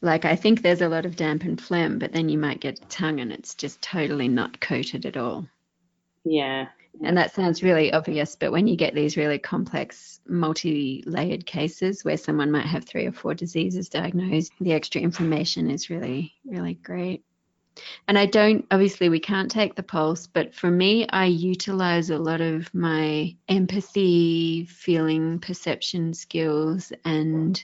Like 0.00 0.24
I 0.24 0.36
think 0.36 0.62
there's 0.62 0.82
a 0.82 0.88
lot 0.88 1.06
of 1.06 1.16
damp 1.16 1.42
and 1.42 1.60
phlegm, 1.60 1.98
but 1.98 2.12
then 2.12 2.28
you 2.28 2.38
might 2.38 2.60
get 2.60 2.88
tongue 2.88 3.18
and 3.18 3.32
it's 3.32 3.56
just 3.56 3.82
totally 3.82 4.28
not 4.28 4.60
coated 4.60 5.06
at 5.06 5.16
all. 5.16 5.48
Yeah. 6.24 6.68
And 7.02 7.16
that 7.16 7.34
sounds 7.34 7.62
really 7.62 7.92
obvious, 7.92 8.36
but 8.36 8.52
when 8.52 8.66
you 8.66 8.76
get 8.76 8.94
these 8.94 9.16
really 9.16 9.38
complex, 9.38 10.20
multi 10.26 11.02
layered 11.06 11.46
cases 11.46 12.04
where 12.04 12.16
someone 12.16 12.50
might 12.50 12.66
have 12.66 12.84
three 12.84 13.06
or 13.06 13.12
four 13.12 13.34
diseases 13.34 13.88
diagnosed, 13.88 14.52
the 14.60 14.72
extra 14.72 15.00
information 15.00 15.70
is 15.70 15.90
really, 15.90 16.34
really 16.44 16.74
great. 16.74 17.22
And 18.08 18.18
I 18.18 18.26
don't, 18.26 18.66
obviously, 18.70 19.08
we 19.08 19.20
can't 19.20 19.50
take 19.50 19.74
the 19.74 19.82
pulse, 19.82 20.26
but 20.26 20.54
for 20.54 20.70
me, 20.70 21.06
I 21.08 21.26
utilize 21.26 22.08
a 22.08 22.18
lot 22.18 22.40
of 22.40 22.72
my 22.72 23.36
empathy, 23.48 24.64
feeling, 24.64 25.38
perception 25.40 26.14
skills, 26.14 26.92
and 27.04 27.62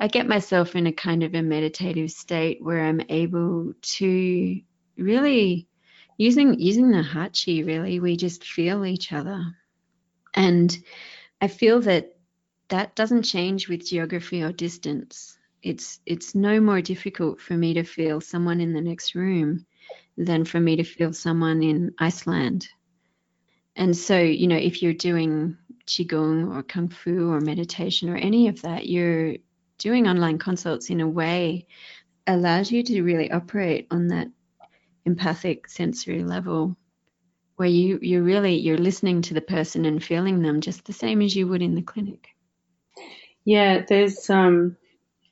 I 0.00 0.08
get 0.08 0.26
myself 0.26 0.74
in 0.74 0.88
a 0.88 0.92
kind 0.92 1.22
of 1.22 1.34
a 1.34 1.42
meditative 1.42 2.10
state 2.10 2.62
where 2.62 2.84
I'm 2.84 3.02
able 3.08 3.74
to 3.80 4.60
really 4.96 5.68
using 6.16 6.58
using 6.58 6.90
the 6.90 7.02
hachi 7.02 7.66
really 7.66 8.00
we 8.00 8.16
just 8.16 8.44
feel 8.44 8.84
each 8.84 9.12
other. 9.12 9.44
And 10.34 10.76
i 11.40 11.48
feel 11.48 11.80
that 11.82 12.16
that 12.68 12.94
doesn't 12.94 13.22
change 13.22 13.68
with 13.68 13.86
geography 13.86 14.42
or 14.42 14.52
distance. 14.52 15.36
It's 15.62 16.00
it's 16.06 16.34
no 16.34 16.60
more 16.60 16.80
difficult 16.80 17.40
for 17.40 17.54
me 17.54 17.74
to 17.74 17.84
feel 17.84 18.20
someone 18.20 18.60
in 18.60 18.72
the 18.72 18.80
next 18.80 19.14
room 19.14 19.66
than 20.16 20.44
for 20.44 20.60
me 20.60 20.76
to 20.76 20.84
feel 20.84 21.12
someone 21.12 21.62
in 21.62 21.94
iceland. 21.98 22.68
And 23.76 23.96
so 23.96 24.18
you 24.18 24.46
know 24.46 24.56
if 24.56 24.82
you're 24.82 24.94
doing 24.94 25.56
qigong 25.86 26.54
or 26.54 26.62
kung 26.62 26.88
fu 26.88 27.30
or 27.30 27.40
meditation 27.40 28.08
or 28.08 28.16
any 28.16 28.48
of 28.48 28.62
that 28.62 28.88
you're 28.88 29.34
doing 29.78 30.08
online 30.08 30.38
consults 30.38 30.88
in 30.88 31.00
a 31.00 31.08
way 31.08 31.66
allows 32.26 32.70
you 32.70 32.82
to 32.82 33.02
really 33.02 33.30
operate 33.30 33.86
on 33.90 34.08
that 34.08 34.28
empathic 35.04 35.68
sensory 35.68 36.24
level 36.24 36.76
where 37.56 37.68
you 37.68 37.98
you're 38.02 38.22
really 38.22 38.56
you're 38.56 38.78
listening 38.78 39.22
to 39.22 39.34
the 39.34 39.40
person 39.40 39.84
and 39.84 40.02
feeling 40.02 40.42
them 40.42 40.60
just 40.60 40.84
the 40.84 40.92
same 40.92 41.22
as 41.22 41.34
you 41.34 41.46
would 41.46 41.62
in 41.62 41.74
the 41.74 41.82
clinic. 41.82 42.28
Yeah 43.44 43.84
there's 43.86 44.30
um 44.30 44.76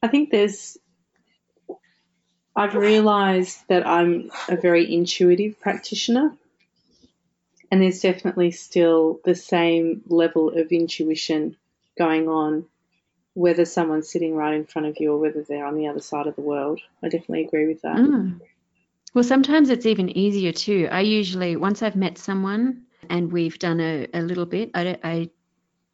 i 0.03 0.09
think 0.09 0.31
there's 0.31 0.77
i've 2.55 2.75
realized 2.75 3.59
that 3.68 3.87
i'm 3.87 4.31
a 4.49 4.57
very 4.57 4.93
intuitive 4.95 5.59
practitioner 5.61 6.33
and 7.70 7.81
there's 7.81 8.01
definitely 8.01 8.51
still 8.51 9.18
the 9.25 9.35
same 9.35 10.03
level 10.07 10.51
of 10.51 10.70
intuition 10.70 11.57
going 11.97 12.29
on 12.29 12.66
whether 13.35 13.64
someone's 13.64 14.11
sitting 14.11 14.35
right 14.37 14.55
in 14.55 14.66
front 14.66 14.87
of 14.89 14.97
you 15.01 15.12
or 15.12 15.18
whether 15.18 15.43
they're 15.43 15.66
on 15.66 15.77
the 15.77 15.87
other 15.87 16.01
side 16.01 16.27
of 16.27 16.37
the 16.37 16.43
world. 16.43 16.81
I 17.03 17.09
definitely 17.09 17.45
agree 17.45 17.66
with 17.66 17.83
that. 17.83 17.97
Mm. 17.97 18.41
Well, 19.15 19.25
sometimes 19.25 19.69
it's 19.69 19.87
even 19.87 20.17
easier 20.17 20.53
too. 20.53 20.89
I 20.91 21.01
usually, 21.01 21.57
once 21.57 21.83
I've 21.83 21.97
met 21.97 22.17
someone 22.17 22.85
and 23.11 23.31
we've 23.31 23.59
done 23.59 23.81
a, 23.81 24.07
a 24.15 24.23
little 24.23 24.47
bit, 24.47 24.71
I 24.75 24.85
don't, 24.85 25.01
I 25.05 25.31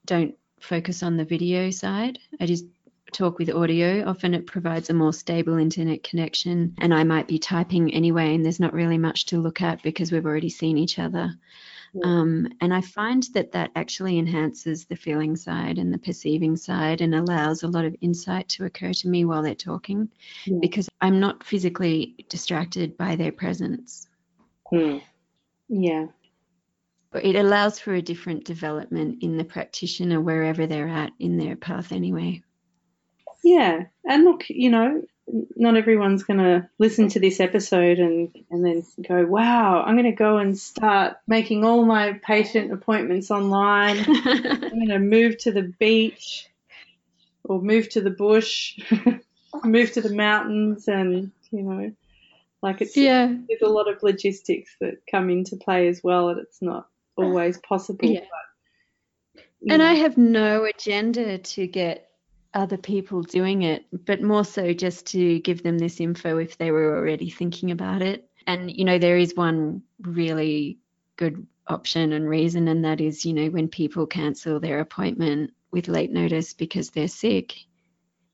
don't 0.05 0.35
focus 0.61 1.03
on 1.03 1.17
the 1.17 1.25
video 1.25 1.71
side. 1.71 2.19
I 2.41 2.47
just 2.47 2.65
talk 3.13 3.39
with 3.39 3.51
audio. 3.51 4.05
Often 4.07 4.35
it 4.35 4.47
provides 4.47 4.91
a 4.91 4.95
more 4.95 5.13
stable 5.13 5.57
internet 5.57 6.03
connection, 6.05 6.75
and 6.79 6.95
I 6.95 7.05
might 7.05 7.27
be 7.27 7.39
typing 7.39 7.93
anyway, 7.93 8.35
and 8.35 8.45
there's 8.45 8.61
not 8.61 8.73
really 8.73 8.99
much 8.99 9.27
to 9.27 9.41
look 9.41 9.63
at 9.63 9.83
because 9.83 10.13
we've 10.13 10.27
already 10.27 10.51
seen 10.51 10.79
each 10.79 10.99
other. 10.99 11.35
Um, 12.05 12.49
and 12.61 12.73
I 12.75 12.81
find 12.81 13.23
that 13.35 13.53
that 13.53 13.71
actually 13.75 14.19
enhances 14.19 14.85
the 14.85 14.97
feeling 14.97 15.37
side 15.37 15.79
and 15.79 15.93
the 15.93 15.99
perceiving 15.99 16.57
side 16.57 17.01
and 17.01 17.15
allows 17.15 17.63
a 17.63 17.69
lot 17.69 17.85
of 17.85 17.97
insight 18.01 18.49
to 18.51 18.65
occur 18.65 18.93
to 18.93 19.09
me 19.09 19.25
while 19.25 19.43
they're 19.43 19.55
talking 19.55 20.09
Yeah. 20.47 20.59
because 20.61 20.89
I'm 21.01 21.21
not 21.21 21.45
physically 21.45 22.15
distracted 22.29 22.97
by 22.97 23.17
their 23.17 23.33
presence. 23.33 24.09
Hmm. 24.71 24.99
Yeah. 25.69 26.07
But 27.11 27.25
It 27.25 27.37
allows 27.37 27.79
for 27.79 27.95
a 27.95 28.03
different 28.03 28.45
development 28.45 29.23
in 29.23 29.37
the 29.37 29.45
practitioner 29.45 30.21
wherever 30.21 30.67
they're 30.67 30.89
at 30.89 31.13
in 31.19 31.39
their 31.39 31.57
path 31.57 31.93
anyway. 31.93 32.43
Yeah. 33.43 33.85
And 34.05 34.25
look, 34.25 34.45
you 34.51 34.71
know, 34.71 35.03
not 35.57 35.77
everyone's 35.77 36.25
going 36.25 36.39
to 36.39 36.69
listen 36.79 37.09
to 37.11 37.21
this 37.21 37.41
episode 37.41 37.99
and, 37.99 38.35
and 38.51 38.65
then 38.65 38.85
go, 39.07 39.27
wow, 39.27 39.83
I'm 39.83 39.95
going 39.95 40.11
to 40.11 40.13
go 40.13 40.39
and 40.39 40.59
start 40.59 41.17
making 41.27 41.65
all 41.65 41.85
my 41.85 42.15
patient 42.25 42.73
appointments 42.73 43.31
online. 43.31 43.99
I'm 44.09 44.61
going 44.61 44.89
to 44.89 44.99
move 44.99 45.39
to 45.39 45.53
the 45.53 45.75
beach 45.79 46.49
or 47.45 47.61
move 47.61 47.89
to 47.91 48.01
the 48.01 48.11
bush, 48.11 48.79
move 49.65 49.93
to 49.93 50.01
the 50.01 50.15
mountains, 50.15 50.89
and, 50.89 51.33
you 51.51 51.63
know, 51.63 51.93
like 52.63 52.81
it's, 52.81 52.97
yeah. 52.97 53.33
there's 53.49 53.63
a 53.63 53.69
lot 53.69 53.89
of 53.89 54.03
logistics 54.03 54.75
that 54.81 55.03
come 55.11 55.31
into 55.31 55.57
play 55.57 55.89
as 55.89 56.03
well, 56.03 56.29
and 56.31 56.41
it's 56.41 56.61
not 56.61 56.89
always 57.17 57.59
possible. 57.59 58.09
Yeah. 58.09 58.21
But, 59.35 59.45
And 59.71 59.81
know, 59.81 59.87
I 59.87 59.95
have 59.95 60.19
no 60.19 60.65
agenda 60.65 61.39
to 61.39 61.67
get 61.67 62.08
other 62.55 62.77
people 62.77 63.23
doing 63.23 63.63
it, 63.63 63.87
but 64.07 64.23
more 64.23 64.45
so 64.45 64.73
just 64.73 65.07
to 65.09 65.39
give 65.41 65.63
them 65.63 65.79
this 65.79 66.01
info 66.01 66.39
if 66.39 66.59
they 66.59 66.71
were 66.71 66.97
already 66.97 67.31
thinking 67.31 67.71
about 67.71 68.03
it. 68.03 68.29
And, 68.47 68.71
you 68.71 68.85
know, 68.85 68.99
there 68.99 69.19
is 69.19 69.37
one 69.37 69.83
really 70.01 70.79
good 71.17 71.47
option 71.67 72.13
and 72.13 72.29
reason, 72.29 72.69
and 72.69 72.85
that 72.85 73.01
is, 73.01 73.25
you 73.27 73.35
know, 73.35 73.49
when 73.49 73.69
people 73.69 74.07
cancel 74.07 74.61
their 74.61 74.81
appointment 74.81 75.53
with 75.71 75.89
late 75.89 76.11
notice 76.11 76.55
because 76.55 76.91
they're 76.91 77.09
sick. 77.09 77.55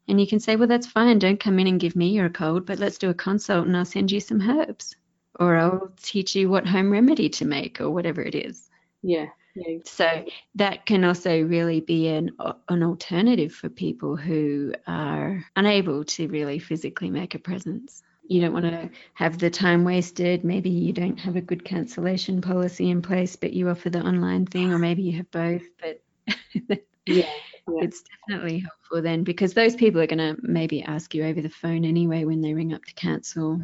And 0.06 0.20
you 0.20 0.26
can 0.26 0.38
say, 0.40 0.56
well, 0.56 0.68
that's 0.68 0.86
fine. 0.86 1.18
Don't 1.18 1.40
come 1.40 1.58
in 1.58 1.66
and 1.66 1.80
give 1.80 1.96
me 1.96 2.10
your 2.10 2.28
cold, 2.28 2.66
but 2.66 2.78
let's 2.78 2.98
do 2.98 3.10
a 3.10 3.14
consult 3.14 3.66
and 3.66 3.76
I'll 3.76 3.84
send 3.84 4.12
you 4.12 4.20
some 4.20 4.40
herbs 4.40 4.94
or 5.40 5.56
I'll 5.56 5.92
teach 6.02 6.36
you 6.36 6.48
what 6.48 6.66
home 6.66 6.90
remedy 6.92 7.28
to 7.30 7.44
make 7.44 7.80
or 7.80 7.90
whatever 7.90 8.22
it 8.22 8.34
is. 8.34 8.68
yeah, 9.02 9.26
yeah, 9.54 9.78
So 9.84 10.24
that 10.56 10.86
can 10.86 11.04
also 11.04 11.42
really 11.42 11.80
be 11.80 12.08
an 12.08 12.30
an 12.68 12.82
alternative 12.82 13.52
for 13.52 13.68
people 13.68 14.16
who 14.16 14.74
are 14.86 15.44
unable 15.56 16.04
to 16.04 16.28
really 16.28 16.58
physically 16.58 17.10
make 17.10 17.34
a 17.34 17.38
presence. 17.38 18.02
You 18.26 18.40
don't 18.40 18.54
want 18.54 18.64
to 18.64 18.90
have 19.14 19.38
the 19.38 19.50
time 19.50 19.84
wasted. 19.84 20.44
Maybe 20.44 20.70
you 20.70 20.92
don't 20.92 21.18
have 21.20 21.36
a 21.36 21.42
good 21.42 21.64
cancellation 21.64 22.40
policy 22.40 22.90
in 22.90 23.02
place, 23.02 23.36
but 23.36 23.52
you 23.52 23.68
offer 23.68 23.90
the 23.90 24.00
online 24.00 24.46
thing, 24.46 24.72
or 24.72 24.78
maybe 24.78 25.02
you 25.02 25.18
have 25.18 25.30
both. 25.30 25.62
But 25.80 26.02
yeah, 27.06 27.26
yeah. 27.68 27.84
it's 27.84 28.02
definitely 28.26 28.60
helpful 28.60 29.02
then 29.02 29.24
because 29.24 29.54
those 29.54 29.76
people 29.76 30.00
are 30.00 30.06
going 30.06 30.18
to 30.36 30.40
maybe 30.42 30.82
ask 30.82 31.14
you 31.14 31.24
over 31.24 31.40
the 31.42 31.50
phone 31.50 31.84
anyway 31.84 32.24
when 32.24 32.40
they 32.40 32.54
ring 32.54 32.72
up 32.72 32.84
to 32.86 32.94
cancel. 32.94 33.60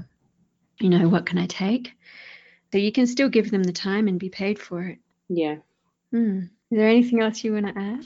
You 0.80 0.91
know, 0.91 1.09
what 1.09 1.26
can 1.26 1.38
I 1.38 1.47
take? 1.47 1.93
So 2.72 2.78
you 2.78 2.93
can 2.93 3.07
still 3.07 3.28
give 3.28 3.51
them 3.51 3.62
the 3.64 3.72
time 3.72 4.09
and 4.09 4.18
be 4.20 4.28
paid 4.28 4.59
for 4.59 4.82
it. 4.84 4.99
yeah. 5.28 5.57
Hmm. 6.13 6.39
Is 6.71 6.79
there 6.79 6.89
anything 6.89 7.21
else 7.21 7.43
you 7.45 7.53
want 7.55 7.67
to 7.67 7.79
add? 7.79 8.05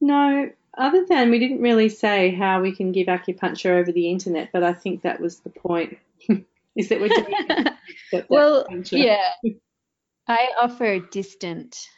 No, 0.00 0.50
other 0.76 1.04
than 1.06 1.30
we 1.30 1.38
didn't 1.38 1.62
really 1.62 1.88
say 1.88 2.34
how 2.34 2.60
we 2.62 2.74
can 2.74 2.92
give 2.92 3.06
acupuncture 3.08 3.80
over 3.80 3.92
the 3.92 4.10
internet, 4.10 4.50
but 4.52 4.62
I 4.62 4.72
think 4.74 5.02
that 5.02 5.20
was 5.20 5.40
the 5.40 5.50
point. 5.50 5.98
is 6.76 6.88
that 6.88 7.00
we're 7.00 7.08
doing 7.08 7.36
that 8.12 8.28
well, 8.28 8.66
acupuncture. 8.68 9.02
yeah. 9.02 9.32
I 10.28 10.48
offer 10.60 10.98
distant 11.00 11.88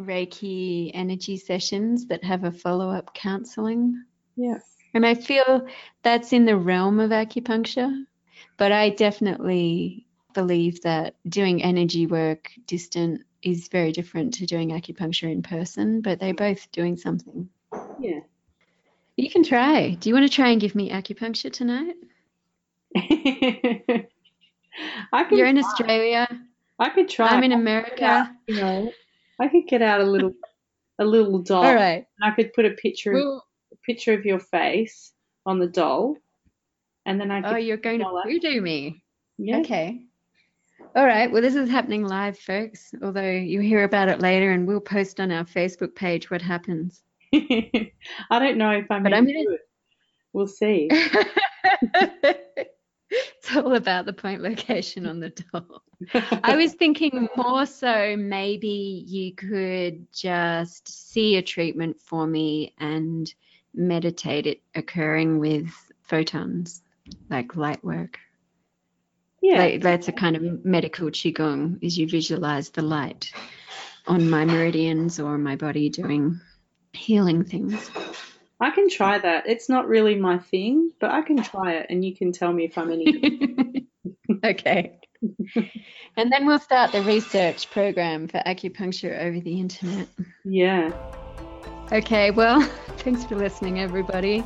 Reiki 0.00 0.90
energy 0.94 1.36
sessions 1.36 2.06
that 2.06 2.24
have 2.24 2.44
a 2.44 2.50
follow 2.52 2.90
up 2.90 3.14
counseling. 3.14 4.04
yeah, 4.36 4.58
And 4.94 5.06
I 5.06 5.14
feel 5.14 5.66
that's 6.02 6.32
in 6.32 6.46
the 6.46 6.56
realm 6.56 6.98
of 7.00 7.10
acupuncture, 7.10 8.04
but 8.56 8.72
I 8.72 8.90
definitely 8.90 10.06
believe 10.34 10.82
that 10.82 11.16
doing 11.28 11.62
energy 11.62 12.06
work 12.06 12.50
distant 12.66 13.22
is 13.44 13.68
very 13.68 13.92
different 13.92 14.34
to 14.34 14.46
doing 14.46 14.70
acupuncture 14.70 15.30
in 15.30 15.42
person, 15.42 16.00
but 16.00 16.18
they're 16.18 16.34
both 16.34 16.70
doing 16.72 16.96
something. 16.96 17.48
yeah, 18.00 18.20
You 19.16 19.30
can 19.30 19.44
try. 19.44 19.90
Do 20.00 20.08
you 20.08 20.14
want 20.14 20.26
to 20.28 20.34
try 20.34 20.48
and 20.50 20.60
give 20.60 20.74
me 20.74 20.90
acupuncture 20.90 21.52
tonight? 21.52 21.94
I 25.12 25.24
could 25.28 25.38
You're 25.38 25.46
in 25.46 25.56
try. 25.60 25.64
Australia. 25.68 26.28
I 26.78 26.88
could 26.90 27.08
try. 27.08 27.28
I'm 27.28 27.44
in 27.44 27.52
America. 27.52 27.94
get 27.96 28.10
out, 28.10 28.26
you 28.48 28.56
know, 28.56 28.92
I 29.40 29.48
could 29.48 29.66
get 29.68 29.82
out 29.82 30.00
a 30.00 30.04
little, 30.04 30.32
a 30.98 31.04
little 31.04 31.38
doll. 31.40 31.64
All 31.64 31.74
right. 31.74 32.04
And 32.20 32.32
I 32.32 32.34
could 32.34 32.52
put 32.52 32.64
a 32.64 32.70
picture, 32.70 33.12
of, 33.12 33.16
Well, 33.22 33.46
a 33.72 33.76
picture 33.86 34.12
of 34.12 34.24
your 34.24 34.40
face 34.40 35.12
on 35.46 35.58
the 35.58 35.66
doll, 35.68 36.16
and 37.06 37.20
then 37.20 37.30
I 37.30 37.38
oh, 37.38 37.42
could. 37.42 37.52
oh, 37.52 37.56
you're 37.58 37.76
going 37.76 38.00
to 38.00 38.22
voodoo 38.26 38.60
me. 38.60 39.02
yeah. 39.38 39.58
Okay. 39.58 40.02
All 40.96 41.04
right. 41.04 41.30
Well, 41.30 41.42
this 41.42 41.56
is 41.56 41.68
happening 41.68 42.04
live, 42.06 42.38
folks. 42.38 42.94
Although 43.02 43.30
you'll 43.30 43.62
hear 43.62 43.82
about 43.82 44.08
it 44.08 44.20
later, 44.20 44.52
and 44.52 44.66
we'll 44.66 44.80
post 44.80 45.18
on 45.18 45.32
our 45.32 45.44
Facebook 45.44 45.94
page 45.94 46.30
what 46.30 46.40
happens. 46.40 47.02
I 47.34 47.90
don't 48.30 48.56
know 48.58 48.70
if 48.70 48.88
I'm. 48.90 49.02
But 49.02 49.12
I'm 49.12 49.26
gonna- 49.26 49.54
it. 49.54 49.60
We'll 50.32 50.46
see. 50.46 50.88
it's 53.10 53.56
all 53.56 53.74
about 53.74 54.06
the 54.06 54.12
point 54.12 54.40
location 54.42 55.06
on 55.06 55.20
the 55.20 55.30
doll. 55.30 55.82
I 56.42 56.56
was 56.56 56.74
thinking 56.78 57.28
more 57.36 57.66
so 57.66 58.16
maybe 58.16 59.04
you 59.06 59.32
could 59.34 60.06
just 60.12 60.88
see 60.88 61.36
a 61.36 61.42
treatment 61.42 62.00
for 62.00 62.26
me 62.26 62.74
and 62.78 63.32
meditate 63.74 64.46
it 64.46 64.60
occurring 64.74 65.38
with 65.38 65.72
photons, 66.02 66.82
like 67.30 67.56
light 67.56 67.84
work. 67.84 68.18
Yeah. 69.44 69.58
Like, 69.58 69.82
that's 69.82 70.08
a 70.08 70.12
kind 70.12 70.36
of 70.36 70.64
medical 70.64 71.08
qigong, 71.10 71.78
is 71.82 71.98
you 71.98 72.08
visualize 72.08 72.70
the 72.70 72.80
light 72.80 73.30
on 74.06 74.30
my 74.30 74.46
meridians 74.46 75.20
or 75.20 75.36
my 75.36 75.56
body 75.56 75.90
doing 75.90 76.40
healing 76.94 77.44
things. 77.44 77.90
I 78.58 78.70
can 78.70 78.88
try 78.88 79.18
that. 79.18 79.46
It's 79.46 79.68
not 79.68 79.86
really 79.86 80.14
my 80.14 80.38
thing, 80.38 80.92
but 80.98 81.10
I 81.10 81.20
can 81.20 81.42
try 81.42 81.74
it, 81.74 81.86
and 81.90 82.02
you 82.02 82.16
can 82.16 82.32
tell 82.32 82.50
me 82.50 82.64
if 82.64 82.78
I'm 82.78 82.90
any. 82.90 83.86
okay. 84.44 84.98
and 86.16 86.32
then 86.32 86.46
we'll 86.46 86.58
start 86.58 86.92
the 86.92 87.02
research 87.02 87.70
program 87.70 88.28
for 88.28 88.38
acupuncture 88.38 89.20
over 89.26 89.40
the 89.40 89.60
internet. 89.60 90.08
yeah. 90.46 90.92
Okay, 91.92 92.30
well, 92.30 92.60
thanks 92.98 93.24
for 93.24 93.36
listening, 93.36 93.80
everybody. 93.80 94.42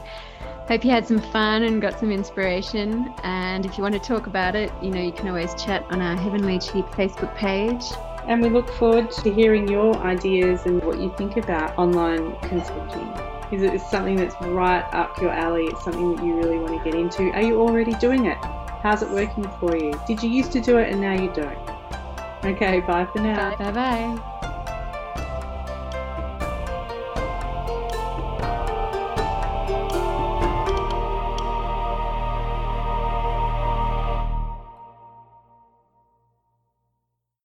Hope 0.69 0.85
you 0.85 0.91
had 0.91 1.07
some 1.07 1.21
fun 1.33 1.63
and 1.63 1.81
got 1.81 1.99
some 1.99 2.11
inspiration. 2.11 3.13
And 3.23 3.65
if 3.65 3.79
you 3.79 3.83
want 3.83 3.95
to 3.95 4.01
talk 4.01 4.27
about 4.27 4.55
it, 4.55 4.71
you 4.83 4.91
know, 4.91 5.01
you 5.01 5.13
can 5.13 5.29
always 5.29 5.55
chat 5.55 5.87
on 5.91 6.03
our 6.03 6.17
Heavenly 6.17 6.59
Cheap 6.59 6.85
Facebook 6.87 7.35
page. 7.37 7.83
And 8.27 8.43
we 8.43 8.51
look 8.51 8.69
forward 8.75 9.11
to 9.11 9.33
hearing 9.33 9.67
your 9.69 9.97
ideas 9.97 10.67
and 10.67 10.83
what 10.85 11.01
you 11.01 11.15
think 11.17 11.39
about 11.39 11.79
online 11.79 12.37
consulting. 12.41 13.09
Is 13.51 13.63
it 13.63 13.81
something 13.81 14.17
that's 14.17 14.35
right 14.43 14.85
up 14.93 15.19
your 15.23 15.31
alley? 15.31 15.65
It's 15.65 15.83
something 15.83 16.17
that 16.17 16.25
you 16.25 16.35
really 16.37 16.59
want 16.59 16.77
to 16.77 16.85
get 16.85 16.95
into? 16.99 17.31
Are 17.31 17.43
you 17.43 17.59
already 17.63 17.95
doing 17.95 18.27
it? 18.27 18.37
How's 18.83 19.03
it 19.03 19.09
working 19.09 19.49
for 19.59 19.75
you? 19.75 19.99
Did 20.07 20.23
you 20.23 20.29
used 20.29 20.53
to 20.53 20.61
do 20.61 20.77
it 20.77 20.93
and 20.93 21.01
now 21.01 21.15
you 21.15 21.33
don't? 21.33 21.59
Okay, 22.45 22.81
bye 22.81 23.07
for 23.07 23.21
now. 23.21 23.57
Bye 23.57 23.73
bye. 23.73 24.35